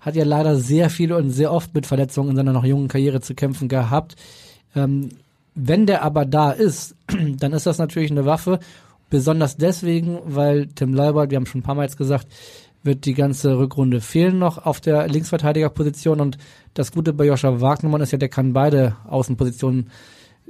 [0.00, 3.20] hat ja leider sehr viel und sehr oft mit Verletzungen in seiner noch jungen Karriere
[3.20, 4.16] zu kämpfen gehabt.
[4.74, 5.10] Ähm,
[5.54, 6.96] wenn der aber da ist,
[7.38, 8.60] dann ist das natürlich eine Waffe.
[9.10, 12.28] Besonders deswegen, weil Tim Leibold, wir haben schon ein paar Mal jetzt gesagt,
[12.82, 16.38] wird die ganze Rückrunde fehlen noch auf der Linksverteidigerposition und
[16.72, 19.90] das Gute bei Joscha Wagnermann ist ja, der kann beide Außenpositionen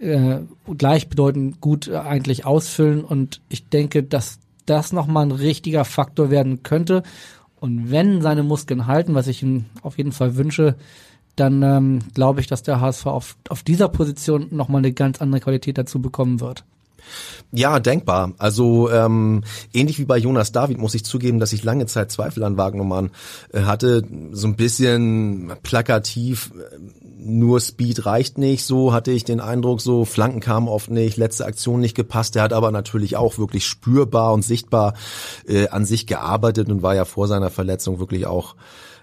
[0.01, 0.39] äh,
[0.79, 6.63] gleichbedeutend gut äh, eigentlich ausfüllen und ich denke, dass das nochmal ein richtiger Faktor werden
[6.63, 7.03] könnte
[7.61, 10.77] und wenn seine Muskeln halten, was ich ihm auf jeden Fall wünsche,
[11.37, 15.41] dann ähm, glaube ich, dass der HSV auf, auf dieser Position nochmal eine ganz andere
[15.41, 16.65] Qualität dazu bekommen wird.
[17.53, 18.33] Ja, denkbar.
[18.39, 19.43] Also ähm,
[19.73, 23.11] ähnlich wie bei Jonas David muss ich zugeben, dass ich lange Zeit Zweifel an Wagnermann
[23.53, 24.05] äh, hatte.
[24.33, 26.53] So ein bisschen plakativ,
[27.23, 28.65] nur Speed reicht nicht.
[28.65, 32.37] So hatte ich den Eindruck, so Flanken kamen oft nicht, letzte Aktion nicht gepasst.
[32.37, 34.95] Er hat aber natürlich auch wirklich spürbar und sichtbar
[35.47, 38.57] äh, an sich gearbeitet und war ja vor seiner Verletzung wirklich auch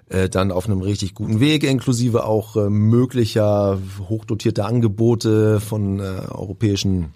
[0.10, 3.78] äh, dann auf einem richtig guten Weg, inklusive auch äh, möglicher
[4.10, 7.14] hochdotierter Angebote von äh, europäischen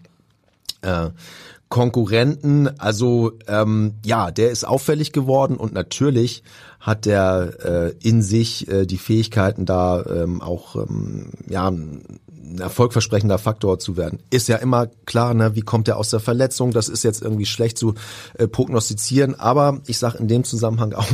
[0.82, 1.10] äh,
[1.72, 2.70] Konkurrenten.
[2.80, 6.44] Also ähm, ja, der ist auffällig geworden und natürlich
[6.80, 11.72] hat der äh, in sich äh, die Fähigkeiten da ähm, auch ähm, ja
[12.52, 14.20] ein erfolgversprechender Faktor zu werden.
[14.30, 16.72] Ist ja immer klar, ne, wie kommt er aus der Verletzung?
[16.72, 17.96] Das ist jetzt irgendwie schlecht zu
[18.38, 21.08] äh, prognostizieren, aber ich sage in dem Zusammenhang auch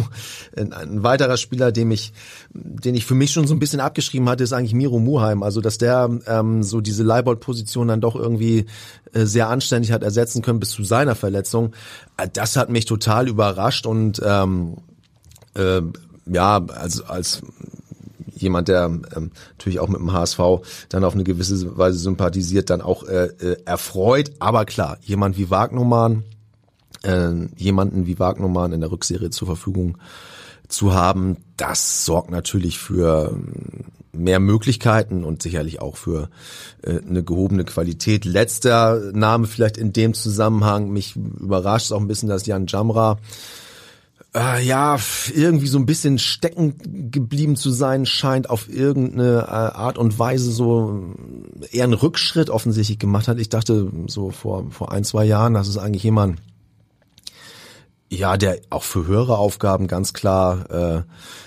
[0.56, 2.14] ein, ein, weiterer Spieler, dem ich,
[2.54, 5.44] den ich für mich schon so ein bisschen abgeschrieben hatte, ist eigentlich Miro Muheim.
[5.44, 8.66] Also dass der ähm, so diese Leibold-Position dann doch irgendwie
[9.14, 11.74] äh, sehr anständig hat ersetzen können bis zu seiner Verletzung.
[12.18, 14.78] Äh, das hat mich total überrascht und ähm,
[15.56, 15.82] äh,
[16.30, 17.42] ja, also als
[18.38, 20.40] jemand, der ähm, natürlich auch mit dem HSV
[20.90, 24.32] dann auf eine gewisse Weise sympathisiert, dann auch äh, äh, erfreut.
[24.40, 26.24] Aber klar, jemand wie Wagnermann,
[27.04, 29.98] äh, jemanden wie Wagnermann in der Rückserie zur Verfügung
[30.68, 36.30] zu haben, das sorgt natürlich für ähm, mehr Möglichkeiten und sicherlich auch für
[36.82, 38.26] äh, eine gehobene Qualität.
[38.26, 43.18] Letzter Name vielleicht in dem Zusammenhang, mich überrascht auch ein bisschen, dass Jan Jamra
[44.38, 44.98] äh, ja,
[45.34, 50.52] irgendwie so ein bisschen stecken geblieben zu sein scheint, auf irgendeine äh, Art und Weise
[50.52, 51.16] so
[51.72, 53.40] eher einen Rückschritt offensichtlich gemacht hat.
[53.40, 56.40] Ich dachte so vor, vor ein, zwei Jahren, das ist eigentlich jemand,
[58.10, 61.04] ja, der auch für höhere Aufgaben ganz klar äh,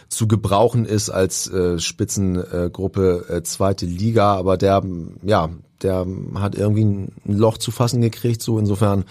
[0.09, 4.83] zu gebrauchen ist als äh, Spitzengruppe äh, zweite Liga, aber der,
[5.23, 5.49] ja,
[5.83, 8.43] der hat irgendwie ein Loch zu fassen gekriegt.
[8.43, 9.05] So insofern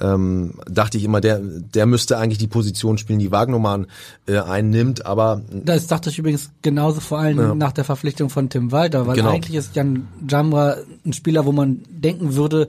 [0.00, 3.86] ähm, dachte ich immer, der, der müsste eigentlich die Position spielen, die Wagnermann
[4.26, 5.06] äh, einnimmt.
[5.06, 7.54] Aber das dachte ich übrigens genauso vor allem ja.
[7.54, 9.30] nach der Verpflichtung von Tim Walter, weil genau.
[9.30, 12.68] eigentlich ist Jan Jamra ein Spieler, wo man denken würde,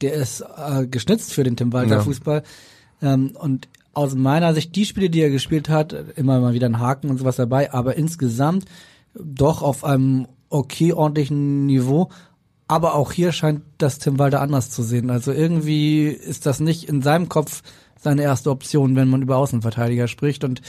[0.00, 2.02] der ist äh, geschnitzt für den Tim Walter ja.
[2.02, 2.42] Fußball.
[3.02, 6.80] Ähm, und aus meiner Sicht die Spiele, die er gespielt hat, immer mal wieder ein
[6.80, 8.64] Haken und sowas dabei, aber insgesamt
[9.14, 12.10] doch auf einem okay ordentlichen Niveau
[12.66, 15.10] aber auch hier scheint das Tim Walter anders zu sehen.
[15.10, 17.62] Also irgendwie ist das nicht in seinem Kopf
[18.00, 20.44] seine erste Option, wenn man über Außenverteidiger spricht.
[20.44, 20.62] Und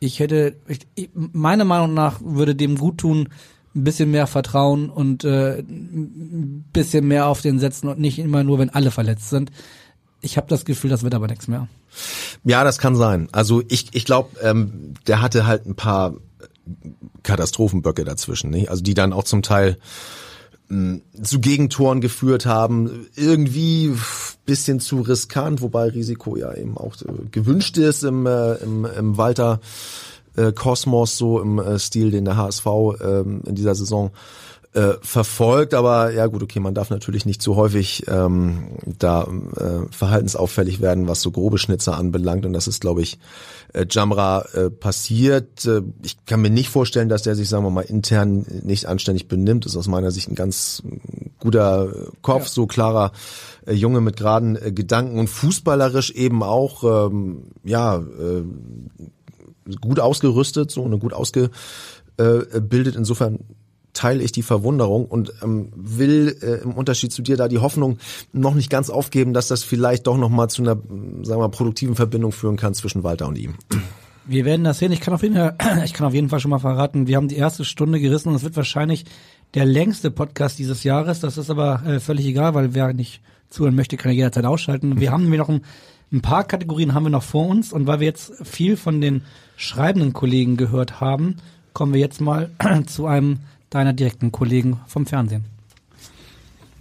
[0.00, 3.28] ich hätte, ich, meiner Meinung nach würde dem gut tun,
[3.74, 8.44] ein bisschen mehr Vertrauen und äh, ein bisschen mehr auf den setzen und nicht immer
[8.44, 9.50] nur, wenn alle verletzt sind.
[10.20, 11.68] Ich habe das Gefühl, das wird aber nichts mehr.
[12.44, 13.28] Ja, das kann sein.
[13.32, 16.14] Also ich, ich glaube, ähm, der hatte halt ein paar
[17.22, 18.70] Katastrophenböcke dazwischen, nicht?
[18.70, 19.76] Also die dann auch zum Teil
[21.22, 23.06] zu Gegentoren geführt haben.
[23.16, 23.92] Irgendwie
[24.46, 29.16] bisschen zu riskant, wobei Risiko ja eben auch äh, gewünscht ist im, äh, im, im
[29.16, 29.60] Walter
[30.36, 34.10] äh, Kosmos, so im äh, Stil, den der HSV äh, in dieser Saison
[34.74, 39.92] äh, verfolgt, aber ja gut, okay, man darf natürlich nicht zu häufig ähm, da äh,
[39.92, 43.18] verhaltensauffällig werden, was so grobe Schnitzer anbelangt und das ist, glaube ich,
[43.72, 45.64] äh, Jamra äh, passiert.
[45.64, 49.28] Äh, ich kann mir nicht vorstellen, dass der sich, sagen wir mal, intern nicht anständig
[49.28, 49.64] benimmt.
[49.64, 50.82] Ist aus meiner Sicht ein ganz
[51.38, 52.48] guter Kopf, ja.
[52.48, 53.12] so klarer
[53.66, 58.42] äh, Junge mit geraden äh, Gedanken und fußballerisch eben auch, ähm, ja, äh,
[59.80, 62.96] gut ausgerüstet, so eine gut ausgebildet.
[62.96, 63.38] Insofern
[63.94, 67.98] teile ich die Verwunderung und ähm, will äh, im Unterschied zu dir da die Hoffnung
[68.32, 71.48] noch nicht ganz aufgeben, dass das vielleicht doch noch mal zu einer, sagen wir mal,
[71.48, 73.54] produktiven Verbindung führen kann zwischen Walter und ihm.
[74.26, 74.92] Wir werden das sehen.
[74.92, 77.28] Ich kann auf jeden Fall, ich kann auf jeden Fall schon mal verraten, wir haben
[77.28, 79.04] die erste Stunde gerissen und es wird wahrscheinlich
[79.54, 81.20] der längste Podcast dieses Jahres.
[81.20, 84.98] Das ist aber äh, völlig egal, weil wer nicht zuhören möchte, kann er jederzeit ausschalten.
[84.98, 85.62] Wir haben nämlich noch ein,
[86.12, 89.22] ein paar Kategorien haben wir noch vor uns und weil wir jetzt viel von den
[89.56, 91.36] schreibenden Kollegen gehört haben,
[91.72, 92.50] kommen wir jetzt mal
[92.86, 93.40] zu einem
[93.74, 95.44] deiner direkten Kollegen vom Fernsehen.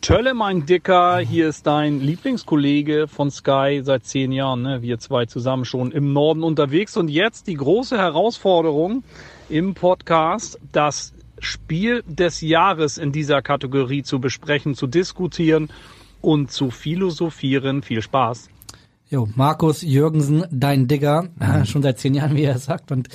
[0.01, 4.61] Tölle, mein Dicker, hier ist dein Lieblingskollege von Sky seit zehn Jahren.
[4.61, 4.81] Ne?
[4.81, 6.97] Wir zwei zusammen schon im Norden unterwegs.
[6.97, 9.03] Und jetzt die große Herausforderung
[9.47, 15.69] im Podcast, das Spiel des Jahres in dieser Kategorie zu besprechen, zu diskutieren
[16.21, 17.81] und zu philosophieren.
[17.81, 18.49] Viel Spaß.
[19.09, 21.65] Jo, Markus Jürgensen, dein Digger, mhm.
[21.65, 22.91] schon seit zehn Jahren, wie er sagt.
[22.91, 23.07] Und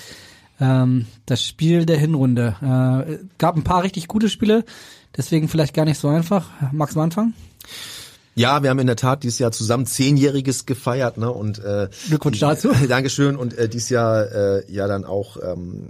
[0.60, 2.56] ähm, das Spiel der Hinrunde.
[2.60, 4.64] Äh, gab ein paar richtig gute Spiele,
[5.16, 6.48] deswegen vielleicht gar nicht so einfach.
[6.72, 7.34] Magst du anfangen?
[8.34, 11.32] Ja, wir haben in der Tat dieses Jahr zusammen zehnjähriges gefeiert, ne?
[11.32, 12.70] Und äh, Glückwunsch dazu.
[12.88, 13.34] Dankeschön.
[13.34, 15.88] Und äh, dieses Jahr äh, ja dann auch ähm,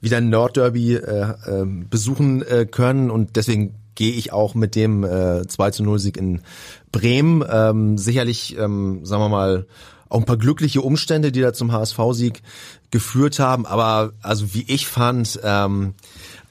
[0.00, 5.02] wieder ein Nordderby äh, äh, besuchen äh, können und deswegen gehe ich auch mit dem
[5.04, 6.42] äh, 2 zu 0 Sieg in
[6.92, 7.42] Bremen.
[7.50, 9.66] Ähm, sicherlich, ähm, sagen wir mal,
[10.08, 12.42] auch ein paar glückliche Umstände, die da zum HSV-Sieg
[12.90, 13.66] geführt haben.
[13.66, 15.94] Aber also wie ich fand, ähm,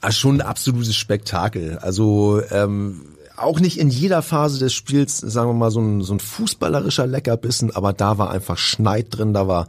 [0.09, 1.77] schon ein absolutes Spektakel.
[1.79, 6.13] Also ähm, auch nicht in jeder Phase des Spiels, sagen wir mal, so ein, so
[6.13, 9.67] ein fußballerischer Leckerbissen, aber da war einfach Schneid drin, da war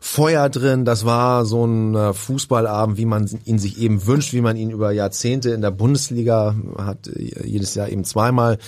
[0.00, 4.40] Feuer drin, das war so ein äh, Fußballabend, wie man ihn sich eben wünscht, wie
[4.40, 8.58] man ihn über Jahrzehnte in der Bundesliga hat, äh, jedes Jahr eben zweimal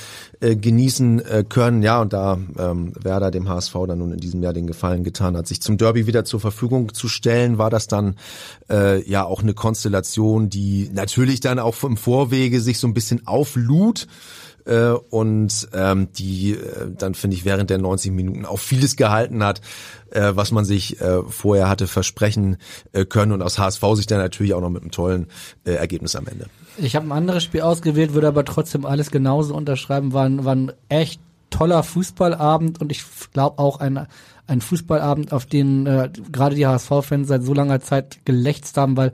[0.40, 1.82] äh, genießen äh, können.
[1.82, 5.36] Ja, und da ähm, Werder dem HSV dann nun in diesem Jahr den Gefallen getan
[5.36, 8.16] hat, sich zum Derby wieder zur Verfügung zu stellen, war das dann
[8.70, 13.26] äh, ja auch eine Konstellation, die natürlich dann auch im Vorwege sich so ein bisschen
[13.26, 14.06] auflud
[14.64, 19.44] äh, und ähm, die äh, dann finde ich während der 90 Minuten auch vieles gehalten
[19.44, 19.60] hat,
[20.10, 22.56] äh, was man sich äh, vorher hatte versprechen
[22.92, 25.26] äh, können und aus HSV sich dann natürlich auch noch mit einem tollen
[25.64, 26.46] äh, Ergebnis am Ende.
[26.78, 30.54] Ich habe ein anderes Spiel ausgewählt, würde aber trotzdem alles genauso unterschreiben, war, ein, war
[30.54, 34.06] ein echt toller Fußballabend und ich glaube auch ein
[34.46, 39.12] ein Fußballabend, auf den äh, gerade die HSV-Fans seit so langer Zeit gelächzt haben, weil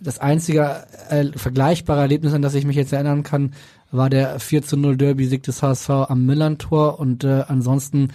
[0.00, 3.54] das einzige äh, vergleichbare Erlebnis, an das ich mich jetzt erinnern kann,
[3.90, 8.08] war der 4 zu 0 Derby-Sieg des HSV am Millantor und äh, ansonsten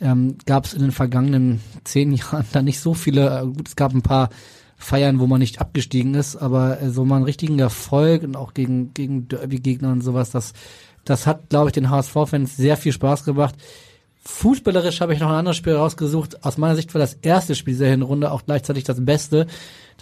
[0.00, 3.76] ähm, gab es in den vergangenen zehn Jahren da nicht so viele, äh, gut, es
[3.76, 4.30] gab ein paar
[4.76, 8.54] Feiern, wo man nicht abgestiegen ist, aber äh, so mal einen richtigen Erfolg und auch
[8.54, 10.54] gegen, gegen Derby-Gegner und sowas, das,
[11.04, 13.56] das hat, glaube ich, den HSV-Fans sehr viel Spaß gemacht.
[14.22, 16.44] Fußballerisch habe ich noch ein anderes Spiel rausgesucht.
[16.44, 19.46] Aus meiner Sicht war das erste Spiel dieser Hinrunde auch gleichzeitig das Beste.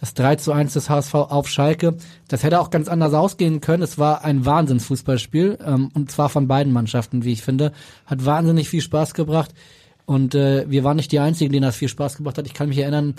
[0.01, 1.97] Das 3 zu 1 des HSV auf Schalke.
[2.27, 3.83] Das hätte auch ganz anders ausgehen können.
[3.83, 5.59] Es war ein Wahnsinnsfußballspiel.
[5.65, 7.73] Ähm, und zwar von beiden Mannschaften, wie ich finde.
[8.07, 9.53] Hat wahnsinnig viel Spaß gebracht.
[10.05, 12.47] Und äh, wir waren nicht die Einzigen, denen das viel Spaß gebracht hat.
[12.47, 13.15] Ich kann mich erinnern,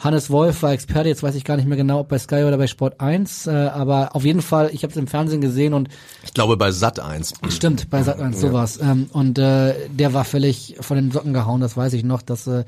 [0.00, 2.56] Hannes Wolf war Experte, jetzt weiß ich gar nicht mehr genau, ob bei Sky oder
[2.56, 5.90] bei Sport 1, äh, aber auf jeden Fall, ich habe es im Fernsehen gesehen und
[6.24, 7.34] ich glaube bei Sat 1.
[7.50, 8.78] Stimmt, bei Sat 1 sowas.
[8.80, 8.92] Ja.
[8.92, 12.46] Ähm, und äh, der war völlig von den Socken gehauen, das weiß ich noch, dass
[12.46, 12.64] äh,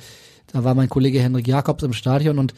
[0.53, 2.55] da war mein Kollege Henrik Jakobs im Stadion und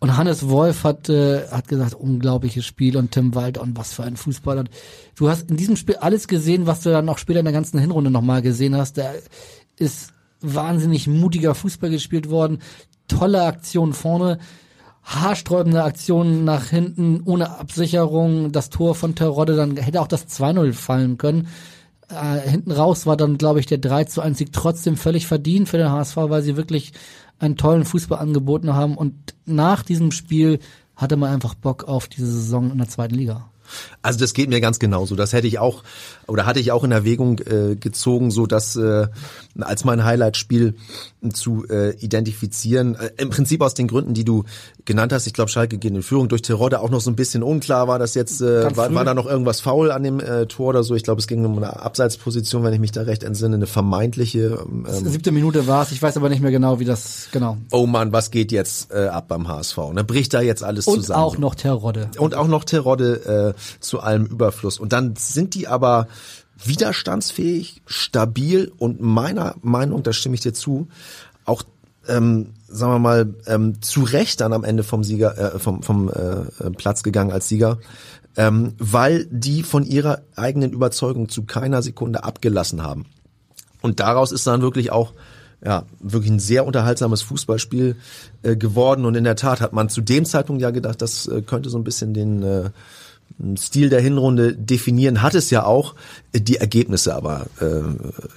[0.00, 4.04] und Hannes Wolf hat, äh, hat gesagt, unglaubliches Spiel und Tim Walter und was für
[4.04, 4.58] ein Fußball.
[4.58, 4.70] Und
[5.16, 7.80] du hast in diesem Spiel alles gesehen, was du dann auch später in der ganzen
[7.80, 8.96] Hinrunde nochmal gesehen hast.
[8.96, 9.10] Da
[9.76, 12.60] ist wahnsinnig mutiger Fußball gespielt worden
[13.08, 14.38] tolle Aktion vorne,
[15.02, 20.72] haarsträubende Aktionen nach hinten, ohne Absicherung, das Tor von Terodde, dann hätte auch das 2-0
[20.74, 21.48] fallen können.
[22.08, 25.68] Äh, hinten raus war dann, glaube ich, der 3 zu 1 Sieg trotzdem völlig verdient
[25.68, 26.92] für den HSV, weil sie wirklich
[27.38, 28.96] einen tollen Fußball angeboten haben.
[28.96, 29.14] Und
[29.46, 30.58] nach diesem Spiel
[30.96, 33.48] hatte man einfach Bock auf diese Saison in der zweiten Liga.
[34.02, 35.14] Also das geht mir ganz genauso.
[35.14, 35.82] Das hätte ich auch
[36.26, 39.08] oder hatte ich auch in Erwägung äh, gezogen, so dass äh,
[39.62, 40.74] als mein Highlight-Spiel
[41.32, 42.94] zu äh, identifizieren.
[42.94, 44.44] Äh, Im Prinzip aus den Gründen, die du
[44.84, 45.26] genannt hast.
[45.26, 47.98] Ich glaube, Schalke geht in Führung durch Terodde auch noch so ein bisschen unklar war
[47.98, 48.40] das jetzt.
[48.40, 50.94] Äh, war, war da noch irgendwas faul an dem äh, Tor oder so?
[50.94, 54.64] Ich glaube, es ging um eine Abseitsposition, wenn ich mich da recht entsinne, eine vermeintliche.
[54.66, 55.92] Ähm, Siebte Minute war es.
[55.92, 57.58] Ich weiß aber nicht mehr genau, wie das genau.
[57.70, 59.78] Oh man, was geht jetzt äh, ab beim HSV?
[59.92, 60.04] Ne?
[60.04, 61.22] Bricht da jetzt alles Und zusammen?
[61.22, 62.10] Und auch noch Terodde.
[62.18, 63.54] Und auch noch Terodde.
[63.56, 64.78] Äh, zu allem Überfluss.
[64.78, 66.08] Und dann sind die aber
[66.64, 70.88] widerstandsfähig, stabil und meiner Meinung, da stimme ich dir zu,
[71.44, 71.62] auch
[72.06, 76.08] ähm, sagen wir mal ähm, zu Recht dann am Ende vom Sieger äh, vom vom
[76.08, 77.78] äh, Platz gegangen als Sieger,
[78.36, 83.06] ähm, weil die von ihrer eigenen Überzeugung zu keiner Sekunde abgelassen haben.
[83.80, 85.12] Und daraus ist dann wirklich auch
[85.64, 87.96] ja, wirklich ein sehr unterhaltsames Fußballspiel
[88.42, 89.04] äh, geworden.
[89.04, 91.78] Und in der Tat hat man zu dem Zeitpunkt ja gedacht, das äh, könnte so
[91.78, 92.70] ein bisschen den äh,
[93.56, 95.94] Stil der Hinrunde definieren, hat es ja auch.
[96.34, 97.82] Die Ergebnisse aber äh,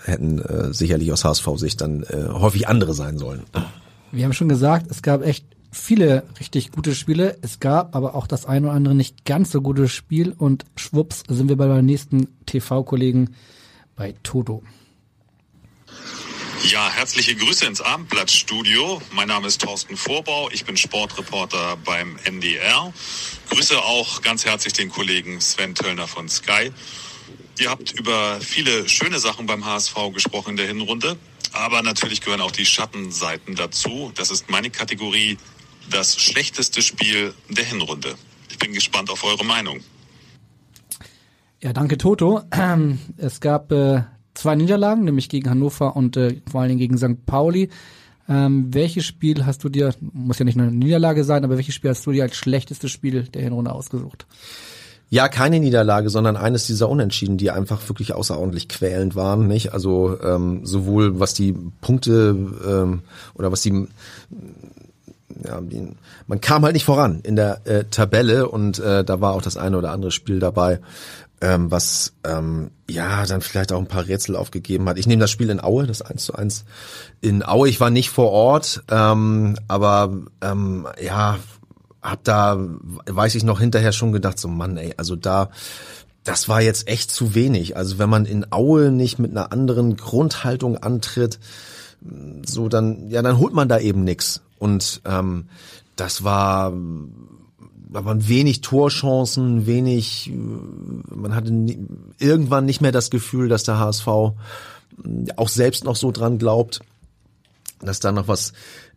[0.05, 3.41] hätten äh, sicherlich aus HSV-Sicht dann äh, häufig andere sein sollen.
[4.11, 7.38] Wir haben schon gesagt, es gab echt viele richtig gute Spiele.
[7.41, 11.23] Es gab aber auch das ein oder andere nicht ganz so gute Spiel und schwupps
[11.27, 13.31] sind wir bei meinem nächsten TV-Kollegen
[13.95, 14.63] bei Toto.
[16.64, 19.02] Ja, herzliche Grüße ins Abendblattstudio.
[19.12, 20.50] Mein Name ist Thorsten Vorbau.
[20.52, 22.94] Ich bin Sportreporter beim NDR.
[23.50, 26.72] Grüße auch ganz herzlich den Kollegen Sven Töllner von Sky.
[27.60, 31.18] Ihr habt über viele schöne Sachen beim HSV gesprochen in der Hinrunde.
[31.52, 34.12] Aber natürlich gehören auch die Schattenseiten dazu.
[34.16, 35.38] Das ist meine Kategorie,
[35.90, 38.16] das schlechteste Spiel der Hinrunde.
[38.50, 39.82] Ich bin gespannt auf eure Meinung.
[41.60, 42.44] Ja, danke Toto.
[43.18, 47.26] Es gab äh, zwei Niederlagen, nämlich gegen Hannover und äh, vor allen Dingen gegen St.
[47.26, 47.70] Pauli.
[48.30, 51.90] Ähm, welches Spiel hast du dir, muss ja nicht eine Niederlage sein, aber welches Spiel
[51.90, 54.26] hast du dir als schlechtestes Spiel der Hinrunde ausgesucht?
[55.10, 59.74] Ja, keine Niederlage, sondern eines dieser Unentschieden, die einfach wirklich außerordentlich quälend waren, nicht?
[59.74, 62.34] Also ähm, sowohl was die Punkte
[62.66, 63.02] ähm,
[63.34, 63.88] oder was die
[65.45, 65.95] ja, die,
[66.27, 69.57] man kam halt nicht voran in der äh, Tabelle und äh, da war auch das
[69.57, 70.80] eine oder andere Spiel dabei,
[71.41, 74.97] ähm, was ähm, ja dann vielleicht auch ein paar Rätsel aufgegeben hat.
[74.97, 76.65] Ich nehme das Spiel in Aue, das 1 zu 1
[77.22, 77.69] in Aue.
[77.69, 80.11] Ich war nicht vor Ort, ähm, aber
[80.41, 81.39] ähm, ja,
[82.01, 85.49] hab da, weiß ich noch, hinterher schon gedacht, so Mann, ey, also da,
[86.23, 87.77] das war jetzt echt zu wenig.
[87.77, 91.39] Also wenn man in Aue nicht mit einer anderen Grundhaltung antritt,
[92.45, 94.41] so dann, ja, dann holt man da eben nix.
[94.62, 95.48] Und ähm,
[95.96, 96.72] das war
[97.92, 101.52] da waren wenig Torchancen, wenig, man hatte
[102.20, 106.80] irgendwann nicht mehr das Gefühl, dass der HSV auch selbst noch so dran glaubt,
[107.82, 108.54] dass da noch was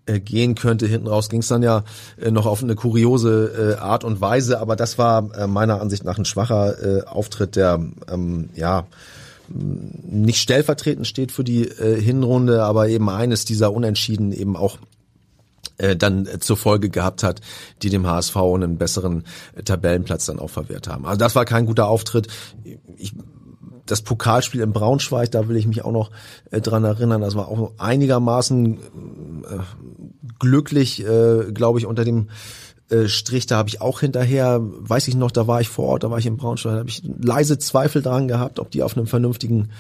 [0.07, 0.87] äh, gehen könnte.
[0.87, 1.83] Hinten raus ging es dann ja
[2.21, 6.19] äh, noch auf eine kuriose äh, Art und Weise, aber das war meiner Ansicht nach
[6.19, 8.87] ein schwacher Auftritt, der ähm, ja
[9.49, 14.79] nicht stellvertretend steht für die Hinrunde, aber eben eines dieser Unentschieden eben auch
[15.79, 17.41] äh, dann zur Folge gehabt hat,
[17.83, 19.25] die dem HSV einen besseren
[19.65, 21.07] Tabellenplatz dann auch verwehrt haben.
[21.07, 22.29] Also das war kein guter Auftritt.
[22.97, 23.15] Ich,
[23.87, 26.11] das Pokalspiel in Braunschweig, da will ich mich auch noch
[26.51, 28.79] äh, dran erinnern, das war auch einigermaßen
[29.45, 29.59] äh,
[30.39, 32.29] glücklich, äh, glaube ich, unter dem
[32.91, 36.05] äh, Strich, da habe ich auch hinterher, weiß ich noch, da war ich vor Ort,
[36.05, 38.97] da war ich in Braunschweig, da habe ich leise Zweifel dran gehabt, ob die auf
[38.97, 39.71] einem vernünftigen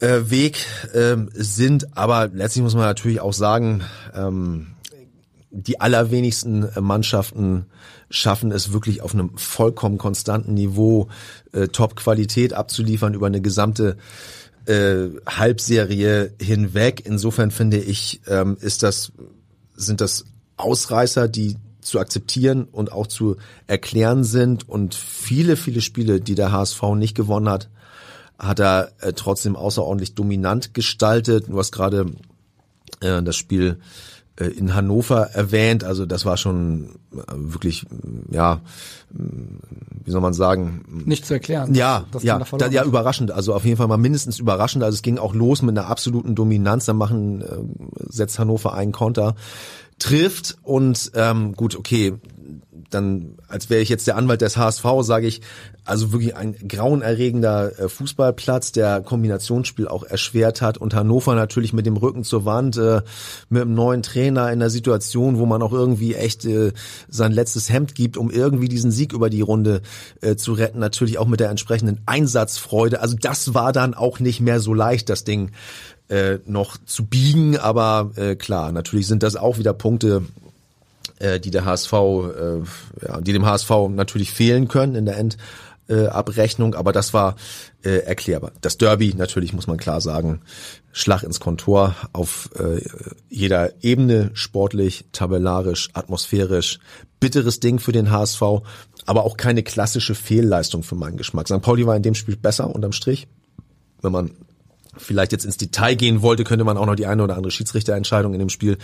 [0.00, 1.96] äh, Weg äh, sind.
[1.96, 3.82] Aber letztlich muss man natürlich auch sagen,
[4.14, 4.68] ähm,
[5.50, 7.66] die allerwenigsten Mannschaften
[8.08, 11.08] schaffen es wirklich auf einem vollkommen konstanten Niveau
[11.52, 13.96] äh, Top-Qualität abzuliefern über eine gesamte
[14.66, 17.02] äh, Halbserie hinweg.
[17.04, 19.12] Insofern finde ich, ähm, ist das,
[19.74, 20.24] sind das
[20.56, 23.36] Ausreißer, die zu akzeptieren und auch zu
[23.66, 24.68] erklären sind.
[24.68, 27.68] Und viele, viele Spiele, die der HSV nicht gewonnen hat,
[28.38, 31.48] hat er äh, trotzdem außerordentlich dominant gestaltet.
[31.48, 32.06] Du hast gerade
[33.00, 33.76] äh, das Spiel äh,
[34.38, 35.84] in Hannover erwähnt.
[35.84, 37.86] Also das war schon äh, wirklich,
[38.30, 38.60] ja,
[39.10, 40.84] wie soll man sagen?
[41.04, 41.74] Nicht zu erklären.
[41.74, 43.30] Ja, ja, da, ja, überraschend.
[43.32, 44.84] Also auf jeden Fall mal mindestens überraschend.
[44.84, 46.86] Also es ging auch los mit einer absoluten Dominanz.
[46.86, 47.46] Dann machen, äh,
[48.08, 49.34] setzt Hannover einen Konter,
[49.98, 52.14] trifft und ähm, gut, okay,
[52.90, 55.40] dann, als wäre ich jetzt der Anwalt des HSV, sage ich,
[55.84, 61.86] also wirklich ein grauenerregender äh, Fußballplatz, der Kombinationsspiel auch erschwert hat und Hannover natürlich mit
[61.86, 63.02] dem Rücken zur Wand, äh,
[63.48, 66.72] mit einem neuen Trainer in der Situation, wo man auch irgendwie echt äh,
[67.08, 69.82] sein letztes Hemd gibt, um irgendwie diesen Sieg über die Runde
[70.36, 73.00] zu retten, natürlich auch mit der entsprechenden Einsatzfreude.
[73.00, 75.52] Also das war dann auch nicht mehr so leicht, das Ding
[76.46, 80.22] noch zu biegen, aber klar, natürlich sind das auch wieder Punkte,
[81.20, 85.18] äh, die der HSV, äh, ja, die dem HSV natürlich fehlen können in der
[85.88, 87.36] Endabrechnung, aber das war
[87.82, 88.52] äh, erklärbar.
[88.60, 90.40] Das Derby natürlich muss man klar sagen,
[90.92, 92.80] Schlag ins Kontor auf äh,
[93.28, 96.80] jeder Ebene, sportlich, tabellarisch, atmosphärisch,
[97.20, 98.42] bitteres Ding für den HSV,
[99.06, 101.48] aber auch keine klassische Fehlleistung für meinen Geschmack.
[101.48, 101.62] St.
[101.62, 103.28] Pauli war in dem Spiel besser unterm Strich,
[104.02, 104.32] wenn man
[105.00, 108.32] vielleicht jetzt ins Detail gehen wollte, könnte man auch noch die eine oder andere Schiedsrichterentscheidung
[108.32, 108.78] in dem Spiel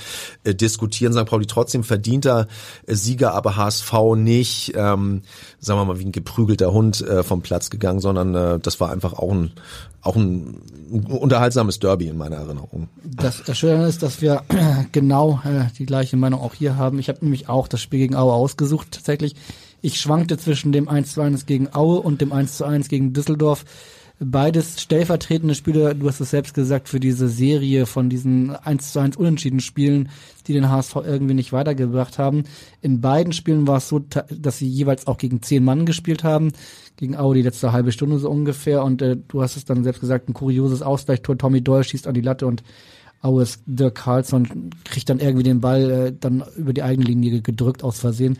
[0.44, 1.12] äh, diskutieren.
[1.12, 1.26] St.
[1.26, 2.48] Pauli trotzdem verdienter
[2.86, 5.22] äh, Sieger, aber HSV nicht, ähm,
[5.60, 8.90] sagen wir mal, wie ein geprügelter Hund äh, vom Platz gegangen, sondern äh, das war
[8.90, 9.52] einfach auch ein
[10.06, 10.60] auch ein,
[11.08, 12.88] unterhaltsames Derby in meiner Erinnerung.
[13.02, 14.42] Das, das Schöne ist, dass wir
[14.92, 17.00] genau äh, die gleiche Meinung auch hier haben.
[17.00, 19.34] Ich habe nämlich auch das Spiel gegen Aue ausgesucht tatsächlich.
[19.82, 23.12] Ich schwankte zwischen dem 1 zu 1 gegen Aue und dem 1 zu 1 gegen
[23.12, 23.64] Düsseldorf
[24.18, 29.00] beides stellvertretende Spiele, du hast es selbst gesagt, für diese Serie von diesen 1 zu
[29.00, 30.08] 1 unentschieden Spielen,
[30.46, 32.44] die den HSV irgendwie nicht weitergebracht haben.
[32.80, 36.52] In beiden Spielen war es so, dass sie jeweils auch gegen zehn Mann gespielt haben,
[36.96, 40.28] gegen Audi letzte halbe Stunde so ungefähr und äh, du hast es dann selbst gesagt,
[40.28, 42.62] ein kurioses Ausgleichstor, Tommy Doyle schießt an die Latte und
[43.22, 47.82] Aues Dirk Carlsson kriegt dann irgendwie den Ball äh, dann über die eigene Linie gedrückt
[47.82, 48.38] aus Versehen.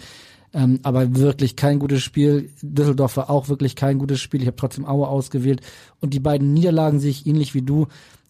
[0.52, 2.50] Ähm, aber wirklich kein gutes Spiel.
[2.62, 4.40] Düsseldorf war auch wirklich kein gutes Spiel.
[4.40, 5.60] Ich habe trotzdem Aue ausgewählt.
[6.00, 7.88] Und die beiden Niederlagen sehe ich ähnlich wie du.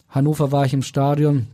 [0.09, 1.47] Hannover war ich im Stadion.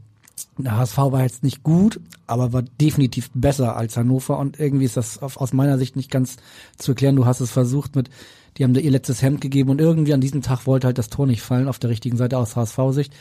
[0.59, 4.39] Der HSV war jetzt nicht gut, aber war definitiv besser als Hannover.
[4.39, 6.37] Und irgendwie ist das aus meiner Sicht nicht ganz
[6.79, 7.17] zu erklären.
[7.17, 8.11] Du hast es versucht mit,
[8.57, 11.09] die haben dir ihr letztes Hemd gegeben und irgendwie an diesem Tag wollte halt das
[11.09, 13.13] Tor nicht fallen auf der richtigen Seite aus HSV-Sicht.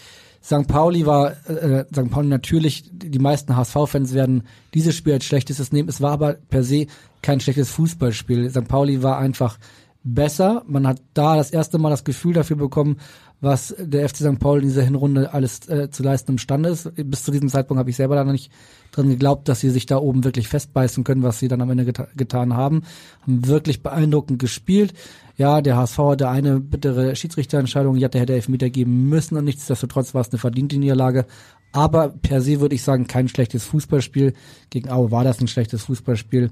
[0.43, 0.67] St.
[0.67, 2.09] Pauli war, äh, St.
[2.09, 4.43] Pauli natürlich, die meisten HSV-Fans werden
[4.73, 5.89] dieses Spiel als schlechtestes nehmen.
[5.89, 6.87] Es war aber per se
[7.21, 8.49] kein schlechtes Fußballspiel.
[8.49, 8.67] St.
[8.67, 9.59] Pauli war einfach
[10.03, 10.63] besser.
[10.67, 12.97] Man hat da das erste Mal das Gefühl dafür bekommen,
[13.41, 14.39] was der FC St.
[14.39, 16.91] Pauli in dieser Hinrunde alles äh, zu leisten imstande ist.
[16.95, 18.51] Bis zu diesem Zeitpunkt habe ich selber da noch nicht
[18.91, 21.85] dran geglaubt, dass sie sich da oben wirklich festbeißen können, was sie dann am Ende
[21.85, 22.83] geta getan haben.
[23.21, 24.93] Haben wirklich beeindruckend gespielt.
[25.37, 30.13] Ja, der HSV hatte eine bittere Schiedsrichterentscheidung, ja, der hätte Elfmeter geben müssen und nichtsdestotrotz
[30.13, 31.25] war es eine verdiente Niederlage.
[31.71, 34.33] Aber per se würde ich sagen, kein schlechtes Fußballspiel.
[34.69, 36.51] Gegen Aue war das ein schlechtes Fußballspiel.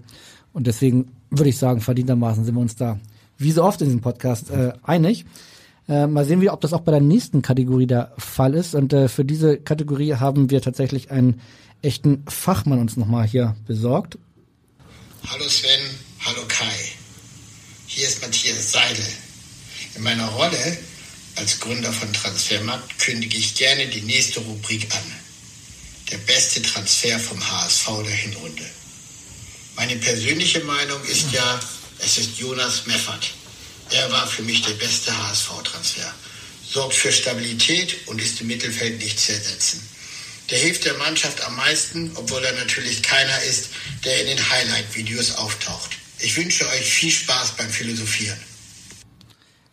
[0.53, 2.97] Und deswegen würde ich sagen, verdientermaßen sind wir uns da,
[3.37, 5.25] wie so oft in diesem Podcast, äh, einig.
[5.89, 8.75] Äh, mal sehen wir, ob das auch bei der nächsten Kategorie der Fall ist.
[8.75, 11.41] Und äh, für diese Kategorie haben wir tatsächlich einen
[11.81, 14.17] echten Fachmann uns nochmal hier besorgt.
[15.27, 15.81] Hallo Sven,
[16.21, 16.71] hallo Kai.
[17.87, 19.05] Hier ist Matthias Seidel.
[19.95, 20.77] In meiner Rolle
[21.35, 25.03] als Gründer von Transfermarkt kündige ich gerne die nächste Rubrik an.
[26.11, 28.65] Der beste Transfer vom HSV der Hinrunde.
[29.75, 31.59] Meine persönliche Meinung ist ja,
[31.99, 33.33] es ist Jonas Meffert.
[33.91, 36.13] Er war für mich der beste HSV-Transfer.
[36.63, 39.81] Sorgt für Stabilität und ist im Mittelfeld nicht zu ersetzen.
[40.51, 43.69] Der hilft der Mannschaft am meisten, obwohl er natürlich keiner ist,
[44.05, 45.91] der in den Highlight-Videos auftaucht.
[46.19, 48.37] Ich wünsche euch viel Spaß beim Philosophieren.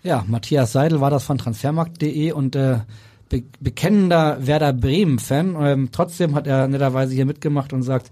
[0.03, 2.81] Ja, Matthias Seidel war das von transfermarkt.de und äh,
[3.29, 5.57] be bekennender Werder Bremen-Fan.
[5.61, 8.11] Ähm, trotzdem hat er netterweise hier mitgemacht und sagt,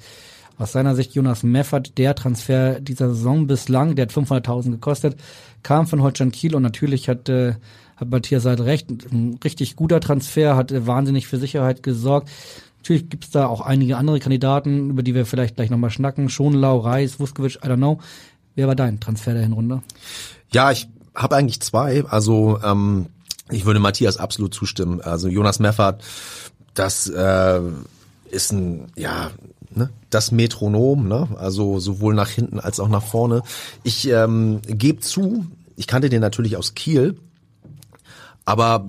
[0.59, 5.17] aus seiner Sicht Jonas Meffert, der Transfer dieser Saison bislang, der hat 500.000 gekostet,
[5.63, 7.55] kam von Holstein Kiel und natürlich hat, äh,
[7.97, 12.31] hat Matthias Seid recht, ein richtig guter Transfer, hat äh, wahnsinnig für Sicherheit gesorgt.
[12.79, 16.29] Natürlich gibt's da auch einige andere Kandidaten, über die wir vielleicht gleich nochmal schnacken.
[16.29, 17.99] Schonlau, Reis, Vuskovic, I don't know.
[18.55, 19.83] Wer war dein Transfer der Hinrunde?
[20.53, 22.05] Ja, ich habe eigentlich zwei.
[22.05, 23.07] Also ähm,
[23.51, 25.01] ich würde Matthias absolut zustimmen.
[25.01, 26.05] Also Jonas Meffert,
[26.75, 27.61] das äh,
[28.31, 29.31] ist ein, ja,
[30.15, 31.29] das Metronom, ne?
[31.37, 33.43] also sowohl nach hinten als auch nach vorne.
[33.83, 35.47] Ich ähm, gebe zu,
[35.77, 37.17] ich kannte den natürlich aus Kiel,
[38.45, 38.87] aber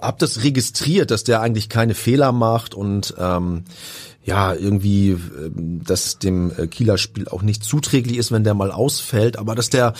[0.00, 3.64] hab das registriert, dass der eigentlich keine Fehler macht und ähm,
[4.26, 8.72] ja, irgendwie, ähm, dass dem äh, Kieler Spiel auch nicht zuträglich ist, wenn der mal
[8.72, 9.94] ausfällt, aber dass der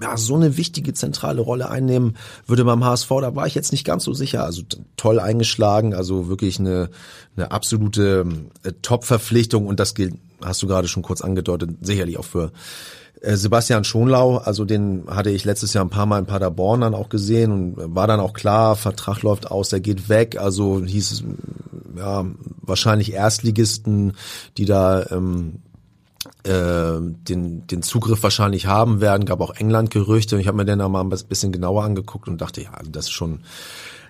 [0.00, 2.16] ja, so eine wichtige zentrale Rolle einnehmen
[2.46, 4.44] würde beim HSV, da war ich jetzt nicht ganz so sicher.
[4.44, 4.62] Also
[4.98, 6.90] toll eingeschlagen, also wirklich eine,
[7.36, 8.26] eine absolute
[8.64, 12.52] äh, Top-Verpflichtung und das gilt, hast du gerade schon kurz angedeutet, sicherlich auch für
[13.22, 17.10] Sebastian Schonlau, also den hatte ich letztes Jahr ein paar Mal in Paderborn dann auch
[17.10, 21.24] gesehen und war dann auch klar, Vertrag läuft aus, der geht weg, also hieß es
[21.96, 22.24] ja
[22.62, 24.14] wahrscheinlich Erstligisten,
[24.56, 25.60] die da ähm,
[26.44, 30.78] äh, den, den Zugriff wahrscheinlich haben werden, gab auch England-Gerüchte und ich habe mir den
[30.78, 33.40] dann mal ein bisschen genauer angeguckt und dachte, ja, das ist schon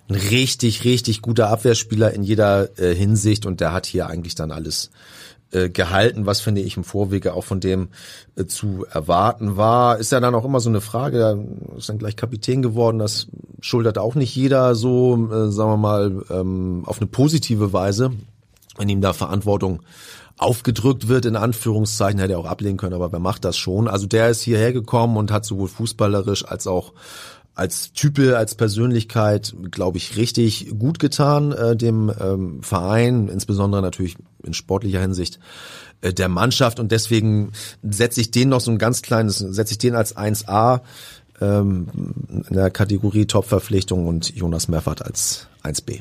[0.09, 4.53] ein richtig, richtig guter Abwehrspieler in jeder äh, Hinsicht und der hat hier eigentlich dann
[4.53, 5.20] alles äh,
[5.51, 7.89] gehalten, was finde ich im Vorwege auch von dem
[8.37, 9.99] äh, zu erwarten war.
[9.99, 11.45] Ist ja dann auch immer so eine Frage,
[11.77, 13.29] ist dann gleich Kapitän geworden, das
[13.61, 18.13] schultert auch nicht jeder so, äh, sagen wir mal, ähm, auf eine positive Weise,
[18.77, 19.83] wenn ihm da Verantwortung
[20.39, 23.89] aufgedrückt wird, in Anführungszeichen, hätte er auch ablehnen können, aber wer macht das schon?
[23.89, 26.95] Also der ist hierher gekommen und hat sowohl fußballerisch als auch
[27.55, 34.17] als Type, als Persönlichkeit, glaube ich, richtig gut getan, äh, dem ähm, Verein, insbesondere natürlich
[34.43, 35.39] in sportlicher Hinsicht
[36.01, 37.53] äh, der Mannschaft und deswegen
[37.83, 40.81] setze ich den noch so ein ganz kleines, setze ich den als 1A
[41.41, 41.89] ähm,
[42.49, 46.01] in der Kategorie Top-Verpflichtung und Jonas Meffert als 1b.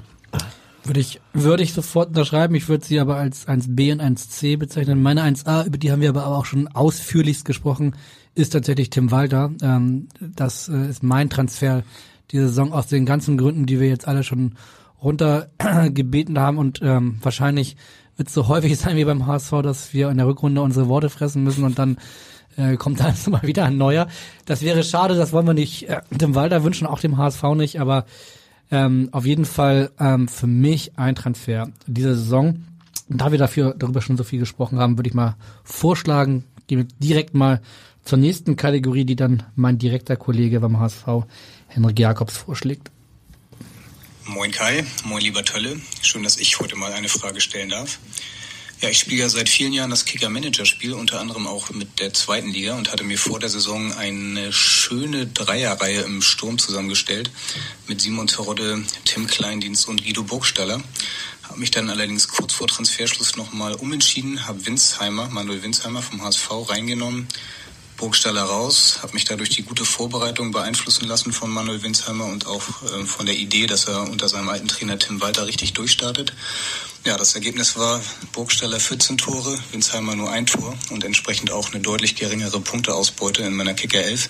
[0.83, 2.55] Würde ich, würde ich sofort unterschreiben.
[2.55, 5.01] Ich würde sie aber als 1b und 1c bezeichnen.
[5.01, 7.95] Meine 1a, über die haben wir aber auch schon ausführlichst gesprochen,
[8.39, 9.51] ist tatsächlich Tim Walter.
[9.61, 11.83] Ähm, das äh, ist mein Transfer
[12.31, 14.55] diese Saison aus den ganzen Gründen, die wir jetzt alle schon
[15.01, 17.77] runtergebeten haben und ähm, wahrscheinlich
[18.17, 21.09] wird es so häufig sein wie beim HSV, dass wir in der Rückrunde unsere Worte
[21.09, 21.97] fressen müssen und dann
[22.57, 24.07] äh, kommt dann mal wieder ein neuer.
[24.45, 27.79] Das wäre schade, das wollen wir nicht äh, dem Walter wünschen, auch dem HSV nicht,
[27.79, 28.05] aber
[28.71, 32.65] ähm, auf jeden Fall ähm, für mich ein Transfer dieser Saison.
[33.09, 36.79] Und da wir dafür darüber schon so viel gesprochen haben, würde ich mal vorschlagen, gehen
[36.79, 37.61] wir direkt mal
[38.09, 41.27] zur nächsten Kategorie, die dann mein direkter Kollege beim HSV,
[41.67, 42.89] Henrik Jakobs, vorschlägt.
[44.25, 45.79] Moin Kai, moin lieber Tölle.
[46.01, 47.99] Schön, dass ich heute mal eine Frage stellen darf.
[48.81, 52.49] Ja, ich spiele ja seit vielen Jahren das Kicker-Manager-Spiel, unter anderem auch mit der zweiten
[52.49, 57.29] Liga und hatte mir vor der Saison eine schöne Dreierreihe im Sturm zusammengestellt
[57.87, 60.81] mit Simon Terodde, Tim Kleindienst und Guido Burgstaller.
[61.43, 66.49] Habe mich dann allerdings kurz vor Transferschluss nochmal umentschieden, habe Winsheimer, Manuel Winsheimer vom HSV
[66.69, 67.27] reingenommen,
[67.99, 72.63] Burgstaller raus, habe mich dadurch die gute Vorbereitung beeinflussen lassen von Manuel Winsheimer und auch
[72.83, 76.33] äh, von der Idee, dass er unter seinem alten Trainer Tim Walter richtig durchstartet.
[77.05, 78.01] Ja, das Ergebnis war
[78.31, 83.53] Burgstaller 14 Tore, Winsheimer nur ein Tor und entsprechend auch eine deutlich geringere Punkteausbeute in
[83.53, 84.29] meiner Kicker 11.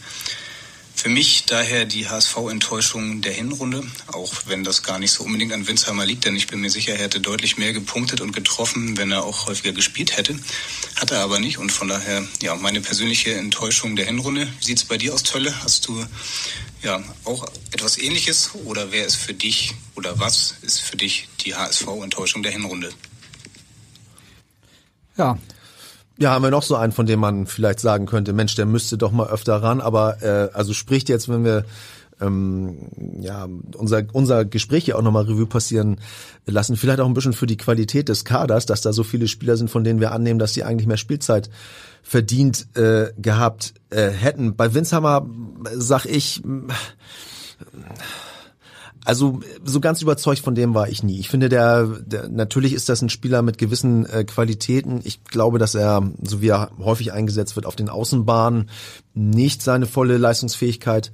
[1.02, 5.66] Für mich daher die HSV-Enttäuschung der Hinrunde, auch wenn das gar nicht so unbedingt an
[5.66, 9.10] Winsheimer liegt, denn ich bin mir sicher, er hätte deutlich mehr gepunktet und getroffen, wenn
[9.14, 10.38] er auch häufiger gespielt hätte.
[10.98, 14.52] Hat er aber nicht und von daher, ja, meine persönliche Enttäuschung der Hinrunde.
[14.60, 15.64] Wie sieht's bei dir aus, Tölle?
[15.64, 16.06] Hast du
[16.84, 21.56] ja auch etwas ähnliches oder wer ist für dich oder was ist für dich die
[21.56, 22.92] HSV-Enttäuschung der Hinrunde?
[25.16, 25.38] Ja,
[26.20, 28.98] ja, haben wir noch so einen, von dem man vielleicht sagen könnte, Mensch, der müsste
[28.98, 31.66] doch mal öfter ran, aber äh, also spricht jetzt, wenn wir
[32.22, 32.90] ähm,
[33.22, 33.48] ja
[33.78, 36.00] unser unser Gespräch ja auch nochmal Revue passieren
[36.46, 39.56] lassen, vielleicht auch ein bisschen für die Qualität des Kaders, dass da so viele Spieler
[39.56, 41.50] sind, von denen wir annehmen, dass sie eigentlich mehr Spielzeit
[42.04, 44.56] verdient äh, gehabt äh, hätten.
[44.56, 45.26] Bei Winsheimer
[45.74, 46.42] sag ich
[49.06, 51.20] also so ganz überzeugt von dem war ich nie.
[51.20, 55.02] Ich finde, der, der natürlich ist das ein Spieler mit gewissen äh, Qualitäten.
[55.04, 58.70] Ich glaube, dass er, so wie er häufig eingesetzt wird, auf den Außenbahnen
[59.14, 61.12] nicht seine volle Leistungsfähigkeit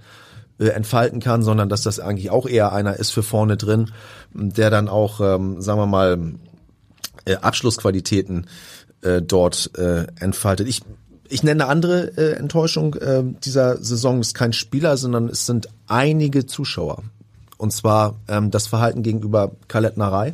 [0.59, 3.91] äh, entfalten kann, sondern dass das eigentlich auch eher einer ist für vorne drin,
[4.33, 6.33] der dann auch, ähm, sagen wir mal,
[7.25, 8.47] äh, Abschlussqualitäten
[9.01, 10.67] äh, dort äh, entfaltet.
[10.67, 10.81] Ich
[11.27, 15.67] ich nenne eine andere äh, Enttäuschung äh, dieser Saison ist kein Spieler, sondern es sind
[15.87, 17.03] einige Zuschauer.
[17.57, 20.33] Und zwar ähm, das Verhalten gegenüber Kalettnerei.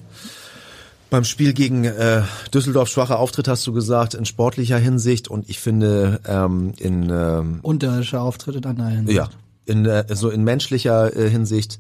[1.10, 2.22] Beim Spiel gegen äh,
[2.54, 7.60] Düsseldorf schwacher Auftritt hast du gesagt in sportlicher Hinsicht und ich finde ähm, in ähm,
[7.64, 9.18] unterirdischer Auftritt in anderer Hinsicht.
[9.18, 9.30] Ja,
[9.66, 11.80] in äh, so in menschlicher äh, Hinsicht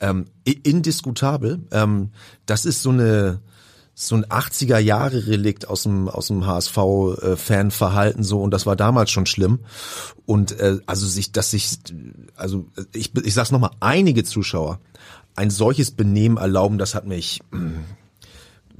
[0.00, 1.60] ähm, indiskutabel.
[1.70, 2.10] Ähm,
[2.46, 3.38] das ist so eine
[3.94, 8.42] so ein 80er Jahre Relikt aus dem aus dem HSV äh, Fanverhalten so.
[8.42, 9.60] Und das war damals schon schlimm.
[10.26, 11.78] Und äh, also sich dass sich
[12.36, 14.80] also ich ich sag's noch mal einige Zuschauer
[15.36, 17.80] ein solches Benehmen erlauben, das hat mich mm,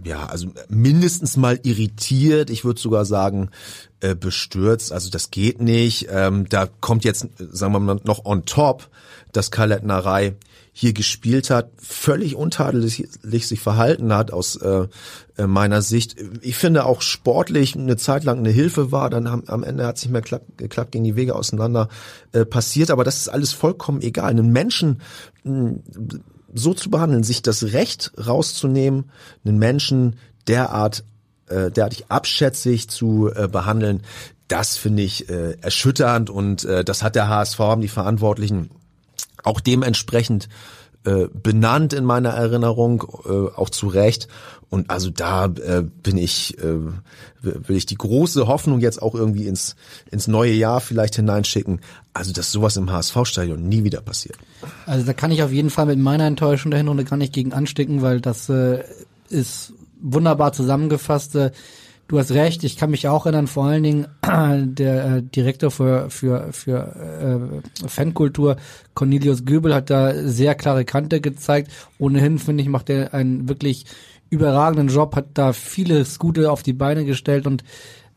[0.03, 3.51] ja, also mindestens mal irritiert, ich würde sogar sagen
[4.01, 6.09] äh, bestürzt, also das geht nicht.
[6.11, 8.89] Ähm, da kommt jetzt, sagen wir mal, noch on top,
[9.32, 10.35] dass Kalettnerei
[10.77, 14.89] hier gespielt hat, völlig untadelig sich verhalten hat aus äh,
[15.39, 16.17] äh, meiner Sicht.
[16.43, 19.97] Ich finde auch sportlich eine Zeit lang eine Hilfe war, dann haben, am Ende hat
[19.97, 21.89] es nicht mehr geklappt, geklappt, gegen die Wege auseinander
[22.33, 24.31] äh, passiert, aber das ist alles vollkommen egal.
[24.31, 25.01] Einen Menschen
[25.45, 25.75] mh,
[26.53, 29.13] so zu behandeln, sich das Recht rauszunehmen,
[29.45, 30.17] einen Menschen
[30.49, 31.05] derart
[31.47, 34.03] äh, derartig abschätzig zu äh, behandeln,
[34.49, 38.71] das finde ich äh, erschütternd und äh, das hat der HSV, haben die Verantwortlichen
[39.45, 40.49] auch dementsprechend
[41.05, 44.27] äh, benannt in meiner Erinnerung, äh, auch zu Recht.
[44.71, 46.79] Und also da äh, bin ich, äh,
[47.43, 49.77] will ich die große Hoffnung jetzt auch irgendwie ins,
[50.11, 51.81] ins neue Jahr vielleicht hineinschicken.
[52.15, 54.39] Also, dass sowas im HSV-Stadion nie wieder passiert.
[54.87, 57.53] Also da kann ich auf jeden Fall mit meiner Enttäuschung der Hinrunde gar nicht gegen
[57.53, 58.83] anstecken, weil das äh,
[59.29, 61.35] ist wunderbar zusammengefasst.
[61.37, 61.51] Äh,
[62.07, 64.07] Du hast recht, ich kann mich auch erinnern, vor allen Dingen
[64.77, 68.57] der äh, Direktor für, für, für äh, Fankultur,
[68.93, 71.71] Cornelius Göbel, hat da sehr klare Kante gezeigt.
[71.99, 73.87] Ohnehin, finde ich, macht er einen wirklich
[74.29, 77.65] überragenden Job, hat da vieles Gute auf die Beine gestellt und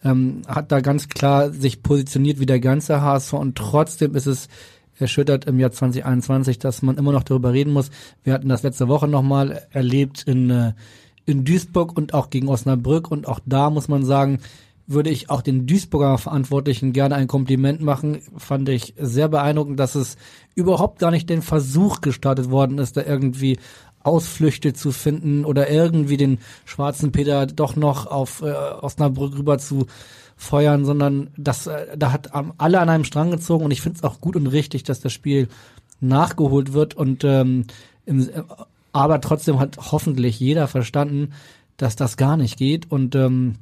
[0.04, 4.48] ähm, hat da ganz klar sich positioniert wie der ganze HSV und trotzdem ist es
[5.00, 7.92] erschüttert im Jahr 2021, dass man immer noch darüber reden muss.
[8.24, 10.74] Wir hatten das letzte Woche nochmal erlebt in äh,
[11.28, 13.12] in Duisburg und auch gegen Osnabrück.
[13.12, 14.40] Und auch da muss man sagen,
[14.88, 18.22] würde ich auch den Duisburger Verantwortlichen gerne ein Kompliment machen.
[18.38, 20.16] Fand ich sehr beeindruckend, dass es
[20.56, 23.60] überhaupt gar nicht den Versuch gestartet worden ist, da irgendwie
[24.02, 29.88] Ausflüchte zu finden oder irgendwie den schwarzen Peter doch noch auf äh, Osnabrück rüber zu
[30.38, 33.66] feuern, sondern das, äh, da hat ähm, alle an einem Strang gezogen.
[33.66, 35.50] Und ich finde es auch gut und richtig, dass das Spiel
[36.00, 36.94] nachgeholt wird.
[36.94, 37.66] Und ähm,
[38.06, 38.44] im, äh,
[38.98, 41.34] aber trotzdem hat hoffentlich jeder verstanden,
[41.78, 43.56] dass das gar nicht geht und ähm,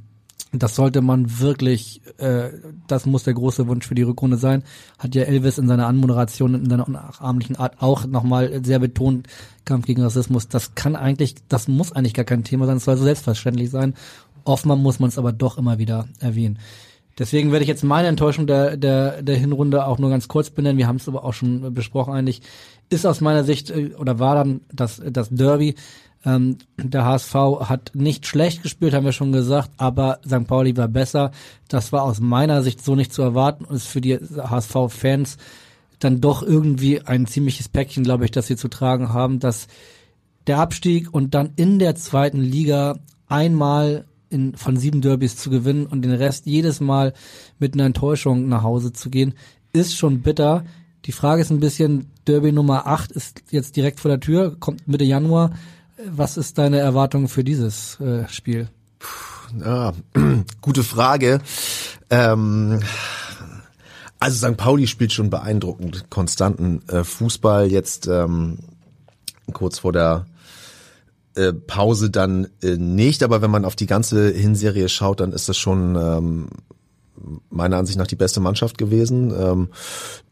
[0.59, 2.49] das sollte man wirklich, äh,
[2.87, 4.63] das muss der große Wunsch für die Rückrunde sein.
[4.97, 9.27] Hat ja Elvis in seiner Anmoderation, in seiner unnachahmlichen Art auch nochmal sehr betont,
[9.65, 10.47] Kampf gegen Rassismus.
[10.47, 13.95] Das kann eigentlich, das muss eigentlich gar kein Thema sein, es soll so selbstverständlich sein.
[14.43, 16.59] Oftmal muss man es aber doch immer wieder erwähnen.
[17.17, 20.77] Deswegen werde ich jetzt meine Enttäuschung der, der, der Hinrunde auch nur ganz kurz benennen.
[20.77, 22.41] Wir haben es aber auch schon besprochen eigentlich.
[22.89, 25.75] Ist aus meiner Sicht, äh, oder war dann das, das Derby,
[26.25, 30.47] ähm, der HSV hat nicht schlecht gespielt, haben wir schon gesagt, aber St.
[30.47, 31.31] Pauli war besser.
[31.67, 35.37] Das war aus meiner Sicht so nicht zu erwarten und ist für die HSV-Fans
[35.99, 39.67] dann doch irgendwie ein ziemliches Päckchen, glaube ich, das sie zu tragen haben, dass
[40.47, 42.97] der Abstieg und dann in der zweiten Liga
[43.27, 47.13] einmal in, von sieben Derbys zu gewinnen und den Rest jedes Mal
[47.59, 49.33] mit einer Enttäuschung nach Hause zu gehen,
[49.73, 50.65] ist schon bitter.
[51.05, 54.87] Die Frage ist ein bisschen, Derby Nummer 8 ist jetzt direkt vor der Tür, kommt
[54.87, 55.51] Mitte Januar.
[56.03, 58.69] Was ist deine Erwartung für dieses äh, Spiel?
[59.63, 59.93] Ja,
[60.61, 61.41] gute Frage.
[62.09, 62.81] Ähm,
[64.19, 64.57] also St.
[64.57, 67.71] Pauli spielt schon beeindruckend konstanten äh, Fußball.
[67.71, 68.57] Jetzt ähm,
[69.53, 70.25] kurz vor der
[71.35, 75.49] äh, Pause dann äh, nicht, aber wenn man auf die ganze Hinserie schaut, dann ist
[75.49, 76.47] das schon ähm,
[77.49, 79.33] meiner Ansicht nach die beste Mannschaft gewesen.
[79.37, 79.69] Ähm,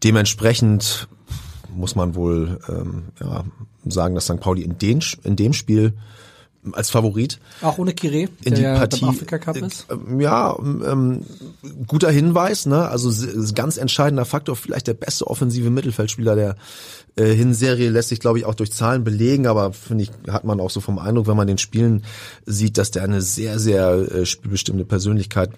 [0.04, 1.08] dementsprechend
[1.76, 3.44] muss man wohl ähm, ja,
[3.86, 4.40] sagen, dass St.
[4.40, 5.94] Pauli in, den, in dem Spiel
[6.72, 7.40] als Favorit.
[7.62, 9.88] Auch ohne Kire, in die ja Partie, Afrika Cup ist?
[9.90, 11.26] Äh, ja, ähm,
[11.88, 12.88] guter Hinweis, ne?
[12.88, 13.12] Also
[13.54, 16.56] ganz entscheidender Faktor, vielleicht der beste offensive Mittelfeldspieler der
[17.16, 20.60] äh, Hinserie lässt sich, glaube ich, auch durch Zahlen belegen, aber finde ich, hat man
[20.60, 22.04] auch so vom Eindruck, wenn man den Spielen
[22.46, 25.52] sieht, dass der eine sehr, sehr äh, spielbestimmte Persönlichkeit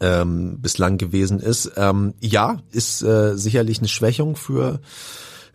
[0.00, 1.72] ähm, bislang gewesen ist.
[1.76, 4.80] Ähm, ja, ist äh, sicherlich eine Schwächung für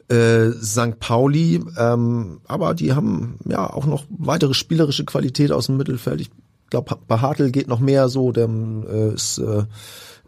[0.10, 1.00] äh, St.
[1.00, 6.22] Pauli, ähm, aber die haben ja auch noch weitere spielerische Qualität aus dem Mittelfeld.
[6.22, 6.32] Ich
[6.70, 9.64] glaube, bei Hartl geht noch mehr so, der äh, ist äh,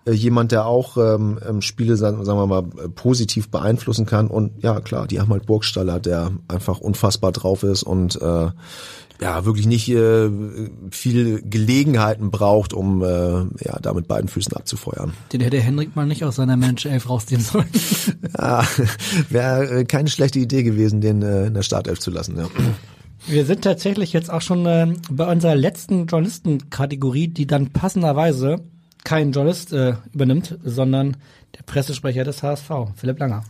[0.06, 2.64] äh, jemand, der auch ähm, ähm, Spiele, sagen, wir mal,
[2.96, 4.28] positiv beeinflussen kann.
[4.28, 8.50] Und ja, klar, die haben halt Burgstaller, der einfach unfassbar drauf ist und äh,
[9.22, 10.30] ja wirklich nicht äh,
[10.90, 13.08] viel Gelegenheiten braucht, um äh,
[13.64, 15.14] ja da mit beiden Füßen abzufeuern.
[15.32, 17.70] Den hätte Henrik mal nicht aus seiner Mensch 11 rausziehen sollen.
[18.38, 18.66] ja,
[19.30, 22.38] wäre keine schlechte Idee gewesen, den äh, in der Startelf zu lassen.
[22.38, 22.48] Ja.
[23.28, 28.62] Wir sind tatsächlich jetzt auch schon äh, bei unserer letzten Journalistenkategorie, die dann passenderweise
[29.04, 31.18] kein Journalist äh, übernimmt, sondern
[31.58, 33.44] der Pressesprecher des HSV, Philipp Langer.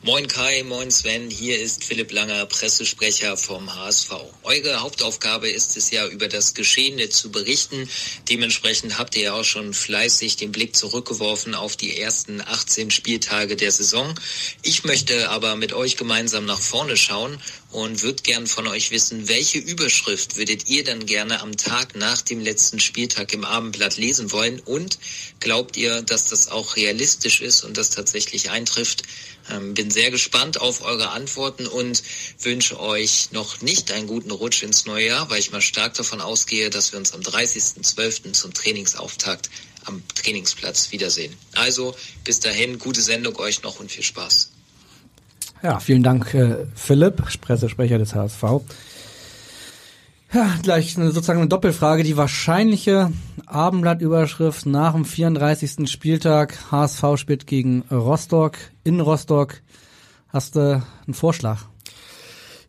[0.00, 4.12] Moin Kai, moin Sven, hier ist Philipp Langer, Pressesprecher vom HSV.
[4.44, 7.90] Eure Hauptaufgabe ist es ja, über das Geschehene zu berichten.
[8.28, 13.56] Dementsprechend habt ihr ja auch schon fleißig den Blick zurückgeworfen auf die ersten 18 Spieltage
[13.56, 14.14] der Saison.
[14.62, 17.36] Ich möchte aber mit euch gemeinsam nach vorne schauen
[17.72, 22.22] und würde gern von euch wissen, welche Überschrift würdet ihr dann gerne am Tag nach
[22.22, 24.60] dem letzten Spieltag im Abendblatt lesen wollen?
[24.60, 24.98] Und
[25.40, 29.02] glaubt ihr, dass das auch realistisch ist und das tatsächlich eintrifft?
[29.50, 32.02] Ähm, bin sehr gespannt auf eure Antworten und
[32.40, 36.20] wünsche euch noch nicht einen guten Rutsch ins neue Jahr, weil ich mal stark davon
[36.20, 38.32] ausgehe, dass wir uns am 30.12.
[38.32, 39.50] zum Trainingsauftakt
[39.84, 41.34] am Trainingsplatz wiedersehen.
[41.54, 41.94] Also
[42.24, 44.50] bis dahin, gute Sendung euch noch und viel Spaß.
[45.62, 48.42] Ja, vielen Dank, äh, Philipp, Pressesprecher des HSV.
[50.32, 52.02] Ja, gleich eine, sozusagen eine Doppelfrage.
[52.02, 53.10] Die wahrscheinliche
[53.46, 55.90] Abendblattüberschrift nach dem 34.
[55.90, 56.58] Spieltag.
[56.70, 59.62] HSV spielt gegen Rostock in Rostock.
[60.28, 61.60] Hast du einen Vorschlag?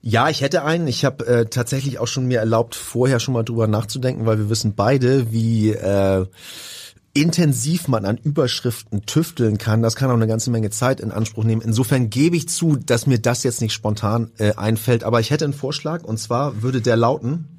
[0.02, 0.88] Ja, ich hätte einen.
[0.88, 4.50] Ich habe äh, tatsächlich auch schon mir erlaubt, vorher schon mal drüber nachzudenken, weil wir
[4.50, 6.26] wissen beide, wie äh,
[7.22, 9.82] intensiv man an Überschriften tüfteln kann.
[9.82, 11.62] Das kann auch eine ganze Menge Zeit in Anspruch nehmen.
[11.62, 15.04] Insofern gebe ich zu, dass mir das jetzt nicht spontan äh, einfällt.
[15.04, 17.58] Aber ich hätte einen Vorschlag und zwar würde der lauten,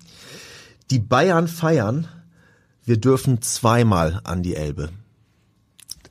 [0.91, 2.09] die Bayern feiern,
[2.85, 4.89] wir dürfen zweimal an die Elbe.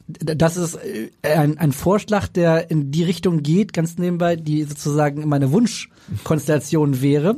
[0.07, 5.27] Das ist äh, ein, ein Vorschlag, der in die Richtung geht, ganz nebenbei, die sozusagen
[5.27, 7.35] meine Wunschkonstellation wäre.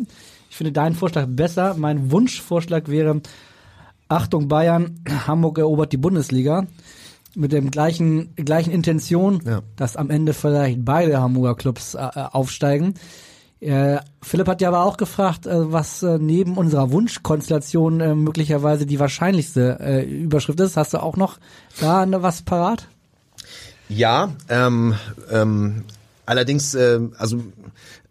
[0.49, 1.75] Ich finde deinen Vorschlag besser.
[1.77, 3.21] Mein Wunschvorschlag wäre,
[4.11, 6.67] Achtung Bayern, Hamburg erobert die Bundesliga
[7.35, 9.61] mit dem gleichen gleichen Intention, ja.
[9.77, 12.95] dass am Ende vielleicht beide Hamburger Clubs äh, aufsteigen.
[13.61, 18.85] Äh, Philipp hat ja aber auch gefragt, äh, was äh, neben unserer Wunschkonstellation äh, möglicherweise
[18.87, 20.77] die wahrscheinlichste äh, Überschrift ist.
[20.77, 21.37] Hast du auch noch
[21.79, 22.87] da was parat?
[23.87, 24.95] Ja, ähm,
[25.29, 25.83] ähm,
[26.25, 27.41] allerdings, also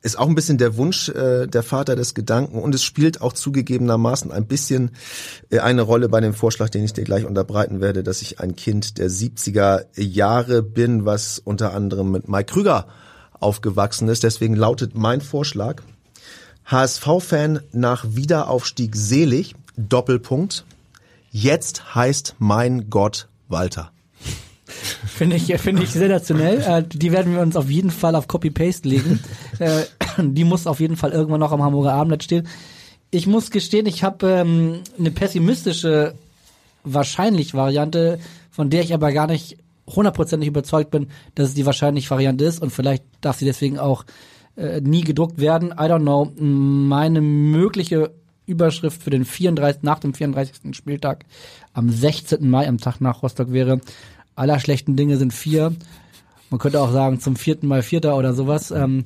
[0.02, 3.32] ist auch ein bisschen der Wunsch äh, der Vater des Gedanken und es spielt auch
[3.32, 4.92] zugegebenermaßen ein bisschen
[5.50, 8.56] äh, eine Rolle bei dem Vorschlag, den ich dir gleich unterbreiten werde, dass ich ein
[8.56, 12.86] Kind der 70er Jahre bin, was unter anderem mit Mike Krüger
[13.38, 14.22] aufgewachsen ist.
[14.22, 15.82] Deswegen lautet mein Vorschlag,
[16.64, 20.64] HSV-Fan nach Wiederaufstieg selig, Doppelpunkt,
[21.30, 23.92] jetzt heißt mein Gott Walter.
[25.06, 26.60] Finde ich, finde ich sensationell.
[26.60, 29.20] Äh, die werden wir uns auf jeden Fall auf Copy-Paste legen.
[29.58, 29.82] äh,
[30.18, 32.48] die muss auf jeden Fall irgendwann noch am Hamburger Abendblatt stehen.
[33.10, 36.14] Ich muss gestehen, ich habe ähm, eine pessimistische
[36.84, 38.18] wahrscheinlich Variante,
[38.50, 42.62] von der ich aber gar nicht hundertprozentig überzeugt bin, dass es die wahrscheinlich Variante ist
[42.62, 44.04] und vielleicht darf sie deswegen auch
[44.56, 45.70] äh, nie gedruckt werden.
[45.70, 46.30] I don't know.
[46.36, 48.12] Meine mögliche
[48.46, 50.76] Überschrift für den 34, nach dem 34.
[50.76, 51.24] Spieltag
[51.72, 52.48] am 16.
[52.48, 53.80] Mai, am Tag nach Rostock wäre,
[54.40, 55.72] aller schlechten Dinge sind vier.
[56.48, 58.70] Man könnte auch sagen, zum vierten Mal Vierter oder sowas.
[58.70, 59.04] Ähm,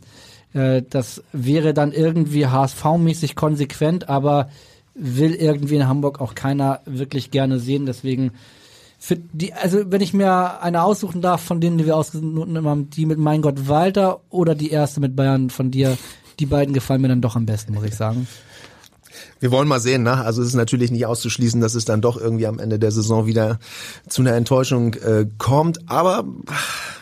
[0.55, 4.49] äh, das wäre dann irgendwie HSV-mäßig konsequent, aber
[4.95, 7.85] will irgendwie in Hamburg auch keiner wirklich gerne sehen.
[7.85, 8.31] Deswegen
[8.99, 12.91] für die, also wenn ich mir eine aussuchen darf von denen, die wir ausgesucht haben,
[12.91, 15.99] die mit Mein Gott Walter oder die erste mit Bayern von dir,
[16.39, 18.27] die beiden gefallen mir dann doch am besten, muss ich sagen.
[19.41, 20.25] Wir wollen mal sehen, ne?
[20.25, 23.27] Also es ist natürlich nicht auszuschließen, dass es dann doch irgendwie am Ende der Saison
[23.27, 23.59] wieder
[24.09, 25.89] zu einer Enttäuschung äh, kommt.
[25.89, 26.25] Aber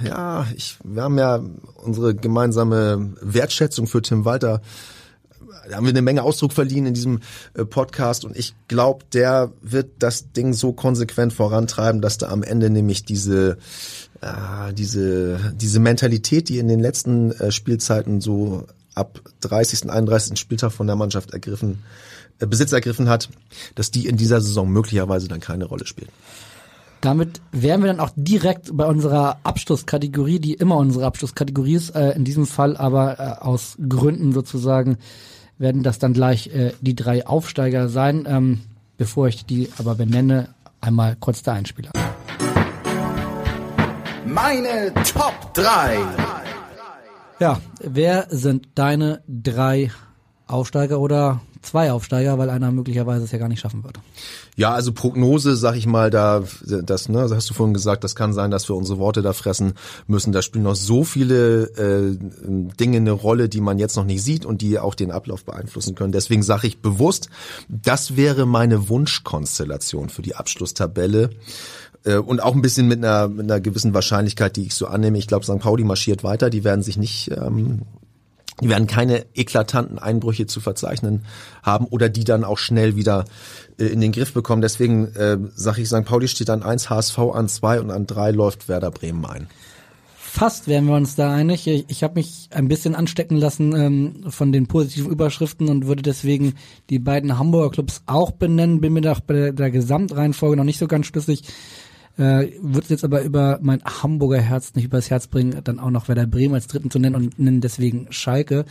[0.05, 1.43] ja, ich, wir haben ja
[1.77, 4.61] unsere gemeinsame Wertschätzung für Tim Walter
[5.69, 7.21] da haben wir eine Menge Ausdruck verliehen in diesem
[7.55, 12.43] äh, Podcast und ich glaube, der wird das Ding so konsequent vorantreiben, dass da am
[12.43, 13.59] Ende nämlich diese
[14.21, 19.91] äh, diese diese Mentalität, die in den letzten äh, Spielzeiten so ab 30.
[19.91, 20.39] 31.
[20.39, 21.83] Spieltag von der Mannschaft ergriffen
[22.39, 23.29] äh, Besitz ergriffen hat,
[23.75, 26.11] dass die in dieser Saison möglicherweise dann keine Rolle spielen.
[27.01, 32.13] Damit wären wir dann auch direkt bei unserer Abschlusskategorie, die immer unsere Abschlusskategorie ist, äh,
[32.13, 34.99] in diesem Fall aber äh, aus Gründen sozusagen
[35.59, 38.25] werden das dann gleich äh, die drei Aufsteiger sein.
[38.29, 38.61] Ähm,
[38.99, 40.49] bevor ich die aber benenne,
[40.81, 41.91] einmal kurz der Einspieler.
[44.27, 46.42] Meine Top 3.
[47.43, 49.91] Ja, wer sind deine drei
[50.47, 53.99] Aufsteiger oder zwei Aufsteiger, weil einer möglicherweise es ja gar nicht schaffen wird.
[54.55, 58.15] Ja, also Prognose, sag ich mal, da das, ne, das hast du vorhin gesagt, das
[58.15, 59.73] kann sein, dass wir unsere Worte da fressen
[60.07, 60.31] müssen.
[60.31, 62.17] Da spielen noch so viele äh,
[62.79, 65.97] Dinge eine Rolle, die man jetzt noch nicht sieht und die auch den Ablauf beeinflussen
[65.97, 66.13] können.
[66.13, 67.29] Deswegen sage ich bewusst,
[67.69, 71.31] das wäre meine Wunschkonstellation für die Abschlusstabelle
[72.05, 75.19] und auch ein bisschen mit einer, mit einer gewissen Wahrscheinlichkeit, die ich so annehme.
[75.19, 75.59] Ich glaube, St.
[75.59, 77.83] Pauli marschiert weiter, die werden sich nicht ähm,
[78.61, 81.25] die werden keine eklatanten Einbrüche zu verzeichnen
[81.63, 83.25] haben oder die dann auch schnell wieder
[83.79, 84.63] äh, in den Griff bekommen.
[84.63, 86.05] Deswegen äh, sage ich, St.
[86.05, 89.49] Pauli steht an eins, HSV an zwei und an drei läuft Werder Bremen ein.
[90.17, 91.67] Fast wären wir uns da einig.
[91.67, 96.03] Ich, ich habe mich ein bisschen anstecken lassen ähm, von den positiven Überschriften und würde
[96.03, 96.55] deswegen
[96.89, 98.81] die beiden Hamburger Clubs auch benennen.
[98.81, 101.43] Bin mir da bei der, der Gesamtreihenfolge noch nicht so ganz schlüssig.
[102.19, 106.09] Äh, Würde jetzt aber über mein Hamburger Herz nicht übers Herz bringen, dann auch noch
[106.09, 108.65] Werder Bremen als dritten zu nennen und nennen deswegen Schalke.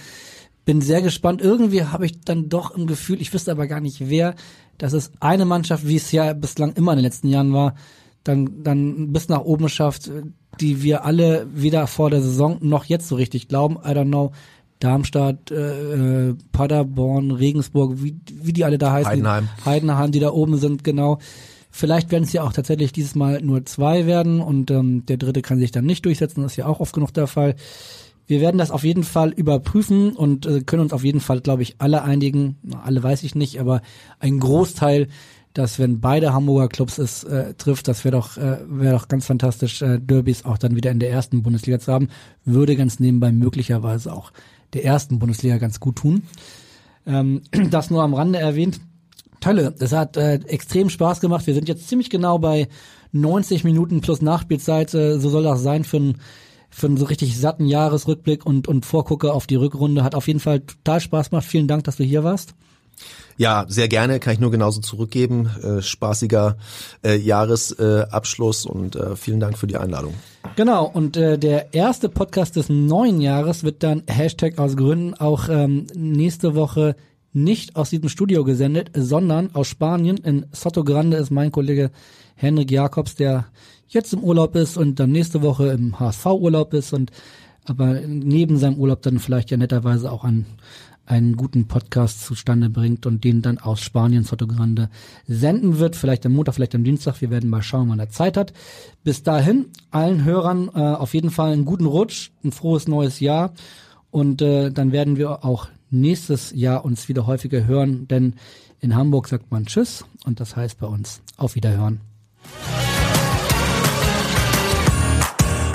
[0.63, 1.41] Bin sehr gespannt.
[1.41, 4.35] Irgendwie habe ich dann doch im Gefühl, ich wüsste aber gar nicht wer,
[4.77, 7.75] dass es eine Mannschaft, wie es ja bislang immer in den letzten Jahren war,
[8.23, 10.11] dann, dann bis nach oben schafft,
[10.59, 13.77] die wir alle weder vor der Saison noch jetzt so richtig glauben.
[13.77, 14.31] I don't know.
[14.79, 19.11] Darmstadt, äh, äh Paderborn, Regensburg, wie, wie die alle da heißen.
[19.11, 19.49] Heidenheim.
[19.65, 21.19] Heidenheim, die da oben sind, genau.
[21.71, 25.41] Vielleicht werden es ja auch tatsächlich dieses Mal nur zwei werden und ähm, der dritte
[25.41, 26.41] kann sich dann nicht durchsetzen.
[26.43, 27.55] Das ist ja auch oft genug der Fall.
[28.27, 31.63] Wir werden das auf jeden Fall überprüfen und äh, können uns auf jeden Fall, glaube
[31.63, 32.57] ich, alle einigen.
[32.83, 33.81] Alle weiß ich nicht, aber
[34.19, 35.07] ein Großteil,
[35.53, 39.25] dass wenn beide Hamburger Clubs es äh, trifft, das wäre doch, äh, wäre doch ganz
[39.25, 42.09] fantastisch, äh, Derbys auch dann wieder in der ersten Bundesliga zu haben.
[42.45, 44.31] Würde ganz nebenbei möglicherweise auch
[44.73, 46.23] der ersten Bundesliga ganz gut tun.
[47.05, 48.79] Ähm, das nur am Rande erwähnt.
[49.41, 51.45] Tolle, es hat äh, extrem Spaß gemacht.
[51.47, 52.69] Wir sind jetzt ziemlich genau bei
[53.11, 54.93] 90 Minuten plus Nachspielzeit.
[54.93, 56.21] Äh, so soll das sein für einen
[56.73, 60.05] für einen so richtig satten Jahresrückblick und, und Vorgucke auf die Rückrunde.
[60.05, 61.45] Hat auf jeden Fall total Spaß gemacht.
[61.45, 62.53] Vielen Dank, dass du hier warst.
[63.37, 65.49] Ja, sehr gerne, kann ich nur genauso zurückgeben.
[65.63, 66.57] Äh, spaßiger
[67.03, 70.13] äh, Jahresabschluss äh, und äh, vielen Dank für die Einladung.
[70.55, 75.49] Genau, und äh, der erste Podcast des neuen Jahres wird dann Hashtag aus Gründen auch
[75.49, 76.95] ähm, nächste Woche
[77.33, 80.17] nicht aus diesem Studio gesendet, sondern aus Spanien.
[80.17, 81.91] In Soto Grande ist mein Kollege
[82.35, 83.45] Henrik Jakobs, der
[83.87, 87.11] jetzt im Urlaub ist und dann nächste Woche im HSV-Urlaub ist und
[87.65, 90.45] aber neben seinem Urlaub dann vielleicht ja netterweise auch einen,
[91.05, 94.89] einen guten Podcast zustande bringt und den dann aus Spanien Sotogrande
[95.27, 95.95] senden wird.
[95.95, 97.21] Vielleicht am Montag, vielleicht am Dienstag.
[97.21, 98.53] Wir werden mal schauen, wann er Zeit hat.
[99.03, 103.53] Bis dahin allen Hörern äh, auf jeden Fall einen guten Rutsch, ein frohes neues Jahr
[104.09, 108.35] und äh, dann werden wir auch nächstes Jahr uns wieder häufiger hören, denn
[108.79, 112.01] in Hamburg sagt man Tschüss und das heißt bei uns auf Wiederhören.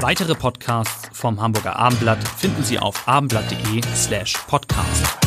[0.00, 5.25] Weitere Podcasts vom Hamburger Abendblatt finden Sie auf abendblatt.de slash podcast.